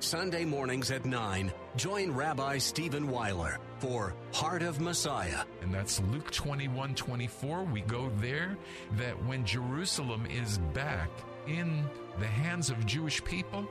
[0.00, 5.44] Sunday mornings at 9, join Rabbi Stephen Weiler for Heart of Messiah.
[5.62, 7.64] And that's Luke 21 24.
[7.64, 8.56] We go there
[8.96, 11.10] that when Jerusalem is back
[11.46, 11.84] in
[12.18, 13.68] the hands of Jewish people,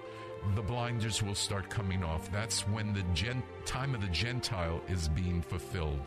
[0.56, 2.32] the blinders will start coming off.
[2.32, 6.00] That's when the gen- time of the Gentile is being fulfilled.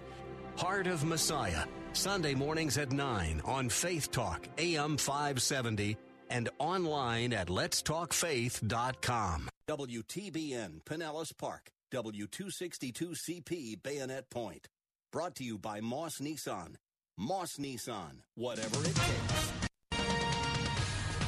[0.57, 5.97] Heart of Messiah, Sunday mornings at 9 on Faith Talk, AM 570
[6.31, 9.49] and online at letstalkfaith.com.
[9.69, 14.67] WTBN Pinellas Park, W262CP Bayonet Point.
[15.13, 16.77] Brought to you by Moss Nissan.
[17.19, 19.53] Moss Nissan, whatever it takes.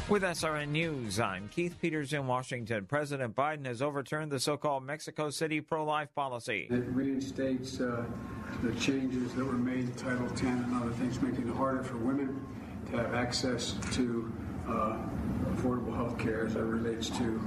[0.08, 2.86] With SRN News, I'm Keith Peters in Washington.
[2.86, 6.66] President Biden has overturned the so called Mexico City pro life policy.
[6.70, 8.06] It reinstates uh,
[8.62, 11.98] the changes that were made to Title X and other things, making it harder for
[11.98, 12.42] women
[12.90, 14.32] to have access to
[14.66, 14.96] uh,
[15.54, 17.38] affordable health care as it relates to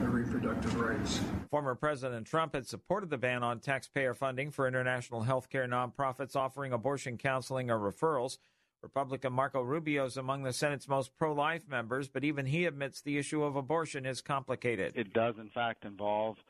[0.00, 1.20] their reproductive rights.
[1.50, 6.36] Former President Trump had supported the ban on taxpayer funding for international health care nonprofits
[6.36, 8.38] offering abortion counseling or referrals.
[8.82, 13.00] Republican Marco Rubio is among the Senate's most pro life members, but even he admits
[13.00, 14.92] the issue of abortion is complicated.
[14.94, 16.44] It does, in fact, involve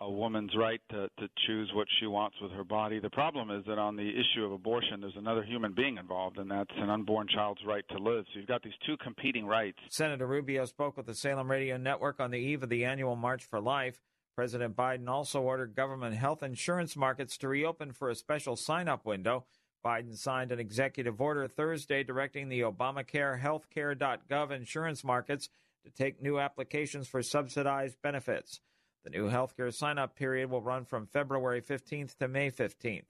[0.00, 2.98] a woman's right to, to choose what she wants with her body.
[2.98, 6.50] The problem is that on the issue of abortion, there's another human being involved, and
[6.50, 8.24] that's an unborn child's right to live.
[8.32, 9.78] So you've got these two competing rights.
[9.90, 13.44] Senator Rubio spoke with the Salem Radio Network on the eve of the annual March
[13.44, 14.00] for Life.
[14.34, 19.06] President Biden also ordered government health insurance markets to reopen for a special sign up
[19.06, 19.44] window.
[19.84, 25.48] Biden signed an executive order Thursday directing the Obamacare healthcare.gov insurance markets
[25.84, 28.60] to take new applications for subsidized benefits.
[29.04, 33.04] The new healthcare sign up period will run from February 15th to May 15th.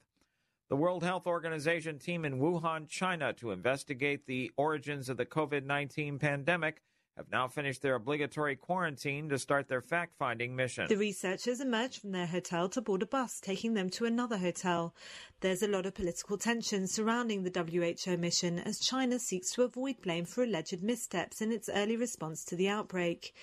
[0.69, 5.65] The World Health Organization team in Wuhan, China, to investigate the origins of the COVID
[5.65, 6.83] 19 pandemic
[7.17, 10.87] have now finished their obligatory quarantine to start their fact finding mission.
[10.89, 14.95] The researchers emerged from their hotel to board a bus taking them to another hotel.
[15.41, 20.01] There's a lot of political tension surrounding the WHO mission as China seeks to avoid
[20.01, 23.35] blame for alleged missteps in its early response to the outbreak.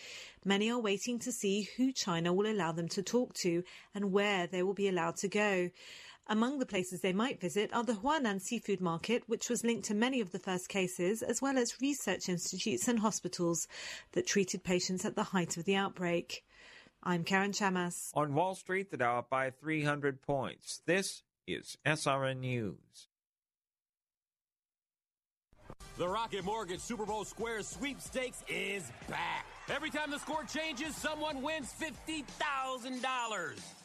[0.44, 3.64] Many are waiting to see who China will allow them to talk to
[3.96, 5.70] and where they will be allowed to go.
[6.32, 9.94] Among the places they might visit are the Huanan Seafood Market, which was linked to
[9.94, 13.68] many of the first cases, as well as research institutes and hospitals
[14.14, 16.46] that treated patients at the height of the outbreak.
[17.04, 18.12] I'm Karen Chamas.
[18.14, 20.82] On Wall Street, the Dow up by 300 points.
[20.86, 23.10] This is SRN News.
[25.98, 29.46] The Rocket Mortgage Super Bowl Square sweepstakes is back.
[29.72, 33.02] Every time the score changes, someone wins $50,000.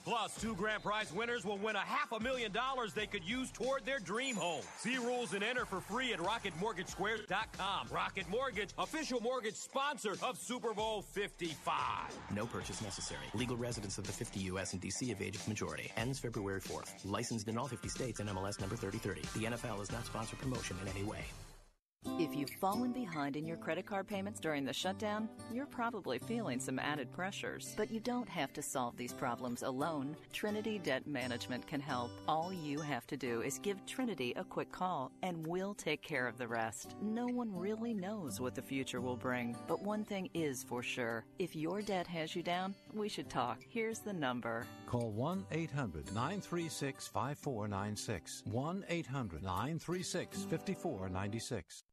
[0.04, 3.52] Plus, two grand prize winners will win a half a million dollars they could use
[3.52, 4.62] toward their dream home.
[4.78, 7.88] See rules and enter for free at RocketMortgageSquare.com.
[7.92, 11.84] Rocket Mortgage, official mortgage sponsor of Super Bowl 55.
[12.34, 13.24] No purchase necessary.
[13.34, 14.72] Legal residents of the 50 U.S.
[14.72, 15.12] and D.C.
[15.12, 15.92] of age of majority.
[15.96, 16.94] Ends February 4th.
[17.04, 19.20] Licensed in all 50 states and MLS number 3030.
[19.38, 21.20] The NFL is not sponsored promotion in any way.
[22.18, 26.58] If you've fallen behind in your credit card payments during the shutdown, you're probably feeling
[26.58, 27.74] some added pressures.
[27.76, 30.16] But you don't have to solve these problems alone.
[30.32, 32.10] Trinity Debt Management can help.
[32.26, 36.26] All you have to do is give Trinity a quick call, and we'll take care
[36.26, 36.94] of the rest.
[37.02, 41.26] No one really knows what the future will bring, but one thing is for sure.
[41.38, 43.62] If your debt has you down, we should talk.
[43.68, 44.64] Here's the number.
[44.86, 48.42] Call 1 800 936 5496.
[48.46, 51.84] 1 800 936 5496.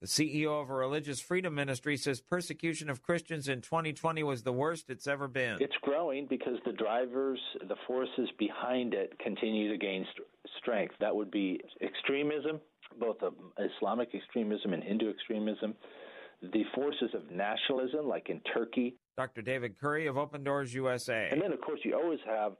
[0.00, 4.52] The CEO of a religious freedom ministry says persecution of Christians in 2020 was the
[4.52, 5.56] worst it's ever been.
[5.60, 10.28] It's growing because the drivers, the forces behind it continue to gain st-
[10.60, 10.94] strength.
[11.00, 12.60] That would be extremism,
[13.00, 13.16] both
[13.58, 15.74] Islamic extremism and Hindu extremism,
[16.42, 18.94] the forces of nationalism, like in Turkey.
[19.16, 19.42] Dr.
[19.42, 21.28] David Curry of Open Doors USA.
[21.32, 22.52] And then, of course, you always have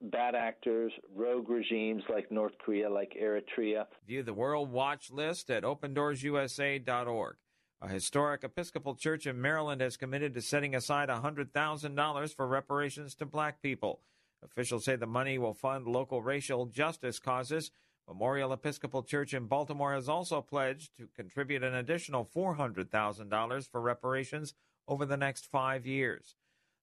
[0.00, 3.86] bad actors, rogue regimes like North Korea, like Eritrea.
[4.06, 7.36] View the World Watch list at opendoorsUSA.org.
[7.82, 13.26] A historic Episcopal church in Maryland has committed to setting aside $100,000 for reparations to
[13.26, 14.00] black people.
[14.42, 17.70] Officials say the money will fund local racial justice causes.
[18.08, 24.54] Memorial Episcopal Church in Baltimore has also pledged to contribute an additional $400,000 for reparations
[24.88, 26.36] over the next five years.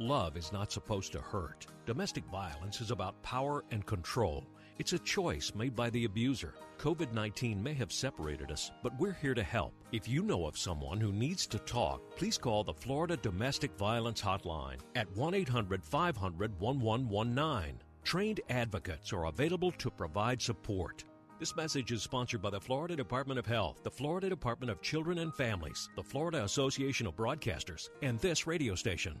[0.00, 1.66] Love is not supposed to hurt.
[1.84, 4.46] Domestic violence is about power and control.
[4.78, 6.54] It's a choice made by the abuser.
[6.78, 9.74] COVID 19 may have separated us, but we're here to help.
[9.90, 14.22] If you know of someone who needs to talk, please call the Florida Domestic Violence
[14.22, 17.80] Hotline at 1 800 500 1119.
[18.04, 21.02] Trained advocates are available to provide support.
[21.40, 25.18] This message is sponsored by the Florida Department of Health, the Florida Department of Children
[25.18, 29.20] and Families, the Florida Association of Broadcasters, and this radio station.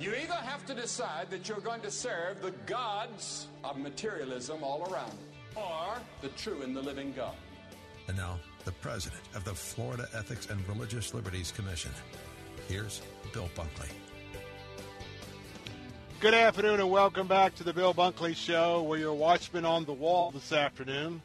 [0.00, 4.90] You either have to decide that you're going to serve the gods of materialism all
[4.90, 7.34] around you, or the true and the living God.
[8.08, 11.90] And now, the president of the Florida Ethics and Religious Liberties Commission.
[12.66, 13.02] Here's
[13.34, 13.90] Bill Bunkley.
[16.20, 18.82] Good afternoon and welcome back to the Bill Bunkley Show.
[18.84, 21.20] We're your watchman on the wall this afternoon.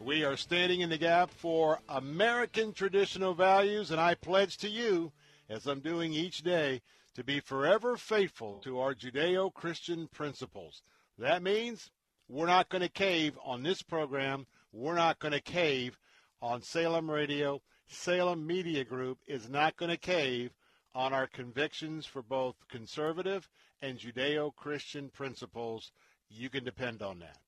[0.00, 5.12] We are standing in the gap for American traditional values, and I pledge to you,
[5.48, 6.82] as I'm doing each day,
[7.18, 10.82] to be forever faithful to our Judeo Christian principles.
[11.18, 11.90] That means
[12.28, 14.46] we're not going to cave on this program.
[14.72, 15.98] We're not going to cave
[16.40, 17.60] on Salem Radio.
[17.88, 20.52] Salem Media Group is not going to cave
[20.94, 23.48] on our convictions for both conservative
[23.82, 25.90] and Judeo Christian principles.
[26.28, 27.38] You can depend on that.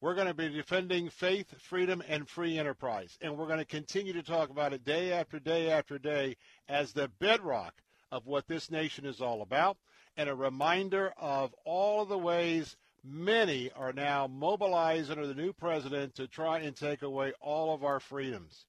[0.00, 3.18] We're going to be defending faith, freedom, and free enterprise.
[3.20, 6.36] And we're going to continue to talk about it day after day after day
[6.70, 7.74] as the bedrock
[8.10, 9.76] of what this nation is all about
[10.16, 15.52] and a reminder of all of the ways many are now mobilized under the new
[15.52, 18.66] president to try and take away all of our freedoms.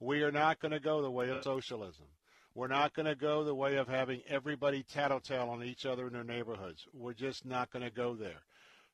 [0.00, 2.06] We are not going to go the way of socialism.
[2.54, 6.14] We're not going to go the way of having everybody tattletale on each other in
[6.14, 6.86] their neighborhoods.
[6.94, 8.40] We're just not going to go there.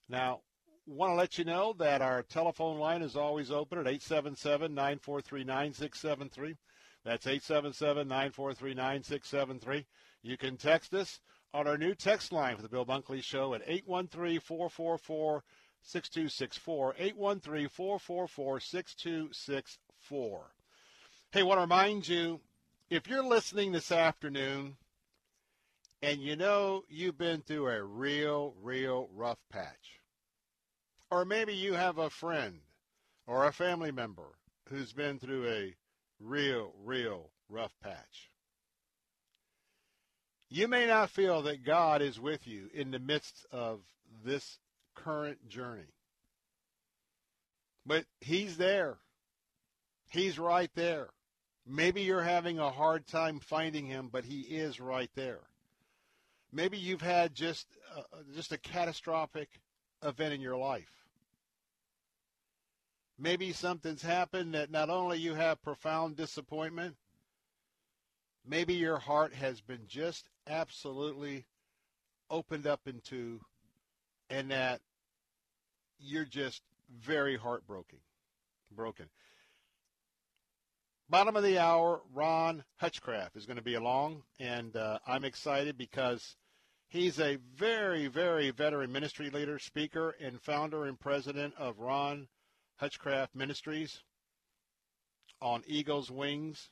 [0.08, 0.40] Now,
[0.86, 5.44] want to let you know that our telephone line is always open at 877 943
[5.44, 6.56] 9673.
[7.04, 9.86] That's 877 943 9673.
[10.22, 11.20] You can text us
[11.52, 15.42] on our new text line for the Bill Bunkley Show at 813 444
[15.82, 16.94] 6264.
[16.98, 20.52] 813 444 6264.
[21.32, 22.40] Hey, want to remind you
[22.88, 24.76] if you're listening this afternoon
[26.02, 30.00] and you know you've been through a real, real rough patch,
[31.10, 32.60] or maybe you have a friend
[33.26, 34.36] or a family member
[34.68, 35.74] who's been through a
[36.22, 38.30] real, real rough patch.
[40.48, 43.80] You may not feel that God is with you in the midst of
[44.24, 44.58] this
[44.94, 45.94] current journey,
[47.86, 48.98] but He's there.
[50.08, 51.08] He's right there.
[51.66, 55.40] Maybe you're having a hard time finding him, but he is right there.
[56.52, 57.66] Maybe you've had just
[57.96, 58.02] uh,
[58.34, 59.48] just a catastrophic
[60.02, 61.01] event in your life.
[63.18, 66.96] Maybe something's happened that not only you have profound disappointment,
[68.46, 71.46] maybe your heart has been just absolutely
[72.30, 73.40] opened up into
[74.30, 74.80] and that
[75.98, 76.62] you're just
[77.00, 77.98] very heartbroken.
[78.74, 79.06] Broken.
[81.08, 85.76] Bottom of the hour, Ron Hutchcraft is going to be along, and uh, I'm excited
[85.76, 86.36] because
[86.88, 92.28] he's a very, very veteran ministry leader, speaker, and founder and president of Ron
[92.76, 94.02] Hutchcraft Ministries
[95.40, 96.70] on Eagle's Wings,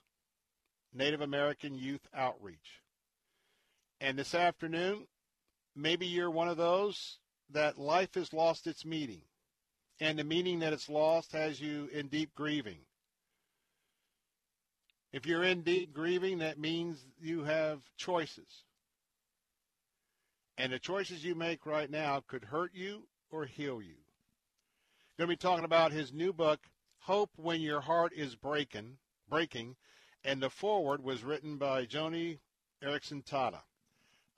[0.93, 2.83] Native American Youth Outreach.
[4.01, 5.07] And this afternoon,
[5.77, 7.19] maybe you're one of those
[7.51, 9.23] that life has lost its meaning,
[10.01, 12.79] and the meaning that it's lost has you in deep grieving
[15.13, 18.65] if you're in deep grieving, that means you have choices.
[20.57, 23.97] And the choices you make right now could hurt you or heal you.
[25.21, 26.61] Going to be talking about his new book,
[27.01, 28.97] Hope When Your Heart is Breaking,
[29.29, 29.77] breaking
[30.25, 32.39] and the foreword was written by Joni
[32.83, 33.61] Eareckson Tada.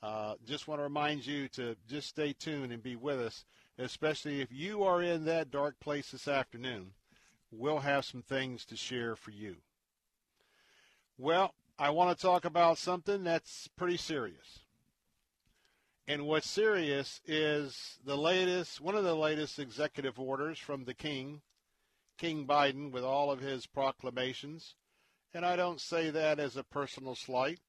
[0.03, 3.45] Uh, just want to remind you to just stay tuned and be with us,
[3.79, 6.95] especially if you are in that dark place this afternoon.
[7.53, 9.59] We'll have some things to share for you.
[11.17, 14.62] Well, I want to talk about something that's pretty serious.
[16.09, 21.43] And what's serious is the latest, one of the latest executive orders from the King,
[22.19, 24.75] King Biden, with all of his proclamations.
[25.33, 27.61] And I don't say that as a personal slight.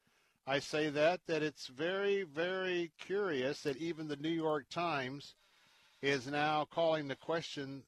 [0.45, 5.35] I say that that it's very, very curious that even the New York Times
[6.01, 7.83] is now calling the question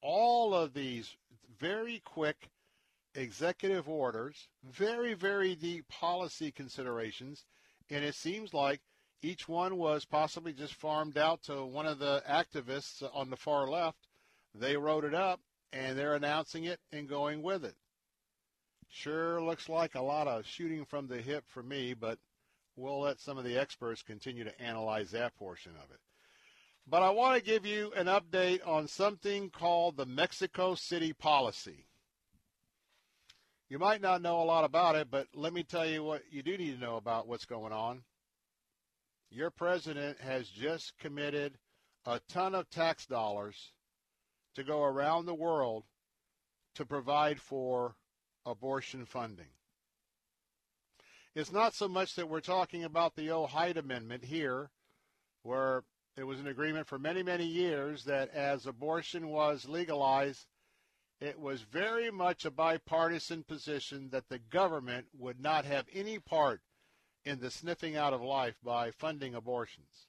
[0.00, 1.16] all of these
[1.58, 2.50] very quick
[3.14, 7.44] executive orders, very, very deep policy considerations,
[7.90, 8.80] and it seems like
[9.22, 13.68] each one was possibly just farmed out to one of the activists on the far
[13.68, 14.06] left.
[14.54, 15.40] They wrote it up,
[15.72, 17.76] and they're announcing it and going with it.
[18.88, 22.18] Sure looks like a lot of shooting from the hip for me, but
[22.76, 26.00] we'll let some of the experts continue to analyze that portion of it.
[26.86, 31.84] But I want to give you an update on something called the Mexico City policy.
[33.68, 36.42] You might not know a lot about it, but let me tell you what you
[36.42, 38.04] do need to know about what's going on.
[39.30, 41.58] Your president has just committed
[42.06, 43.72] a ton of tax dollars
[44.54, 45.84] to go around the world
[46.74, 47.96] to provide for
[48.46, 49.50] abortion funding.
[51.34, 54.70] It's not so much that we're talking about the Hyde Amendment here,
[55.42, 55.84] where
[56.16, 60.46] it was an agreement for many, many years that as abortion was legalized,
[61.20, 66.60] it was very much a bipartisan position that the government would not have any part
[67.24, 70.06] in the sniffing out of life by funding abortions.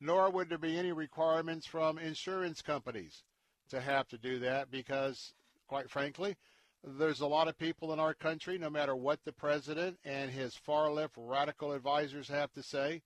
[0.00, 3.22] Nor would there be any requirements from insurance companies
[3.68, 5.34] to have to do that because,
[5.68, 6.36] quite frankly,
[6.82, 10.54] there's a lot of people in our country, no matter what the president and his
[10.54, 13.02] far left radical advisors have to say,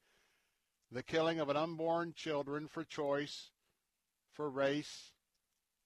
[0.93, 3.51] the killing of an unborn children for choice,
[4.33, 5.11] for race,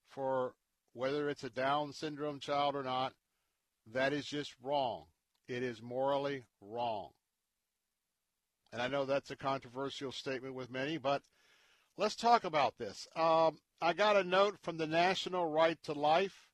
[0.08, 0.52] for
[0.92, 3.14] whether it's a Down syndrome child or not,
[3.92, 5.04] that is just wrong.
[5.46, 7.10] It is morally wrong.
[8.72, 11.22] And I know that's a controversial statement with many, but
[11.96, 13.06] let's talk about this.
[13.16, 16.48] Um, I got a note from the National Right to Life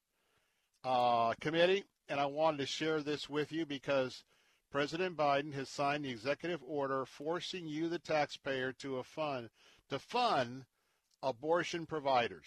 [0.84, 4.22] uh, Committee, and I wanted to share this with you because
[4.70, 9.50] President Biden has signed the executive order forcing you, the taxpayer, to a fund
[9.88, 10.64] to fund
[11.22, 12.46] abortion providers.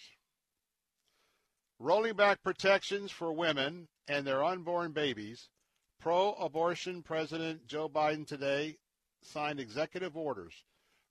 [1.78, 5.48] Rolling back protections for women and their unborn babies,
[6.00, 8.78] pro abortion President Joe Biden today
[9.22, 10.64] signed executive orders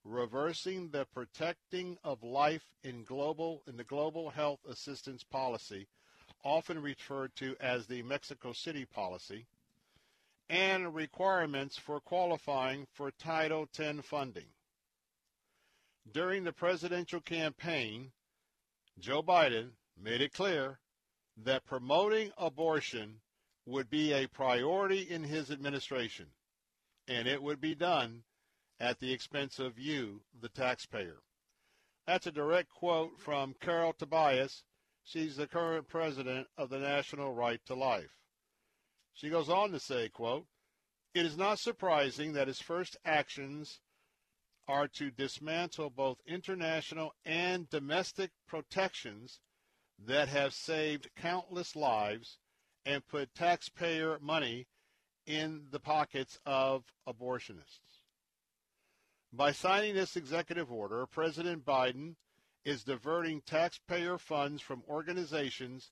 [0.08, 5.88] reversing the protecting of life in global in the global health assistance policy,
[6.44, 9.46] often referred to as the Mexico City policy,
[10.50, 14.48] and requirements for qualifying for Title X funding.
[16.10, 18.12] During the presidential campaign,
[18.98, 19.72] Joe Biden
[20.02, 20.80] made it clear
[21.44, 23.20] that promoting abortion
[23.66, 26.28] would be a priority in his administration,
[27.08, 28.24] and it would be done
[28.80, 31.18] at the expense of you, the taxpayer.
[32.06, 34.64] That's a direct quote from Carol Tobias.
[35.04, 38.16] She's the current president of the National Right to Life.
[39.14, 40.46] She goes on to say, quote,
[41.14, 43.80] It is not surprising that his first actions
[44.68, 49.40] are to dismantle both international and domestic protections
[50.06, 52.38] that have saved countless lives
[52.86, 54.68] and put taxpayer money
[55.28, 58.00] in the pockets of abortionists.
[59.34, 62.16] By signing this executive order, President Biden
[62.64, 65.92] is diverting taxpayer funds from organizations,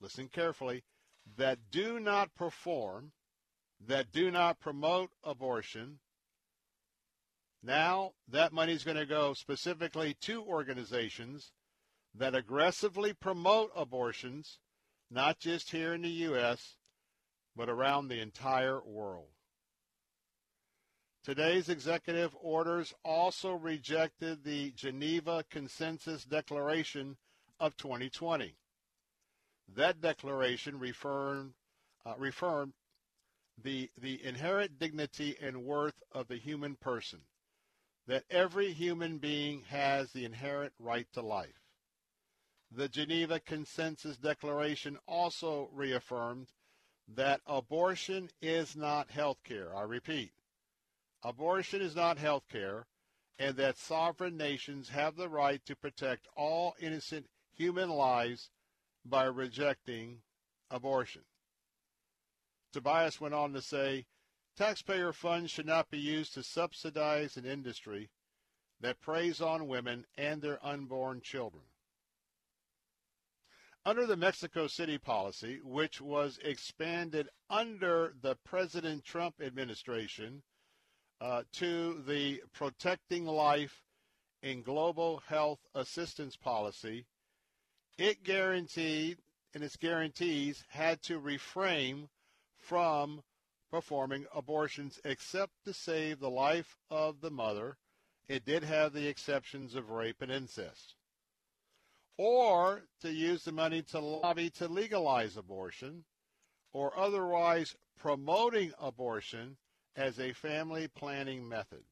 [0.00, 0.82] listen carefully,
[1.36, 3.12] that do not perform,
[3.86, 6.00] that do not promote abortion.
[7.62, 11.52] Now that money is going to go specifically to organizations
[12.14, 14.58] that aggressively promote abortions,
[15.08, 16.76] not just here in the U.S.,
[17.56, 19.28] but around the entire world.
[21.24, 27.16] Today's executive orders also rejected the Geneva Consensus Declaration
[27.60, 28.56] of 2020.
[29.76, 31.52] That declaration reaffirmed,
[32.04, 32.72] uh, reaffirmed
[33.62, 37.20] the, the inherent dignity and worth of the human person,
[38.08, 41.60] that every human being has the inherent right to life.
[42.72, 46.48] The Geneva Consensus Declaration also reaffirmed
[47.08, 49.74] that abortion is not health care.
[49.74, 50.32] I repeat,
[51.22, 52.86] abortion is not health care,
[53.38, 58.50] and that sovereign nations have the right to protect all innocent human lives
[59.04, 60.22] by rejecting
[60.70, 61.22] abortion.
[62.72, 64.06] Tobias went on to say,
[64.56, 68.10] taxpayer funds should not be used to subsidize an industry
[68.80, 71.64] that preys on women and their unborn children.
[73.84, 80.44] Under the Mexico City policy, which was expanded under the President Trump administration,
[81.20, 83.82] uh, to the Protecting Life
[84.40, 87.06] in Global Health Assistance Policy,
[87.98, 89.18] it guaranteed,
[89.52, 92.08] and its guarantees had to refrain
[92.58, 93.22] from
[93.68, 97.78] performing abortions except to save the life of the mother.
[98.28, 100.94] It did have the exceptions of rape and incest.
[102.16, 106.04] Or to use the money to lobby to legalize abortion,
[106.72, 109.56] or otherwise promoting abortion
[109.96, 111.84] as a family planning method.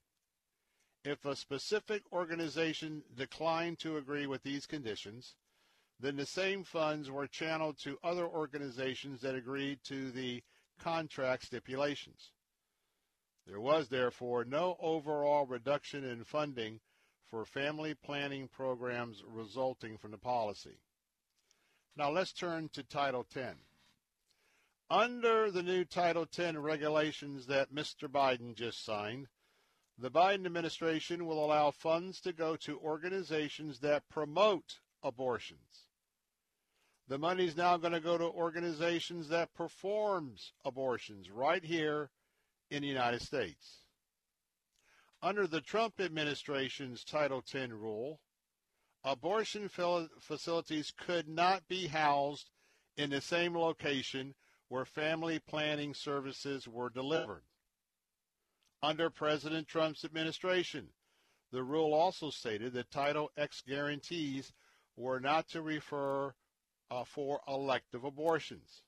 [1.05, 5.35] If a specific organization declined to agree with these conditions,
[5.99, 10.43] then the same funds were channeled to other organizations that agreed to the
[10.79, 12.33] contract stipulations.
[13.47, 16.81] There was, therefore, no overall reduction in funding
[17.31, 20.79] for family planning programs resulting from the policy.
[21.97, 23.55] Now let's turn to Title 10.
[24.91, 28.09] Under the new Title 10 regulations that Mr.
[28.09, 29.29] Biden just signed,
[29.97, 35.87] the Biden administration will allow funds to go to organizations that promote abortions.
[37.07, 42.11] The money is now going to go to organizations that performs abortions right here
[42.71, 43.80] in the United States.
[45.23, 48.21] Under the Trump administration's Title X rule,
[49.05, 52.51] abortion facilities could not be housed
[52.97, 54.35] in the same location
[54.69, 57.43] where family planning services were delivered.
[58.83, 60.89] Under President Trump's administration,
[61.53, 64.53] the rule also stated that Title X guarantees
[64.97, 66.35] were not to refer
[66.91, 68.83] uh, for elective abortions.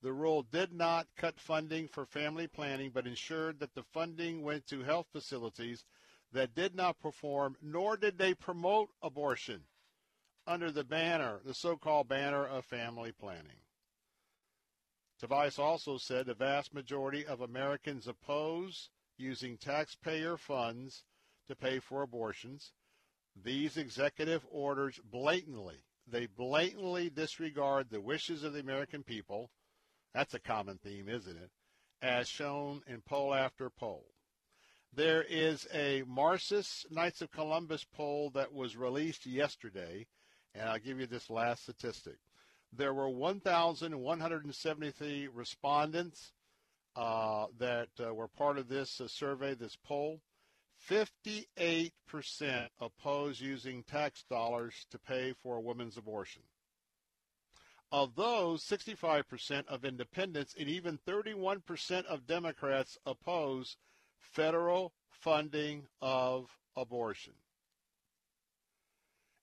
[0.00, 4.66] The rule did not cut funding for family planning, but ensured that the funding went
[4.68, 5.84] to health facilities
[6.32, 9.64] that did not perform, nor did they promote abortion
[10.46, 13.60] under the banner, the so called banner of family planning.
[15.18, 21.02] Tobias also said the vast majority of Americans oppose using taxpayer funds
[21.48, 22.72] to pay for abortions.
[23.34, 29.50] These executive orders blatantly, they blatantly disregard the wishes of the American people.
[30.14, 31.50] That's a common theme, isn't it?
[32.00, 34.06] As shown in poll after poll.
[34.94, 40.06] There is a Marist Knights of Columbus poll that was released yesterday,
[40.54, 42.16] and I'll give you this last statistic
[42.72, 46.32] there were 1,173 respondents
[46.96, 50.20] uh, that uh, were part of this uh, survey, this poll.
[50.88, 51.90] 58%
[52.80, 56.42] oppose using tax dollars to pay for a woman's abortion.
[57.90, 63.76] Of those, 65% of independents and even 31% of Democrats oppose
[64.18, 67.32] federal funding of abortion.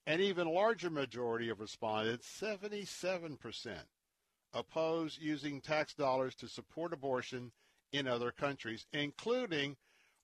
[0.05, 3.39] An even larger majority of respondents, 77%,
[4.53, 7.51] oppose using tax dollars to support abortion
[7.91, 9.75] in other countries, including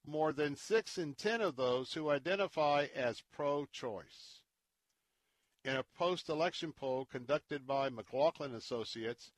[0.05, 4.40] more than six in ten of those who identify as pro-choice.
[5.63, 9.31] In a post-election poll conducted by McLaughlin Associates,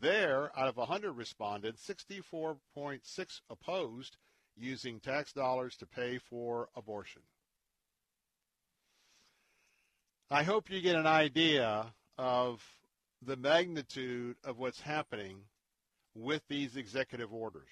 [0.00, 4.16] there, out of 100 respondents, 64.6 opposed
[4.56, 7.22] using tax dollars to pay for abortion.
[10.30, 12.62] I hope you get an idea of
[13.22, 15.38] the magnitude of what's happening
[16.14, 17.68] with these executive orders.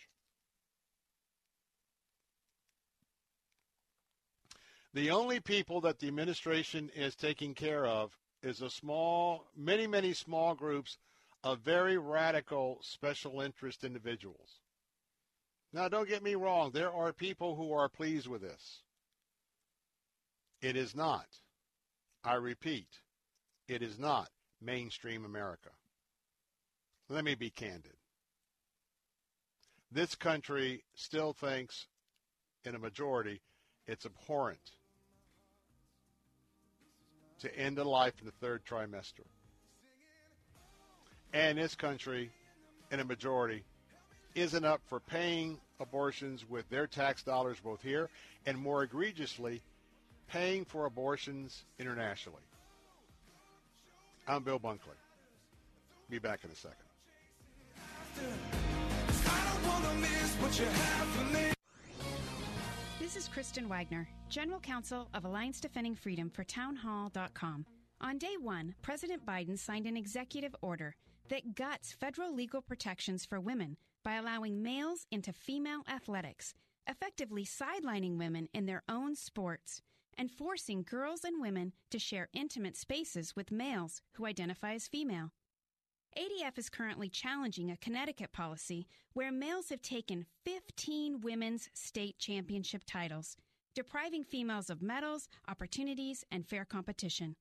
[4.92, 10.12] The only people that the administration is taking care of is a small, many, many
[10.14, 10.98] small groups
[11.44, 14.58] of very radical special interest individuals.
[15.72, 18.82] Now, don't get me wrong, there are people who are pleased with this.
[20.60, 21.26] It is not,
[22.24, 22.88] I repeat,
[23.68, 24.28] it is not
[24.60, 25.70] mainstream America.
[27.08, 27.96] Let me be candid.
[29.92, 31.86] This country still thinks,
[32.64, 33.40] in a majority,
[33.86, 34.72] it's abhorrent
[37.40, 39.24] to end a life in the third trimester.
[41.32, 42.30] And this country,
[42.90, 43.64] in a majority,
[44.34, 48.08] isn't up for paying abortions with their tax dollars both here
[48.46, 49.62] and more egregiously,
[50.28, 52.42] paying for abortions internationally.
[54.28, 54.96] I'm Bill Bunkley.
[56.08, 56.76] Be back in a second.
[63.12, 67.66] This is Kristen Waggoner, General Counsel of Alliance Defending Freedom for Townhall.com.
[68.00, 70.94] On day one, President Biden signed an executive order
[71.28, 76.54] that guts federal legal protections for women by allowing males into female athletics,
[76.86, 79.82] effectively sidelining women in their own sports,
[80.16, 85.32] and forcing girls and women to share intimate spaces with males who identify as female.
[86.16, 92.82] ADF is currently challenging a Connecticut policy where males have taken 15 women's state championship
[92.84, 93.36] titles,
[93.74, 97.36] depriving females of medals, opportunities, and fair competition.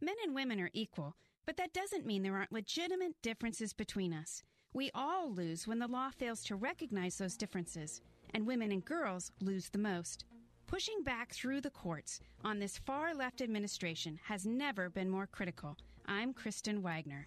[0.00, 1.14] Men and women are equal,
[1.44, 4.42] but that doesn't mean there aren't legitimate differences between us.
[4.72, 8.00] We all lose when the law fails to recognize those differences,
[8.32, 10.24] and women and girls lose the most.
[10.66, 15.76] Pushing back through the courts on this far left administration has never been more critical.
[16.06, 17.26] I'm Kristen Waggoner.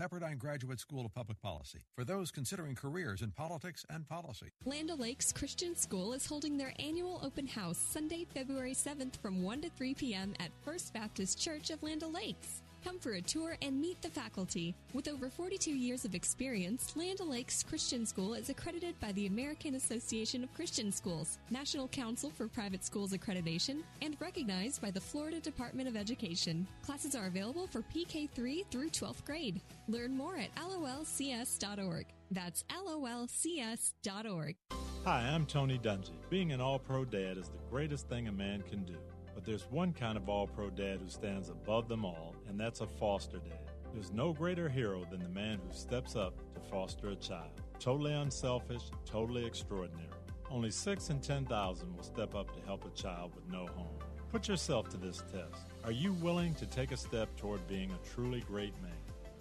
[0.00, 4.46] Pepperdine Graduate School of Public Policy for those considering careers in politics and policy.
[4.64, 9.62] Land O'Lakes Christian School is holding their annual open house Sunday, February 7th from 1
[9.62, 10.34] to 3 p.m.
[10.38, 12.62] at First Baptist Church of Land O'Lakes.
[12.84, 14.74] Come for a tour and meet the faculty.
[14.94, 19.74] With over 42 years of experience, Land O'Lakes Christian School is accredited by the American
[19.74, 25.40] Association of Christian Schools, National Council for Private Schools Accreditation, and recognized by the Florida
[25.40, 26.66] Department of Education.
[26.82, 29.60] Classes are available for PK3 through 12th grade.
[29.88, 32.06] Learn more at lolcs.org.
[32.30, 34.56] That's lolcs.org.
[35.04, 36.12] Hi, I'm Tony Dungy.
[36.28, 38.96] Being an all pro dad is the greatest thing a man can do.
[39.34, 42.80] But there's one kind of all pro dad who stands above them all, and that's
[42.80, 43.58] a foster dad.
[43.92, 47.60] There's no greater hero than the man who steps up to foster a child.
[47.78, 50.08] Totally unselfish, totally extraordinary.
[50.50, 53.98] Only 6 in 10,000 will step up to help a child with no home.
[54.30, 55.66] Put yourself to this test.
[55.84, 58.92] Are you willing to take a step toward being a truly great man?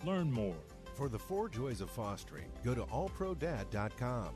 [0.06, 0.56] Learn more.
[0.96, 4.30] For the four joys of fostering, go to allprodad.com.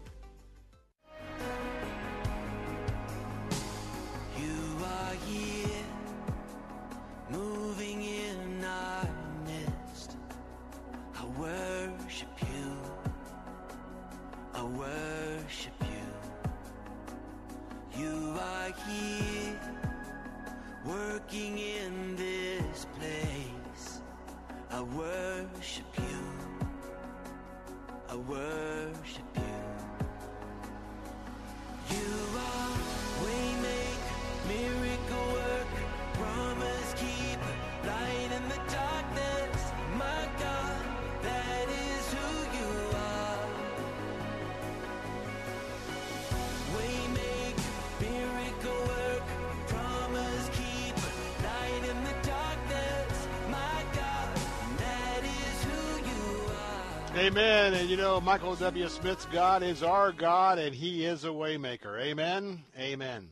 [57.42, 57.74] Amen.
[57.74, 58.88] And you know, Michael W.
[58.88, 62.00] Smith's God is our God, and He is a waymaker.
[62.00, 62.64] Amen.
[62.78, 63.30] Amen.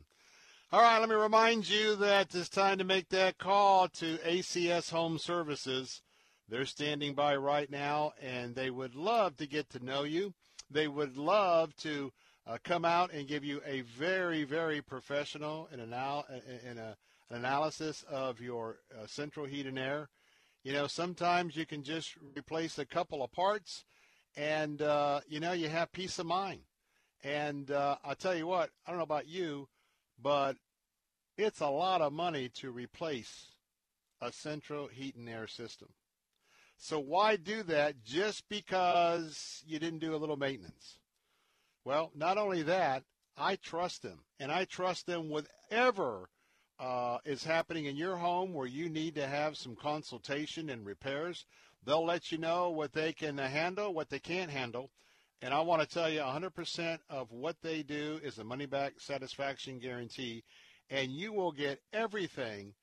[0.72, 4.90] All right, let me remind you that it's time to make that call to ACS
[4.90, 6.02] Home Services.
[6.48, 10.34] They're standing by right now, and they would love to get to know you.
[10.68, 12.10] They would love to
[12.48, 16.26] uh, come out and give you a very, very professional and anal-
[16.68, 16.96] in a,
[17.30, 20.08] an analysis of your uh, central heat and air.
[20.64, 23.84] You know, sometimes you can just replace a couple of parts,
[24.36, 26.60] and uh, you know you have peace of mind.
[27.22, 29.68] And uh, I'll tell you what, I don't know about you,
[30.22, 30.56] but
[31.36, 33.52] it's a lot of money to replace
[34.22, 35.88] a central heat and air system.
[36.78, 40.98] So why do that just because you didn't do a little maintenance?
[41.84, 43.04] Well, not only that,
[43.36, 46.30] I trust them, and I trust them whatever
[46.78, 51.44] uh, is happening in your home where you need to have some consultation and repairs.
[51.84, 54.90] They'll let you know what they can handle, what they can't handle.
[55.42, 58.94] And I want to tell you 100% of what they do is a money back
[58.98, 60.44] satisfaction guarantee,
[60.90, 62.74] and you will get everything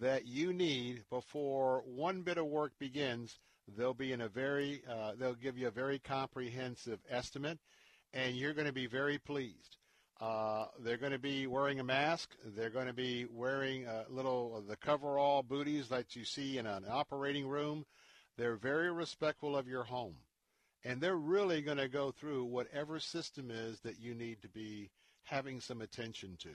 [0.00, 3.38] that you need before one bit of work begins.
[3.76, 7.58] They'll be in a very, uh, they'll give you a very comprehensive estimate,
[8.14, 9.76] and you're going to be very pleased.
[10.18, 12.30] Uh, they're going to be wearing a mask.
[12.56, 16.84] They're going to be wearing a little the coverall booties that you see in an
[16.88, 17.84] operating room.
[18.38, 20.14] They're very respectful of your home.
[20.84, 24.90] And they're really going to go through whatever system is that you need to be
[25.24, 26.54] having some attention to.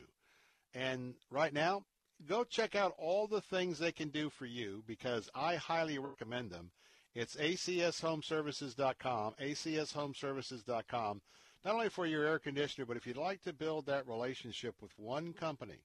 [0.74, 1.84] And right now,
[2.28, 6.52] go check out all the things they can do for you because I highly recommend
[6.52, 6.72] them.
[7.14, 11.22] It's acshomeservices.com, acshomeservices.com,
[11.66, 14.98] not only for your air conditioner, but if you'd like to build that relationship with
[14.98, 15.84] one company.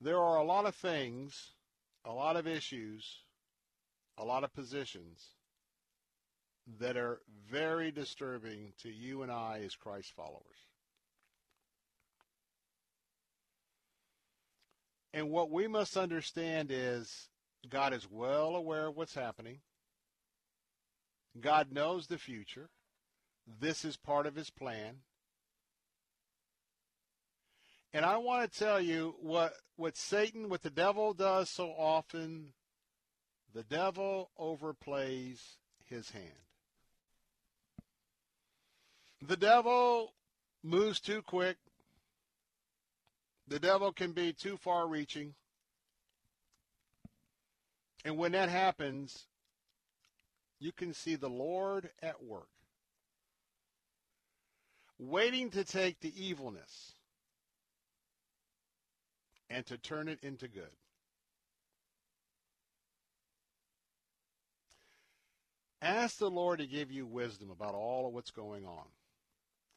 [0.00, 1.52] There are a lot of things,
[2.04, 3.22] a lot of issues,
[4.16, 5.24] a lot of positions
[6.78, 7.20] that are
[7.50, 10.42] very disturbing to you and I as Christ followers.
[15.14, 17.28] And what we must understand is
[17.68, 19.60] God is well aware of what's happening.
[21.40, 22.68] God knows the future.
[23.60, 24.98] This is part of his plan.
[27.92, 32.52] And I want to tell you what, what Satan, what the devil does so often,
[33.54, 35.40] the devil overplays
[35.86, 36.24] his hand.
[39.26, 40.12] The devil
[40.62, 41.56] moves too quick.
[43.46, 45.34] The devil can be too far reaching.
[48.04, 49.26] And when that happens,
[50.60, 52.48] you can see the Lord at work,
[54.98, 56.97] waiting to take the evilness
[59.50, 60.70] and to turn it into good.
[65.80, 68.84] Ask the Lord to give you wisdom about all of what's going on.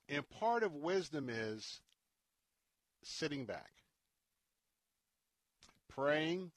[0.09, 1.79] And part of wisdom is
[3.03, 3.71] sitting back,
[5.89, 6.51] praying.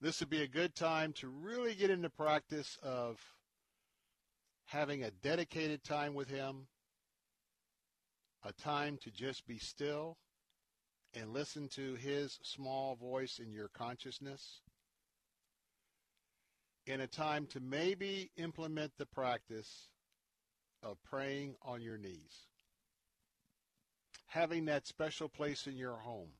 [0.00, 3.20] This would be a good time to really get into practice of
[4.64, 6.66] having a dedicated time with Him,
[8.42, 10.16] a time to just be still
[11.14, 14.60] and listen to His small voice in your consciousness,
[16.86, 19.88] in a time to maybe implement the practice
[20.82, 22.46] of praying on your knees
[24.30, 26.30] having that special place in your home,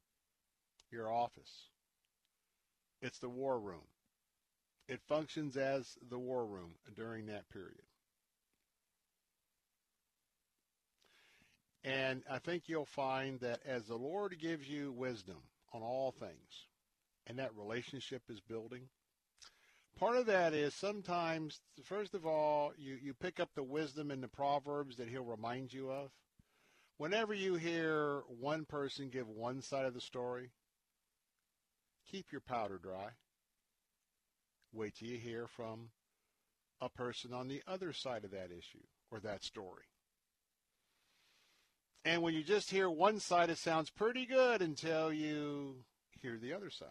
[0.93, 1.71] your office.
[3.03, 3.87] It's the war room.
[4.89, 7.83] It functions as the war room during that period.
[11.83, 15.39] And I think you'll find that as the Lord gives you wisdom
[15.73, 16.67] on all things,
[17.27, 18.89] and that relationship is building,
[19.99, 24.21] part of that is sometimes, first of all, you, you pick up the wisdom in
[24.21, 26.11] the Proverbs that He'll remind you of
[26.99, 30.51] whenever you hear one person give one side of the story,
[32.11, 33.09] keep your powder dry.
[34.73, 35.89] Wait till you hear from
[36.81, 39.85] a person on the other side of that issue or that story.
[42.05, 45.85] And when you just hear one side, it sounds pretty good until you
[46.23, 46.89] hear the other side.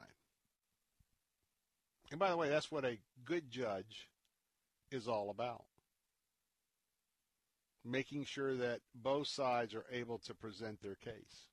[2.11, 4.09] And by the way, that's what a good judge
[4.91, 5.65] is all about.
[7.83, 11.47] Making sure that both sides are able to present their case.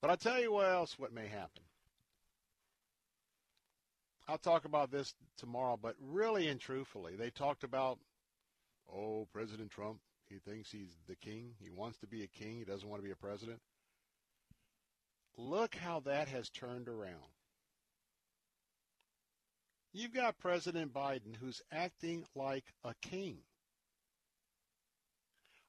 [0.00, 1.62] But I'll tell you what else what may happen.
[4.28, 7.98] I'll talk about this tomorrow, but really and truthfully, they talked about,
[8.92, 11.54] oh, President Trump, he thinks he's the king.
[11.58, 12.58] He wants to be a king.
[12.58, 13.60] He doesn't want to be a president.
[15.36, 17.32] Look how that has turned around.
[19.92, 23.38] You've got President Biden who's acting like a king.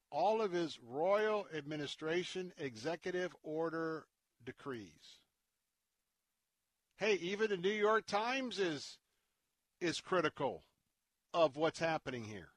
[0.09, 4.05] All of his royal administration executive order
[4.45, 5.19] decrees
[6.97, 8.97] Hey, even the New York Times is
[9.79, 10.63] is critical
[11.31, 12.49] of what's happening here.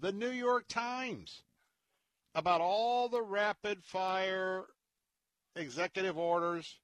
[0.00, 1.42] The New York Times
[2.34, 4.64] about all the rapid fire
[5.56, 6.78] executive orders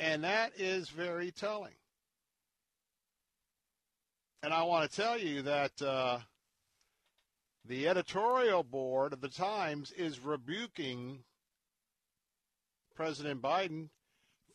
[0.00, 1.74] and that is very telling.
[4.42, 6.18] And I want to tell you that uh,
[7.66, 11.18] the editorial board of the Times is rebuking
[12.96, 13.90] President Biden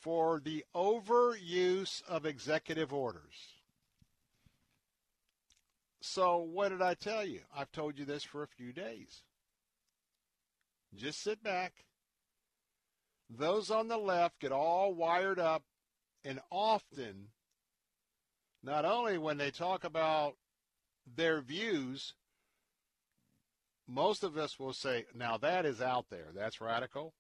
[0.02, 3.55] for the overuse of executive orders.
[6.08, 7.42] So, what did I tell you?
[7.54, 9.24] I've told you this for a few days.
[10.94, 11.74] Just sit back.
[13.28, 15.64] Those on the left get all wired up,
[16.24, 17.30] and often,
[18.62, 20.36] not only when they talk about
[21.08, 22.14] their views,
[23.88, 26.28] most of us will say, now that is out there.
[26.36, 27.16] That's radical.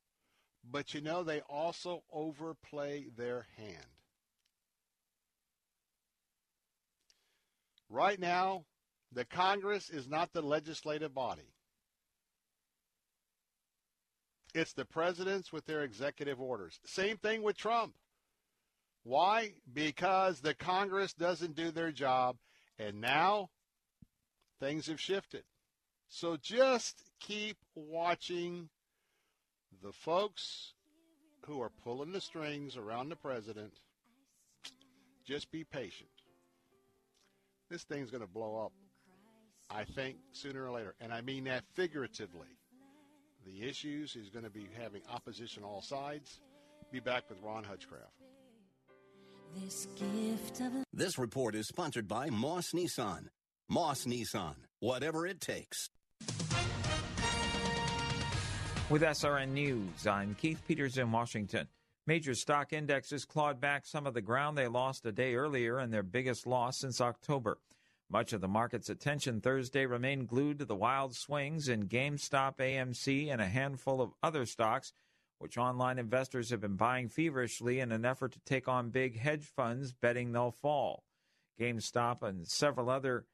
[0.63, 3.87] But you know, they also overplay their hand.
[7.89, 8.65] Right now,
[9.15, 11.49] the Congress is not the legislative body.
[14.53, 16.79] It's the presidents with their executive orders.
[16.85, 17.93] Same thing with Trump.
[19.03, 19.53] Why?
[19.73, 22.37] Because the Congress doesn't do their job,
[22.77, 23.49] and now
[24.59, 25.43] things have shifted.
[26.09, 28.69] So just keep watching
[29.81, 30.73] the folks
[31.45, 33.73] who are pulling the strings around the president,
[35.25, 36.09] just be patient.
[37.69, 38.71] This thing's going to blow up,
[39.69, 40.95] I think, sooner or later.
[40.99, 42.47] And I mean that figuratively.
[43.45, 46.41] The issues is going to be having opposition all sides.
[46.91, 48.11] Be back with Ron Hutchcraft.
[49.55, 49.87] This,
[50.93, 53.27] this report is sponsored by Moss Nissan.
[53.69, 55.89] Moss Nissan, whatever it takes.
[58.89, 61.67] With SRN News, I'm Keith Peters in Washington.
[62.05, 65.89] Major stock indexes clawed back some of the ground they lost a day earlier in
[65.89, 67.57] their biggest loss since October.
[68.09, 73.31] Much of the market's attention Thursday remained glued to the wild swings in GameStop, AMC,
[73.31, 74.93] and a handful of other stocks,
[75.39, 79.45] which online investors have been buying feverishly in an effort to take on big hedge
[79.45, 81.03] funds betting they'll fall.
[81.59, 83.25] GameStop and several other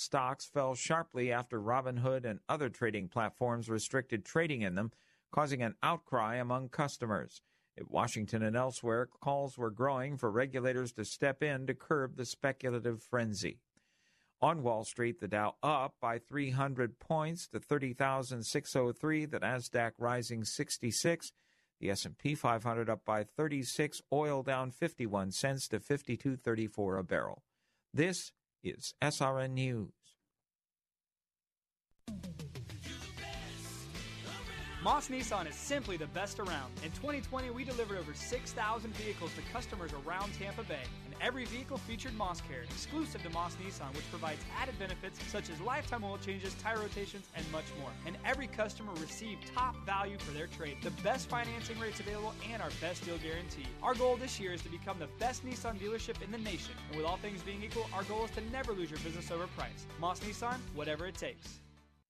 [0.00, 4.92] Stocks fell sharply after Robinhood and other trading platforms restricted trading in them,
[5.30, 7.42] causing an outcry among customers.
[7.76, 12.24] In Washington and elsewhere, calls were growing for regulators to step in to curb the
[12.24, 13.58] speculative frenzy.
[14.42, 21.32] On Wall Street, the Dow up by 300 points to 30,603, the Nasdaq rising 66,
[21.78, 27.42] the S&P 500 up by 36, oil down 51 cents to 52.34 a barrel.
[27.92, 29.99] This is SRN News.
[34.82, 36.72] Moss Nissan is simply the best around.
[36.82, 41.76] In 2020, we delivered over 6,000 vehicles to customers around Tampa Bay, and every vehicle
[41.76, 46.16] featured Moss Care, exclusive to Moss Nissan, which provides added benefits such as lifetime oil
[46.16, 47.90] changes, tire rotations, and much more.
[48.06, 52.62] And every customer received top value for their trade, the best financing rates available, and
[52.62, 53.66] our best deal guarantee.
[53.82, 56.96] Our goal this year is to become the best Nissan dealership in the nation, and
[56.96, 59.84] with all things being equal, our goal is to never lose your business over price.
[60.00, 61.60] Moss Nissan, whatever it takes.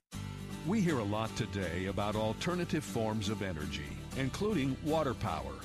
[0.69, 5.55] We hear a lot today about alternative forms of energy, including water power.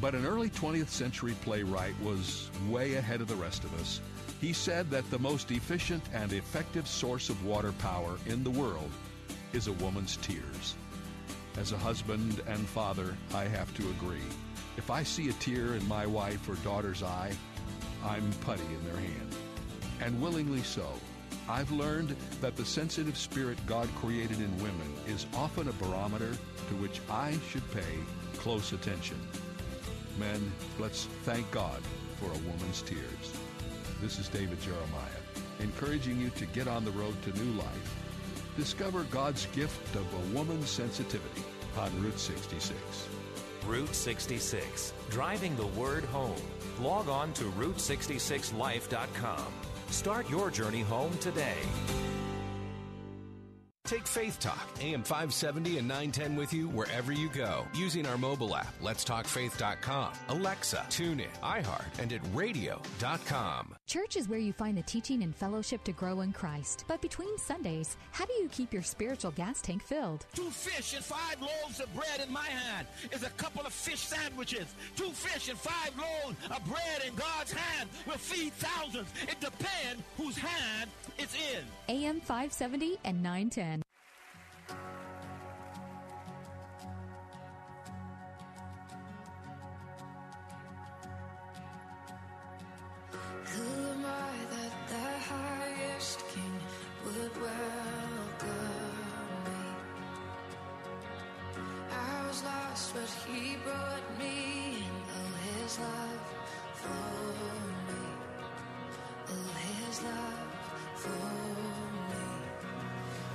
[0.00, 4.00] But an early 20th century playwright was way ahead of the rest of us.
[4.40, 8.90] He said that the most efficient and effective source of water power in the world
[9.52, 10.74] is a woman's tears.
[11.56, 14.26] As a husband and father, I have to agree.
[14.76, 17.30] If I see a tear in my wife or daughter's eye,
[18.04, 19.36] I'm putty in their hand.
[20.00, 20.88] And willingly so.
[21.48, 26.32] I've learned that the sensitive spirit God created in women is often a barometer
[26.68, 27.98] to which I should pay
[28.38, 29.20] close attention.
[30.18, 31.82] Men, let's thank God
[32.18, 33.34] for a woman's tears.
[34.00, 35.20] This is David Jeremiah,
[35.60, 37.94] encouraging you to get on the road to new life.
[38.56, 41.42] Discover God's gift of a woman's sensitivity
[41.76, 42.78] on Route 66.
[43.66, 46.40] Route 66, driving the word home.
[46.80, 49.63] Log on to Route66Life.com.
[49.90, 51.58] Start your journey home today.
[53.86, 58.56] Take Faith Talk, AM 570 and 910 with you wherever you go using our mobile
[58.56, 63.76] app, letstalkfaith.com, Alexa, tune in, iHeart, and at radio.com.
[63.86, 66.84] Church is where you find the teaching and fellowship to grow in Christ.
[66.88, 70.24] But between Sundays, how do you keep your spiritual gas tank filled?
[70.34, 74.00] Two fish and five loaves of bread in my hand is a couple of fish
[74.00, 74.74] sandwiches.
[74.96, 79.08] Two fish and five loaves of bread in God's hand will feed thousands.
[79.28, 81.64] It depends whose hand it's in.
[81.94, 83.82] AM 570 and 910.
[93.54, 96.56] Who am I that the highest king
[97.04, 98.50] would welcome
[99.46, 99.64] me?
[101.90, 104.94] I was lost, but he brought me in.
[105.64, 106.24] His love
[106.74, 106.88] for
[107.88, 108.02] me.
[109.28, 110.50] Oh, his love
[111.02, 111.26] for
[112.10, 112.26] me.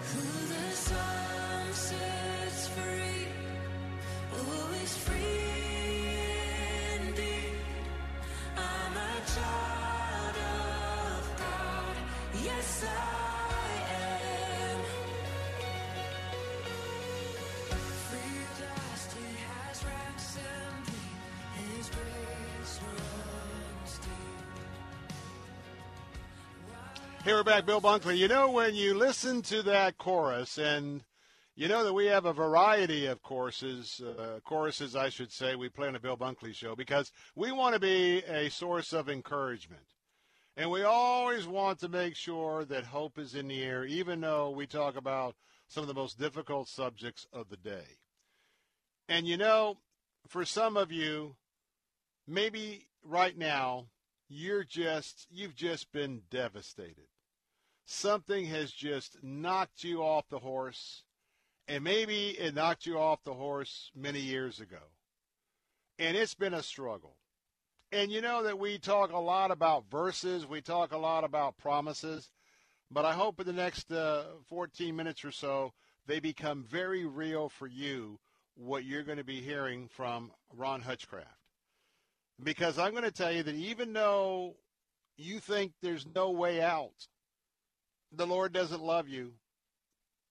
[0.09, 3.27] Who the sun sets free,
[4.33, 4.73] oh,
[5.06, 5.58] free
[27.23, 27.65] Hey, we're back.
[27.65, 28.17] Bill Bunkley.
[28.17, 31.03] You know, when you listen to that chorus, and
[31.55, 35.69] you know that we have a variety of courses, uh, choruses, I should say, we
[35.69, 39.85] play on the Bill Bunkley Show because we want to be a source of encouragement.
[40.58, 44.50] And we always want to make sure that hope is in the air, even though
[44.50, 45.36] we talk about
[45.68, 47.98] some of the most difficult subjects of the day.
[49.08, 49.78] And you know,
[50.28, 51.36] for some of you,
[52.28, 53.88] maybe right now,
[54.28, 57.08] you're just, you've just been devastated.
[57.86, 61.03] Something has just knocked you off the horse,
[61.68, 64.92] and maybe it knocked you off the horse many years ago.
[65.98, 67.18] And it's been a struggle.
[67.92, 71.58] And you know that we talk a lot about verses, we talk a lot about
[71.58, 72.30] promises,
[72.92, 75.74] but I hope in the next uh, 14 minutes or so,
[76.06, 78.19] they become very real for you,
[78.56, 81.27] what you're going to be hearing from Ron Hutchcraft.
[82.43, 84.56] Because I'm going to tell you that even though
[85.18, 87.08] you think there's no way out,
[88.11, 89.34] the Lord doesn't love you,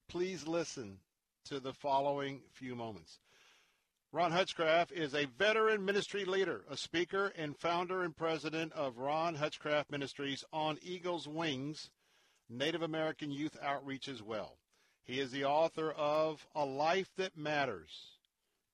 [0.09, 0.99] please listen
[1.47, 3.19] to the following few moments.
[4.11, 9.35] Ron Hutchcraft is a veteran ministry leader, a speaker, and founder and president of Ron
[9.35, 11.91] Hutchcraft Ministries on Eagle's Wings,
[12.49, 14.57] Native American Youth Outreach as well.
[15.05, 18.12] He is the author of A Life That Matters,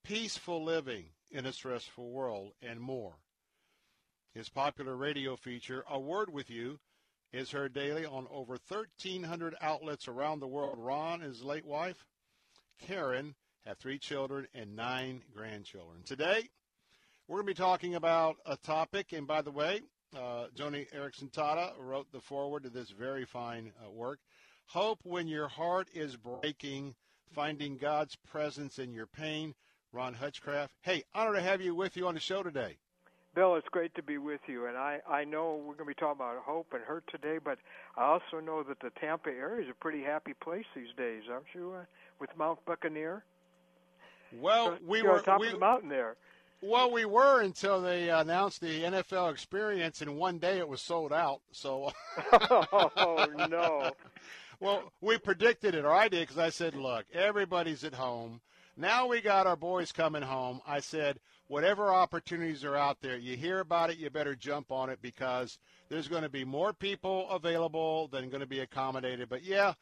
[0.05, 3.17] Peaceful Living in a Stressful World, and more.
[4.35, 6.79] His popular radio feature, A Word With You,
[7.33, 10.77] is heard daily on over 1,300 outlets around the world.
[10.79, 12.07] Ron and his late wife,
[12.79, 13.35] Karen,
[13.67, 16.03] have three children and nine grandchildren.
[16.05, 16.49] Today,
[17.29, 19.81] we're going to be talking about a topic, and by the way,
[20.15, 24.21] uh, Joni Eareckson Tada wrote the foreword to this very fine uh, work.
[24.67, 26.95] Hope when your heart is breaking,
[27.33, 29.55] finding God's presence in your pain.
[29.93, 30.73] Ron Hutchcraft.
[30.83, 32.77] Hey, honor to have you with you on the show today.
[33.35, 35.95] Bill, it's great to be with you, and I I know we're going to be
[35.95, 37.59] talking about hope and hurt today, but
[37.97, 41.47] I also know that the Tampa area is a pretty happy place these days, aren't
[41.55, 41.75] you?
[41.79, 41.85] Uh,
[42.21, 43.25] with Mount Buccaneer.
[44.33, 46.17] Well, we were top we, of the mountain there.
[46.61, 51.13] Well, we were until they announced the NFL experience, and one day it was sold
[51.13, 51.41] out.
[51.53, 51.93] So,
[52.33, 53.91] oh no.
[54.61, 58.41] well, we predicted it, or I did, because I said, look, everybody's at home.
[58.77, 60.61] Now we got our boys coming home.
[60.67, 64.91] I said, whatever opportunities are out there, you hear about it, you better jump on
[64.91, 69.29] it because there's going to be more people available than going to be accommodated.
[69.29, 69.75] But yeah,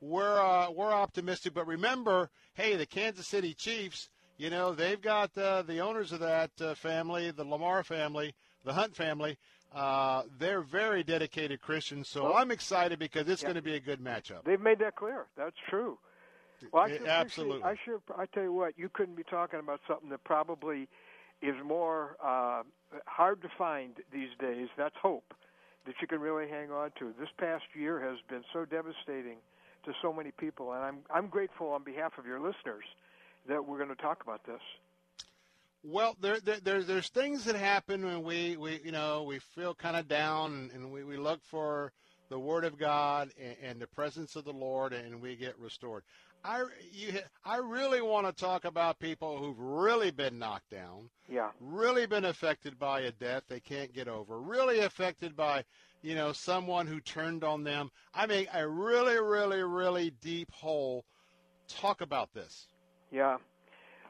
[0.00, 1.54] we're uh, we're optimistic.
[1.54, 6.20] But remember, hey, the Kansas City Chiefs, you know, they've got uh, the owners of
[6.20, 9.38] that uh, family, the Lamar family, the Hunt family.
[9.72, 13.48] Uh, they're very dedicated Christians, so Well, I'm excited because it's yeah.
[13.48, 14.44] going to be a good matchup.
[14.44, 15.26] They've made that clear.
[15.36, 15.96] That's true.
[16.72, 17.62] Well, I sure absolutely.
[17.62, 18.00] I should.
[18.16, 20.88] I tell you what, you couldn't be talking about something that probably
[21.40, 22.62] is more uh,
[23.06, 24.68] hard to find these days.
[24.76, 25.32] That's hope
[25.86, 27.14] that you can really hang on to.
[27.18, 29.36] This past year has been so devastating
[29.84, 32.84] to so many people, and I'm I'm grateful on behalf of your listeners
[33.48, 34.60] that we're going to talk about this.
[35.82, 39.74] Well, there, there, there there's things that happen when we, we you know we feel
[39.74, 41.92] kind of down and, and we, we look for
[42.28, 46.02] the Word of God and, and the presence of the Lord and we get restored.
[46.44, 51.50] I you I really want to talk about people who've really been knocked down, Yeah.
[51.60, 55.64] really been affected by a death they can't get over, really affected by
[56.02, 57.90] you know someone who turned on them.
[58.14, 61.04] I mean, a really, really, really deep hole.
[61.68, 62.66] Talk about this.
[63.10, 63.36] Yeah.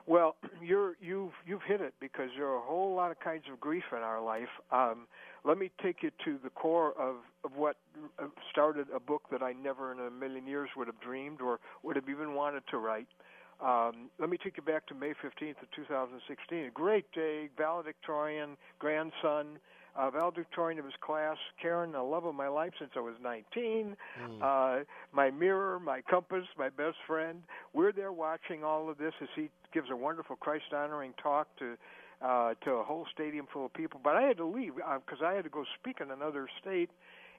[0.07, 3.61] Well, you're you've you've hit it because there are a whole lot of kinds of
[3.61, 4.49] grief in our life.
[4.73, 5.07] Um,
[5.45, 7.77] let me take you to the core of of what
[8.19, 11.61] uh, started a book that I never in a million years would have dreamed or
[11.83, 13.09] would have even wanted to write.
[13.63, 16.65] Um, let me take you back to May 15th of 2016.
[16.65, 19.59] A great day, valedictorian, grandson,
[19.97, 21.37] uh, valedictorian of his class.
[21.61, 23.97] Karen, the love of my life since I was 19.
[24.43, 24.79] Uh,
[25.13, 27.43] my mirror, my compass, my best friend.
[27.73, 31.77] We're there watching all of this as he gives a wonderful Christ-honoring talk to
[32.23, 33.99] uh, to a whole stadium full of people.
[34.03, 36.91] But I had to leave because I had to go speak in another state.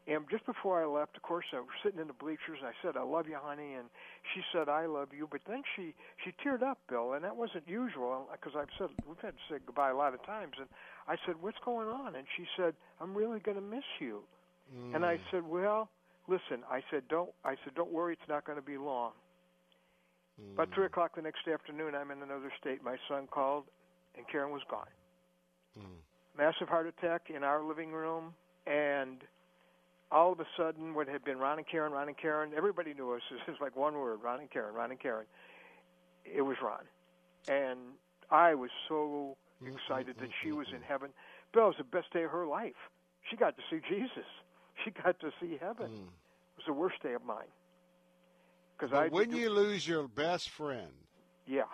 [0.07, 2.59] And just before I left, of course, I was sitting in the bleachers.
[2.63, 3.87] I said, "I love you, honey," and
[4.33, 7.67] she said, "I love you." But then she she teared up, Bill, and that wasn't
[7.67, 10.53] usual because I've said we've had to say goodbye a lot of times.
[10.57, 10.67] And
[11.07, 14.23] I said, "What's going on?" And she said, "I'm really going to miss you."
[14.95, 15.89] And I said, "Well,
[16.27, 19.11] listen," I said, "Don't," I said, "Don't worry, it's not going to be long."
[20.53, 22.83] About three o'clock the next afternoon, I'm in another state.
[22.83, 23.65] My son called,
[24.17, 24.87] and Karen was gone.
[25.77, 25.83] Mm.
[26.37, 28.33] Massive heart attack in our living room,
[28.65, 29.21] and
[30.11, 33.13] all of a sudden, what had been Ron and Karen, Ron and Karen, everybody knew
[33.13, 33.21] us.
[33.47, 35.25] It was like one word: Ron and Karen, Ron and Karen.
[36.25, 36.85] It was Ron,
[37.47, 37.79] and
[38.29, 41.09] I was so excited that she was in heaven.
[41.53, 42.75] Bill, it was the best day of her life.
[43.29, 44.25] She got to see Jesus.
[44.85, 45.91] She got to see heaven.
[45.91, 45.93] Hmm.
[45.93, 47.51] It was the worst day of mine.
[48.75, 50.91] Because I But when you lose your best friend,
[51.45, 51.65] yeah,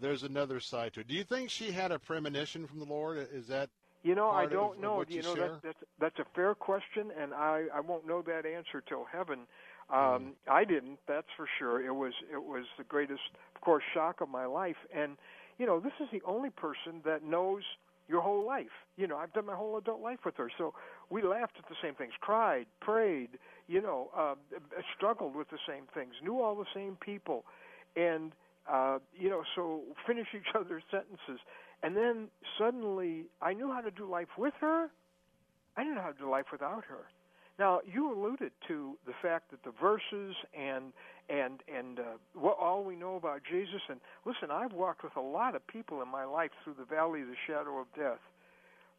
[0.00, 1.08] there's another side to it.
[1.08, 3.26] Do you think she had a premonition from the Lord?
[3.32, 3.70] Is that
[4.08, 4.94] You know, I don't of, of know.
[4.96, 8.46] what you know, that, that's that's a fair question, and I I won't know that
[8.46, 9.40] answer till heaven.
[9.90, 10.32] Um, Mm.
[10.50, 10.98] I didn't.
[11.06, 11.84] That's for sure.
[11.84, 13.20] It was it was the greatest,
[13.54, 14.76] of course, shock of my life.
[14.94, 15.16] And
[15.58, 17.62] you know, this is the only person that knows
[18.08, 18.76] your whole life.
[18.96, 20.72] You know, I've done my whole adult life with her, so
[21.10, 23.30] we laughed at the same things, cried, prayed.
[23.66, 24.36] You know, uh,
[24.96, 27.44] struggled with the same things, knew all the same people,
[27.94, 28.32] and
[28.70, 31.40] uh, you know, so finish each other's sentences.
[31.82, 34.88] And then suddenly, I knew how to do life with her.
[35.76, 37.06] I didn't know how to do life without her.
[37.58, 40.92] Now, you alluded to the fact that the verses and
[41.28, 42.02] and and uh,
[42.34, 43.80] what all we know about Jesus.
[43.88, 47.22] And listen, I've walked with a lot of people in my life through the valley
[47.22, 48.20] of the shadow of death,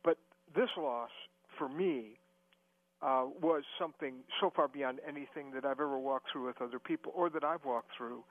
[0.04, 0.18] but
[0.56, 1.10] this loss
[1.58, 2.20] for me
[3.02, 7.14] uh, was something so far beyond anything that I've ever walked through with other people
[7.16, 8.24] or that I've walked through.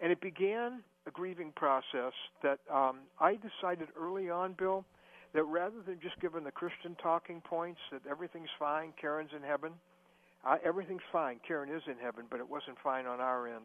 [0.00, 4.84] And it began a grieving process that um, I decided early on, Bill,
[5.34, 9.72] that rather than just giving the Christian talking points that everything's fine, Karen's in heaven,
[10.46, 13.64] uh, everything's fine, Karen is in heaven, but it wasn't fine on our end.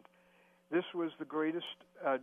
[0.70, 1.66] This was the greatest
[2.06, 2.18] uh,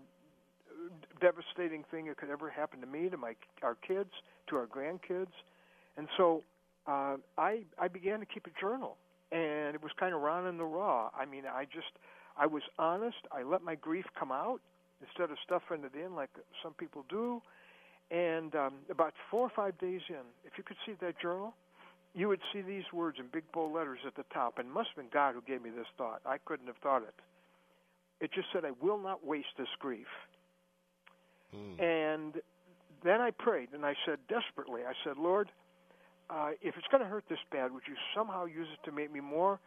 [1.21, 4.11] devastating thing that could ever happen to me, to my our kids,
[4.49, 5.33] to our grandkids,
[5.97, 6.43] and so
[6.87, 8.97] uh, I I began to keep a journal,
[9.31, 11.09] and it was kind of Ron in the raw.
[11.17, 11.91] I mean, I just
[12.37, 13.17] I was honest.
[13.31, 14.61] I let my grief come out
[15.06, 16.30] instead of stuffing it in like
[16.64, 17.42] some people do.
[18.09, 21.53] And um, about four or five days in, if you could see that journal,
[22.16, 24.58] you would see these words in big bold letters at the top.
[24.59, 26.22] And it must have been God who gave me this thought.
[26.26, 27.14] I couldn't have thought it.
[28.19, 30.08] It just said, "I will not waste this grief."
[31.80, 32.42] And
[33.03, 35.50] then I prayed, and I said desperately, I said, Lord,
[36.30, 39.11] uh, if it's going to hurt this bad, would you somehow use it to make
[39.11, 39.59] me more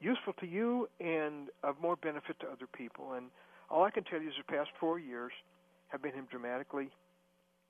[0.00, 3.14] useful to you and of more benefit to other people?
[3.14, 3.26] And
[3.74, 5.32] all I can tell you is the past four years
[5.88, 6.90] have been Him dramatically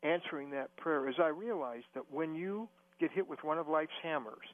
[0.03, 2.69] answering that prayer as I realized that when you
[3.01, 4.45] get hit with one of life's hammers,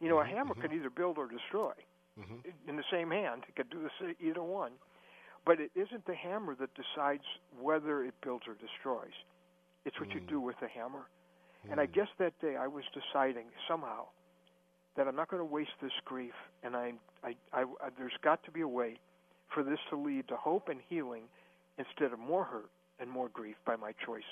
[0.00, 0.62] you know, a mm-hmm, hammer mm-hmm.
[0.62, 1.72] can either build or destroy
[2.18, 2.48] mm-hmm.
[2.68, 3.42] in the same hand.
[3.48, 4.70] It could do the sa- either one.
[5.44, 7.24] But it isn't the hammer that decides
[7.60, 9.16] whether it builds or destroys.
[9.84, 10.28] It's what you Mm.
[10.28, 11.08] do with the hammer.
[11.70, 11.92] And I mm.
[11.92, 14.06] guess that day I was deciding somehow
[14.96, 16.92] that I'm not going to waste this grief, and I,
[17.24, 18.98] I, I, I, there's got to be a way
[19.52, 21.24] for this to lead to hope and healing
[21.78, 24.24] instead of more hurt and more grief by my choices.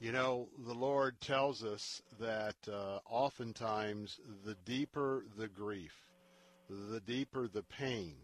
[0.00, 5.92] You know, the Lord tells us that uh, oftentimes the deeper the grief,
[6.70, 8.14] the deeper the pain,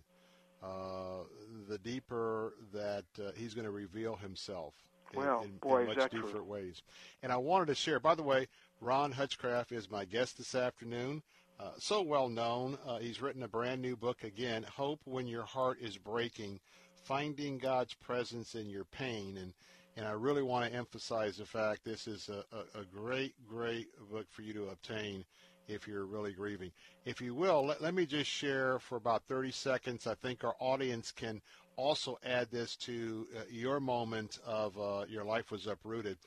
[0.63, 1.25] uh,
[1.69, 4.73] the deeper that uh, He's going to reveal Himself
[5.13, 6.23] in, Well, in, boy, in much that true.
[6.23, 6.83] different ways.
[7.23, 8.49] And I wanted to share, by the way,
[8.81, 11.23] Ron Hutchcraft is my guest this afternoon.
[11.59, 12.77] Uh, so well known.
[12.87, 16.61] Uh, he's written a brand new book again, Hope When Your Heart is Breaking,
[17.05, 19.39] Finding God's Presence in Your Pain.
[19.39, 19.53] And
[19.97, 23.89] and I really want to emphasize the fact this is a, a, a great, great
[24.11, 25.25] book for you to obtain
[25.69, 26.71] if you're really grieving.
[27.07, 30.07] If you will, let, let me just share for about 30 seconds.
[30.07, 31.41] I think our audience can
[31.77, 36.19] also add this to uh, your moment of uh, your life was uprooted.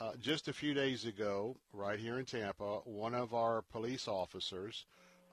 [0.00, 4.86] Uh, just a few days ago, right here in Tampa, one of our police officers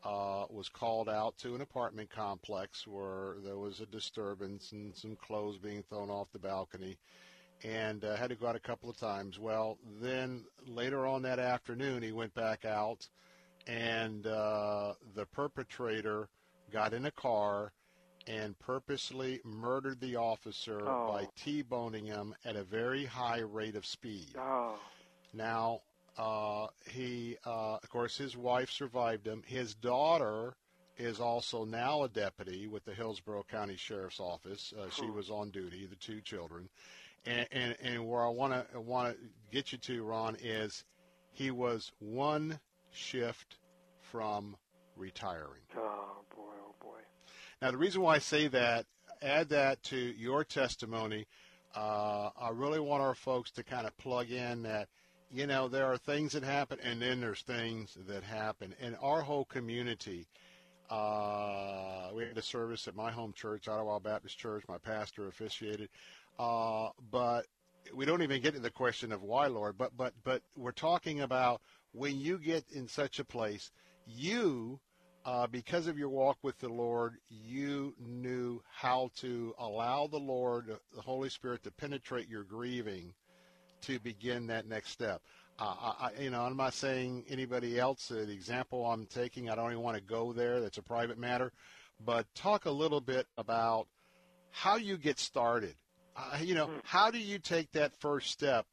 [0.03, 5.16] uh, was called out to an apartment complex where there was a disturbance and some
[5.18, 6.98] clothes being thrown off the balcony
[7.64, 9.38] and uh, had to go out a couple of times.
[9.38, 13.08] Well, then later on that afternoon, he went back out,
[13.68, 16.27] and uh, the perpetrator
[16.72, 17.72] got in a car
[18.28, 21.08] and purposely murdered the officer Oh.
[21.08, 24.36] by T-boning him at a very high rate of speed.
[24.38, 24.80] Oh,
[25.34, 25.82] Now,
[26.18, 29.44] uh, he, uh, of course, his wife survived him.
[29.45, 30.56] His daughter
[30.98, 34.74] is also now a deputy with the Hillsborough County Sheriff's Office.
[34.80, 36.70] Uh, she was on duty, the two children.
[37.26, 39.20] And, and, and where I want to want to
[39.52, 40.86] get you to, Ron, is
[41.34, 42.60] he was one
[42.92, 43.58] shift
[44.00, 44.56] from
[44.95, 45.64] retiring.
[45.76, 46.12] oh.
[47.66, 48.85] Now, the reason why I say that,
[49.24, 51.26] add that to your testimony.
[51.76, 54.88] Uh, I really want our folks to kind of plug in that,
[55.34, 58.76] you know, there are things that happen, and then there's things that happen.
[58.80, 60.27] And our whole community,
[60.92, 64.64] uh, we had a service at my home church, Ottawa Baptist Church.
[64.69, 65.90] My pastor officiated,
[66.38, 67.48] uh, but
[67.95, 69.76] we don't even get to the question of why, Lord.
[69.76, 71.61] But but but we're talking about
[71.94, 73.72] when you get in such a place,
[74.06, 74.80] you
[75.26, 80.78] uh, because of your walk with the Lord, you knew how to allow the Lord,
[80.94, 83.14] the Holy Spirit, to penetrate your grieving
[83.82, 85.22] to begin that next step.
[85.60, 88.08] Uh, I, I- you know, I'm not saying anybody else.
[88.10, 90.62] The example I'm taking, I don't even want to go there.
[90.62, 91.52] That's a private matter.
[92.06, 93.88] But talk a little bit about
[94.52, 95.76] how you get started.
[96.16, 98.66] Uh, you know, how do you take that first step,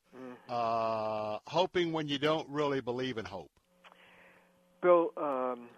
[0.49, 3.51] uh, hoping when you don't really believe in hope?
[4.81, 5.69] Bill, um,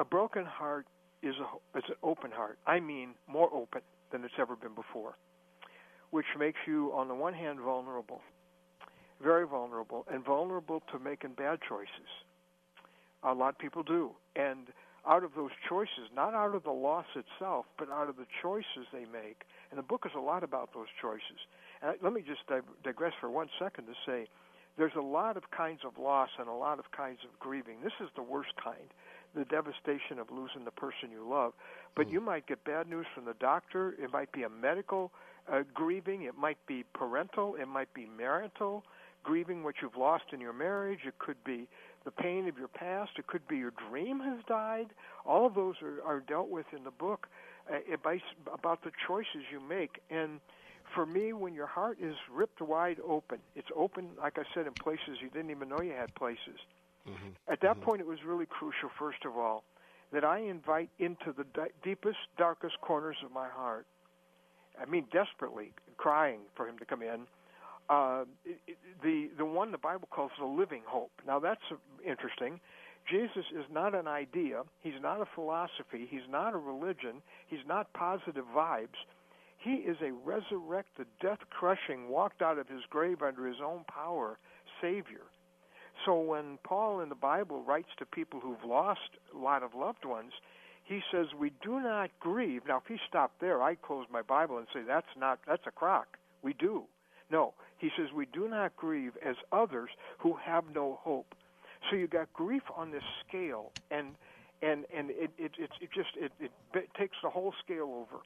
[0.00, 0.86] a broken heart
[1.22, 2.58] is a is an open heart.
[2.66, 5.14] I mean, more open than it's ever been before,
[6.10, 8.22] which makes you, on the one hand, vulnerable,
[9.22, 12.10] very vulnerable, and vulnerable to making bad choices.
[13.22, 14.68] A lot of people do, and
[15.06, 18.88] out of those choices, not out of the loss itself, but out of the choices
[18.92, 19.42] they make.
[19.70, 21.40] And the book is a lot about those choices.
[21.82, 22.40] And let me just
[22.82, 24.28] digress for one second to say
[24.76, 27.76] there's a lot of kinds of loss and a lot of kinds of grieving.
[27.82, 28.88] This is the worst kind,
[29.34, 31.52] the devastation of losing the person you love.
[31.94, 33.94] But you might get bad news from the doctor.
[34.02, 35.12] It might be a medical
[35.50, 36.22] uh, grieving.
[36.22, 37.56] It might be parental.
[37.56, 38.84] It might be marital
[39.22, 41.00] grieving what you've lost in your marriage.
[41.06, 41.68] It could be
[42.04, 43.12] the pain of your past.
[43.18, 44.88] It could be your dream has died.
[45.26, 47.28] All of those are, are dealt with in the book
[47.70, 48.20] uh, about,
[48.52, 50.00] about the choices you make.
[50.10, 50.40] And
[50.94, 54.72] for me, when your heart is ripped wide open, it's open, like I said, in
[54.72, 56.58] places you didn't even know you had places.
[57.48, 59.64] At that point, it was really crucial, first of all,
[60.12, 63.86] that I invite into the di- deepest, darkest corners of my heart.
[64.80, 67.26] I mean, desperately crying for him to come in.
[67.88, 71.10] Uh, it, it, the the one the Bible calls the living hope.
[71.26, 71.76] Now that's uh,
[72.08, 72.60] interesting.
[73.10, 74.62] Jesus is not an idea.
[74.80, 76.06] He's not a philosophy.
[76.08, 77.22] He's not a religion.
[77.48, 78.98] He's not positive vibes.
[79.58, 84.38] He is a resurrected, death crushing, walked out of his grave under his own power
[84.80, 85.22] Savior.
[86.04, 89.00] So when Paul in the Bible writes to people who've lost
[89.34, 90.32] a lot of loved ones,
[90.84, 92.62] he says, We do not grieve.
[92.66, 95.70] Now, if he stopped there, I'd close my Bible and say, That's not, that's a
[95.70, 96.18] crock.
[96.42, 96.84] We do.
[97.30, 101.34] No, he says, We do not grieve as others who have no hope.
[101.88, 104.08] So you got grief on this scale, and
[104.62, 108.22] and and it it it, it just it, it b- takes the whole scale over.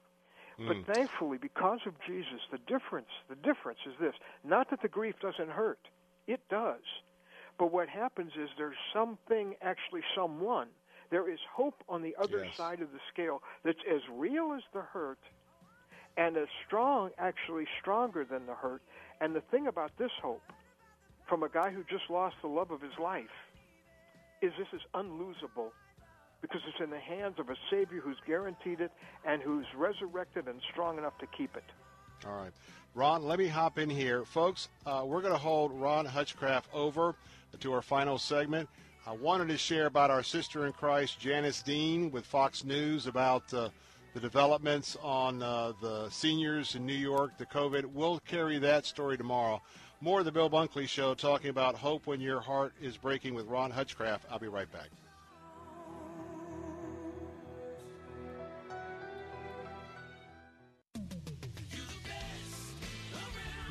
[0.58, 0.68] Mm.
[0.68, 5.14] But thankfully, because of Jesus, the difference the difference is this: not that the grief
[5.20, 5.78] doesn't hurt,
[6.26, 6.82] it does.
[7.58, 10.68] But what happens is there's something, actually, someone.
[11.10, 12.56] There is hope on the other Yes.
[12.56, 15.18] side of the scale that's as real as the hurt
[16.16, 18.82] and as strong, actually stronger than the hurt.
[19.20, 20.42] And the thing about this hope,
[21.28, 23.30] from a guy who just lost the love of his life,
[24.42, 25.70] is this is unlosable
[26.40, 28.92] because it's in the hands of a Savior who's guaranteed it
[29.24, 31.64] and who's resurrected and strong enough to keep it.
[32.26, 32.52] All right.
[32.94, 34.24] Ron, let me hop in here.
[34.24, 37.14] Folks, uh, we're going to hold Ron Hutchcraft over
[37.60, 38.68] to our final segment.
[39.06, 43.52] I wanted to share about our sister in Christ, Janice Dean, with Fox News about
[43.52, 43.68] uh,
[44.14, 47.84] the developments on uh, the seniors in New York, the COVID.
[47.84, 49.60] We'll carry that story tomorrow.
[50.00, 53.46] More of the Bill Bunkley Show talking about hope when your heart is breaking with
[53.46, 54.24] Ron Hutchcraft.
[54.30, 54.88] I'll be right back.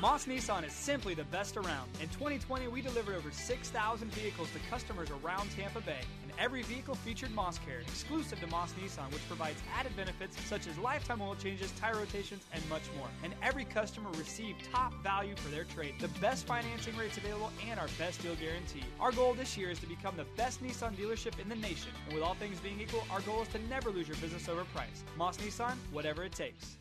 [0.04, 1.88] Moss Nissan is simply the best around.
[1.98, 6.94] In 2020, we delivered over 6,000 vehicles to customers around Tampa Bay, and every vehicle
[6.94, 11.34] featured Moss Care, exclusive to Moss Nissan, which provides added benefits such as lifetime oil
[11.36, 13.08] changes, tire rotations, and much more.
[13.22, 17.80] And every customer received top value for their trade, the best financing rates available, and
[17.80, 18.84] our best deal guarantee.
[19.00, 22.14] Our goal this year is to become the best Nissan dealership in the nation, and
[22.14, 25.02] with all things being equal, our goal is to never lose your business over price.
[25.16, 26.76] Moss Nissan, whatever it takes.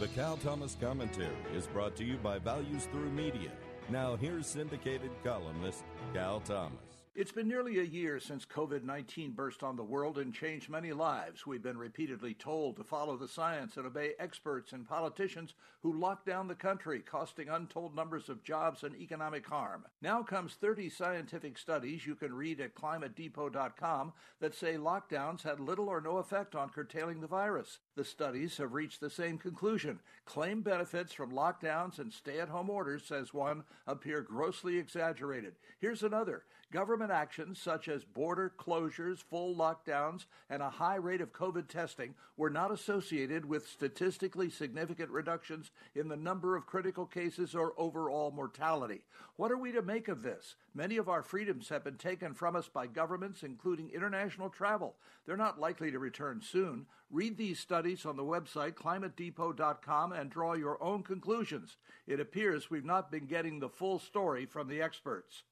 [0.00, 3.50] The Cal Thomas Commentary is brought to you by Values Through Media.
[3.90, 7.00] Now, here's syndicated columnist Cal Thomas.
[7.14, 10.92] It's been nearly a year since COVID 19 burst on the world and changed many
[10.92, 11.44] lives.
[11.44, 16.24] We've been repeatedly told to follow the science and obey experts and politicians who locked
[16.24, 19.84] down the country, costing untold numbers of jobs and economic harm.
[20.00, 25.90] Now comes 30 scientific studies you can read at climatedepot.com that say lockdowns had little
[25.90, 27.80] or no effect on curtailing the virus.
[28.00, 29.98] The studies have reached the same conclusion.
[30.24, 35.56] Claim benefits from lockdowns and stay at home orders, says one, appear grossly exaggerated.
[35.80, 36.44] Here's another.
[36.72, 42.14] Government actions such as border closures, full lockdowns, and a high rate of COVID testing
[42.38, 48.30] were not associated with statistically significant reductions in the number of critical cases or overall
[48.30, 49.02] mortality.
[49.36, 50.54] What are we to make of this?
[50.72, 54.94] Many of our freedoms have been taken from us by governments, including international travel.
[55.26, 56.86] They're not likely to return soon.
[57.10, 61.76] Read these studies on the website climatedepot.com and draw your own conclusions.
[62.06, 65.42] It appears we've not been getting the full story from the experts.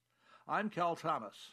[0.46, 1.52] I'm Cal Thomas.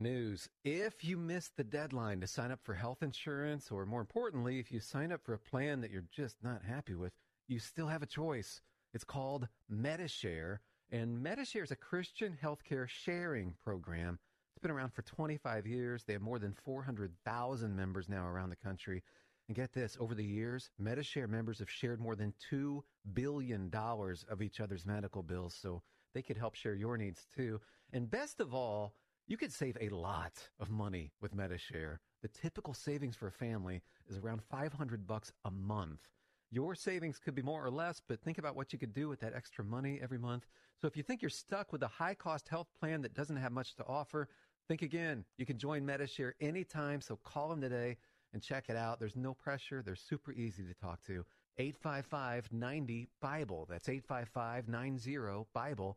[0.00, 0.48] news.
[0.64, 4.70] If you missed the deadline to sign up for health insurance, or more importantly, if
[4.70, 7.12] you sign up for a plan that you're just not happy with,
[7.48, 8.60] you still have a choice.
[8.92, 10.60] It's called Medi-Share,
[10.90, 14.18] and Medi-Share is a Christian healthcare sharing program.
[14.54, 16.04] It's been around for 25 years.
[16.04, 19.02] They have more than 400,000 members now around the country.
[19.48, 22.80] And get this, over the years, Medi-Share members have shared more than $2
[23.12, 25.82] billion of each other's medical bills, so
[26.14, 27.60] they could help share your needs too.
[27.92, 28.94] And best of all,
[29.26, 32.00] you could save a lot of money with Medi-Share.
[32.22, 36.08] The typical savings for a family is around 500 bucks a month.
[36.52, 39.18] Your savings could be more or less, but think about what you could do with
[39.20, 40.46] that extra money every month.
[40.80, 43.74] So if you think you're stuck with a high-cost health plan that doesn't have much
[43.76, 44.28] to offer,
[44.68, 45.24] think again.
[45.38, 47.96] You can join Medi-Share anytime, so call them today
[48.32, 49.00] and check it out.
[49.00, 49.82] There's no pressure.
[49.84, 51.24] They're super easy to talk to.
[51.58, 53.66] 855 90 Bible.
[53.68, 55.18] That's 855 90
[55.52, 55.96] Bible.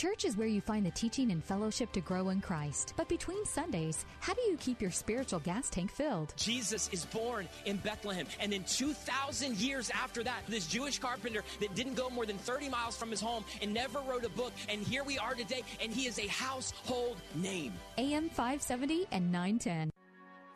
[0.00, 2.94] Church is where you find the teaching and fellowship to grow in Christ.
[2.96, 6.32] But between Sundays, how do you keep your spiritual gas tank filled?
[6.38, 8.24] Jesus is born in Bethlehem.
[8.40, 12.70] And then 2,000 years after that, this Jewish carpenter that didn't go more than 30
[12.70, 14.54] miles from his home and never wrote a book.
[14.70, 17.74] And here we are today, and he is a household name.
[17.98, 19.90] AM 570 and 910.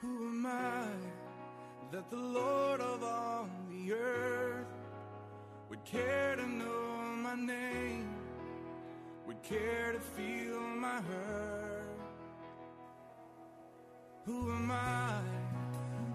[0.00, 0.86] Who am I
[1.92, 4.66] that the Lord of all the earth
[5.68, 8.23] would care to know my name?
[9.26, 11.98] Would care to feel my hurt?
[14.26, 15.18] Who am I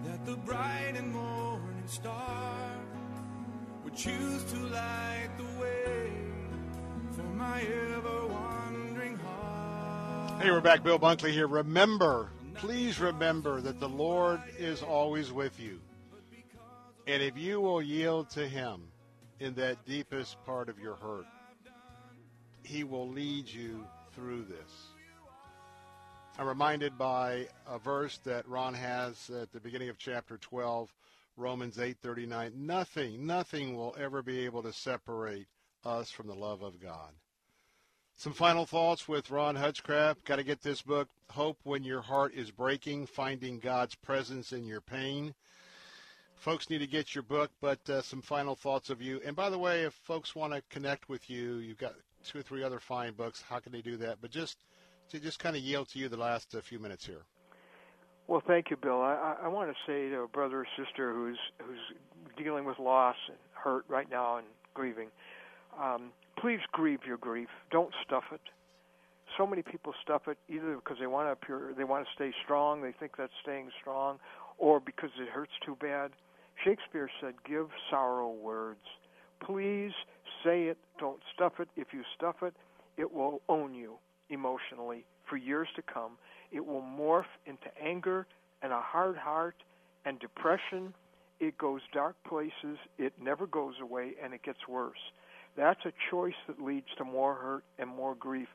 [0.06, 2.72] that the bright and morning star
[3.84, 6.12] would choose to light the way
[7.12, 10.44] for my ever wandering heart?
[10.44, 10.84] Hey, we're back.
[10.84, 11.48] Bill Bunkley here.
[11.48, 15.80] Remember, please remember that the Lord is always with you.
[17.08, 18.84] And if you will yield to Him
[19.40, 21.26] in that deepest part of your hurt,
[22.70, 23.84] He will lead you
[24.14, 24.92] through this.
[26.38, 30.94] I'm reminded by a verse that Ron has at the beginning of chapter 12,
[31.36, 32.68] Romans 8:39.
[32.68, 35.48] Nothing, nothing will ever be able to separate
[35.84, 37.16] us from the love of God.
[38.16, 40.24] Some final thoughts with Ron Hutchcraft.
[40.24, 44.64] Got to get this book, Hope When Your Heart is Breaking, Finding God's Presence in
[44.68, 45.34] Your Pain.
[46.36, 49.22] Folks need to get your book, but uh, some final thoughts of you.
[49.26, 51.96] And by the way, if folks want to connect with you, you've got
[52.30, 53.44] two or three other fine books.
[53.48, 54.18] How can they do that?
[54.22, 54.58] But just
[55.10, 57.24] to just kind of yield to you the last uh, few minutes here.
[58.28, 59.02] Well, thank you, Bill.
[59.02, 61.80] I, I want to say to a brother or sister who's who's
[62.38, 65.08] dealing with loss and hurt right now and grieving,
[65.82, 67.50] um, please grieve your grief.
[67.72, 68.42] Don't stuff it.
[69.38, 72.32] So many people stuff it either because they want to appear, they want to stay
[72.44, 74.20] strong, they think that's staying strong,
[74.60, 76.12] or because it hurts too bad.
[76.64, 78.86] Shakespeare said, "Give sorrow words."
[79.40, 79.94] Please
[80.44, 80.78] say it.
[81.00, 81.70] Don't stuff it.
[81.76, 82.54] If you stuff it,
[82.98, 83.96] it will own you
[84.30, 86.14] emotionally for years to come.
[86.52, 88.26] It will morph into anger
[88.62, 89.56] and a hard heart
[90.06, 90.94] and depression.
[91.40, 92.78] It goes dark places.
[92.98, 95.00] It never goes away and it gets worse.
[95.56, 98.48] That's a choice that leads to more hurt and more grief.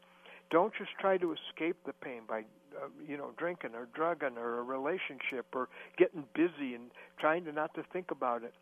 [0.50, 2.40] Don't just try to escape the pain by,
[2.76, 7.52] uh, you know, drinking or drugging or a relationship or getting busy and trying to
[7.52, 8.54] not to think about it.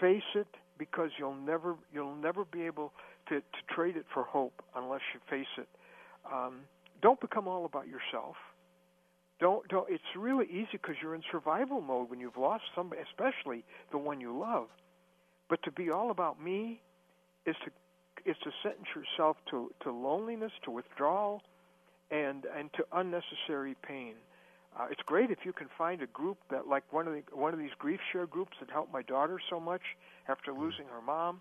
[0.00, 0.48] Face it
[0.80, 2.92] because you'll never you'll never be able
[3.28, 5.68] to to trade it for hope unless you face it.
[6.32, 6.60] Um,
[7.02, 8.34] don't become all about yourself.
[9.38, 9.86] Don't don't.
[9.90, 14.20] It's really easy because you're in survival mode when you've lost somebody, especially the one
[14.20, 14.68] you love.
[15.50, 16.80] But to be all about me
[17.44, 21.42] is to is to sentence yourself to to loneliness, to withdrawal,
[22.10, 24.14] and and to unnecessary pain.
[24.78, 27.52] Uh, it's great if you can find a group that, like one of the one
[27.52, 29.82] of these grief share groups that helped my daughter so much
[30.28, 31.40] after losing her mom,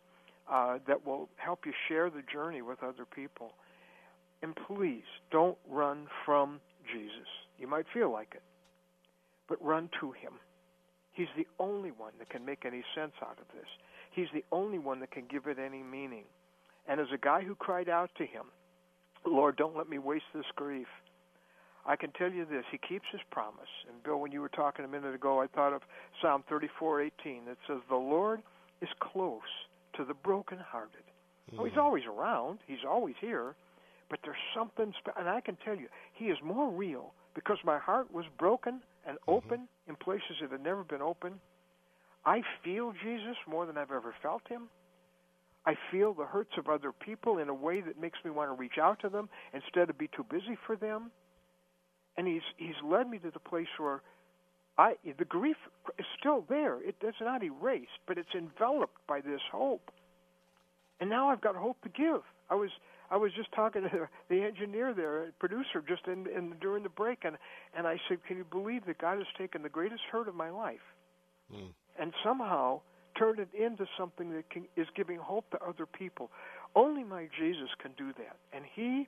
[0.51, 3.53] uh, that will help you share the journey with other people.
[4.41, 6.59] And please don't run from
[6.91, 7.27] Jesus.
[7.59, 8.41] You might feel like it,
[9.47, 10.33] but run to Him.
[11.11, 13.67] He's the only one that can make any sense out of this.
[14.11, 16.23] He's the only one that can give it any meaning.
[16.87, 18.45] And as a guy who cried out to Him,
[19.25, 20.87] Lord, don't let me waste this grief.
[21.85, 23.69] I can tell you this: He keeps His promise.
[23.87, 25.81] And Bill, when you were talking a minute ago, I thought of
[26.21, 28.41] Psalm 34:18 that says, "The Lord
[28.81, 31.03] is close to the brokenhearted."
[31.51, 31.57] Mm.
[31.57, 32.59] Well, He's always around.
[32.67, 33.55] He's always here.
[34.09, 37.77] But there's something, spe- and I can tell you, He is more real because my
[37.77, 39.91] heart was broken and open mm-hmm.
[39.91, 41.39] in places it had never been open.
[42.25, 44.69] I feel Jesus more than I've ever felt Him.
[45.65, 48.55] I feel the hurts of other people in a way that makes me want to
[48.55, 51.11] reach out to them instead of be too busy for them.
[52.17, 54.01] And He's He's led me to the place where
[54.77, 55.57] I the grief
[55.97, 56.81] is still there.
[56.81, 59.91] It, it's not erased, but it's enveloped by this hope.
[61.01, 62.21] And now I've got hope to give.
[62.49, 62.69] I was
[63.11, 67.19] I was just talking to the engineer there, producer, just in, in during the break,
[67.23, 67.37] and
[67.77, 70.49] and I said, "Can you believe that God has taken the greatest hurt of my
[70.49, 70.85] life,
[71.53, 71.69] mm.
[71.99, 72.81] and somehow
[73.17, 76.31] turned it into something that can, is giving hope to other people?
[76.75, 79.07] Only my Jesus can do that, and He."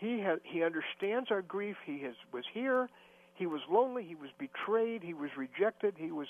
[0.00, 1.76] He had, he understands our grief.
[1.84, 2.88] He has, was here.
[3.34, 4.04] He was lonely.
[4.04, 5.02] He was betrayed.
[5.02, 5.94] He was rejected.
[5.96, 6.26] He was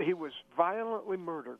[0.00, 1.58] he was violently murdered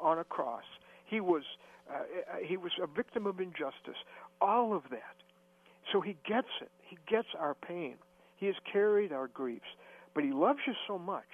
[0.00, 0.64] on a cross.
[1.04, 1.42] He was
[1.90, 2.04] uh,
[2.42, 4.00] he was a victim of injustice
[4.40, 5.16] all of that.
[5.92, 6.70] So he gets it.
[6.82, 7.96] He gets our pain.
[8.36, 9.66] He has carried our griefs.
[10.14, 11.28] But he loves you so much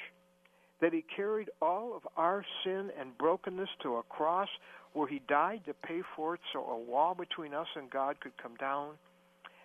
[0.81, 4.49] that he carried all of our sin and brokenness to a cross
[4.93, 8.37] where he died to pay for it so a wall between us and God could
[8.43, 8.95] come down.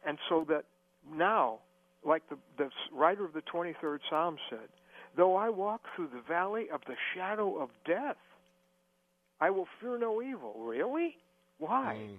[0.05, 0.65] And so that
[1.13, 1.59] now,
[2.05, 4.69] like the, the writer of the 23rd Psalm said,
[5.17, 8.17] though I walk through the valley of the shadow of death,
[9.41, 10.55] I will fear no evil.
[10.59, 11.15] Really?
[11.57, 11.97] Why?
[11.99, 12.17] Mm.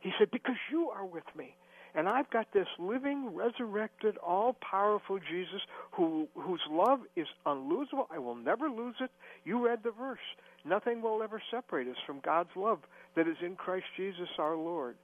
[0.00, 1.54] He said, Because you are with me.
[1.94, 5.62] And I've got this living, resurrected, all powerful Jesus
[5.92, 8.06] who, whose love is unlosable.
[8.10, 9.10] I will never lose it.
[9.44, 10.18] You read the verse.
[10.66, 12.80] Nothing will ever separate us from God's love
[13.14, 14.96] that is in Christ Jesus our Lord.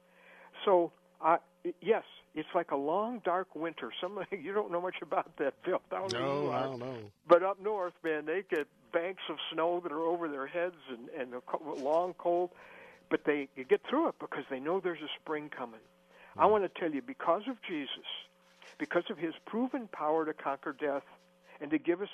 [0.66, 0.92] So,
[1.24, 1.38] uh,
[1.80, 3.90] yes, it's like a long, dark winter.
[4.00, 5.80] Some you don't know much about that, Bill.
[5.90, 6.96] Down no, I don't know.
[7.28, 11.08] But up north, man, they get banks of snow that are over their heads and,
[11.18, 12.50] and a long, cold
[13.12, 15.80] but they get through it because they know there's a spring coming.
[16.36, 16.42] Mm.
[16.42, 18.08] I want to tell you, because of Jesus,
[18.78, 21.02] because of his proven power to conquer death
[21.60, 22.08] and to give us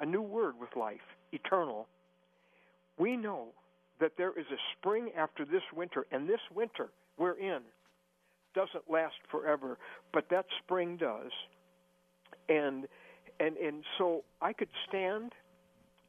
[0.00, 1.86] a new word with life, eternal,
[2.98, 3.46] we know
[4.00, 7.60] that there is a spring after this winter, and this winter we're in
[8.54, 9.78] doesn't last forever,
[10.12, 11.30] but that spring does.
[12.48, 12.86] And
[13.38, 15.32] and and so I could stand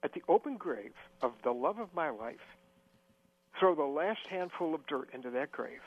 [0.04, 2.58] at the open grave of the love of my life,
[3.60, 5.82] throw the last handful of dirt into that grave,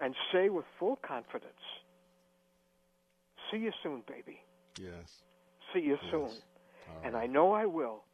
[0.00, 1.52] and say with full confidence,
[3.50, 4.40] "See you soon, baby."
[4.78, 5.22] Yes.
[5.72, 6.10] See you Yes.
[6.10, 6.30] soon.
[6.88, 7.16] All And.
[7.16, 8.04] I know I will.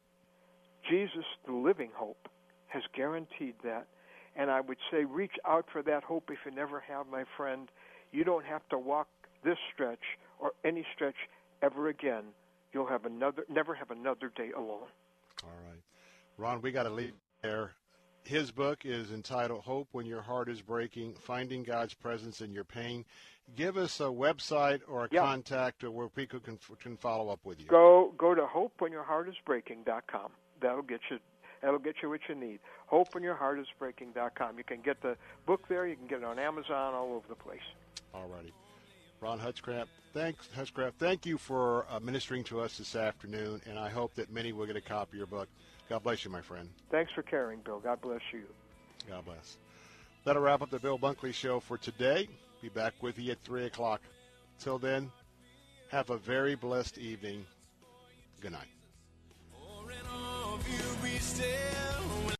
[0.89, 2.27] Jesus, the living hope,
[2.67, 3.87] has guaranteed that.
[4.35, 7.69] And I would say, reach out for that hope if you never have, my friend.
[8.11, 9.07] You don't have to walk
[9.43, 10.03] this stretch
[10.39, 11.15] or any stretch
[11.61, 12.23] ever again.
[12.73, 14.87] You'll have another, never have another day alone.
[15.43, 15.79] All right.
[16.37, 17.71] Ron, we got to leave there.
[18.23, 22.63] His book is entitled Hope When Your Heart is Breaking Finding God's Presence in Your
[22.63, 23.05] Pain.
[23.55, 25.21] Give us a website or a Yeah.
[25.21, 27.67] contact where people can, can follow up with you.
[27.67, 30.31] Go go to hopewhenyourheartisbreaking.com.
[30.61, 31.19] That'll get you
[31.63, 32.59] that'll get you what you need.
[32.91, 34.57] Hopewhenyourheartisbreaking.com.
[34.57, 35.87] You can get the book there.
[35.87, 37.61] You can get it on Amazon, all over the place.
[38.13, 38.53] All righty.
[39.21, 40.99] Ron Hutchcraft, thanks, Hutchcraft.
[40.99, 44.65] Thank you for uh, ministering to us this afternoon, and I hope that many will
[44.65, 45.47] get a copy of your book.
[45.87, 46.67] God bless you, my friend.
[46.91, 47.79] Thanks for caring, Bill.
[47.79, 48.43] God bless you.
[49.09, 49.57] God bless.
[50.25, 52.27] That'll wrap up the Bill Bunkley Show for today.
[52.61, 54.01] Be back with you at 3 o'clock.
[54.59, 55.09] Till then,
[55.89, 57.45] have a very blessed evening.
[58.41, 58.67] Good night.
[60.69, 62.32] You be still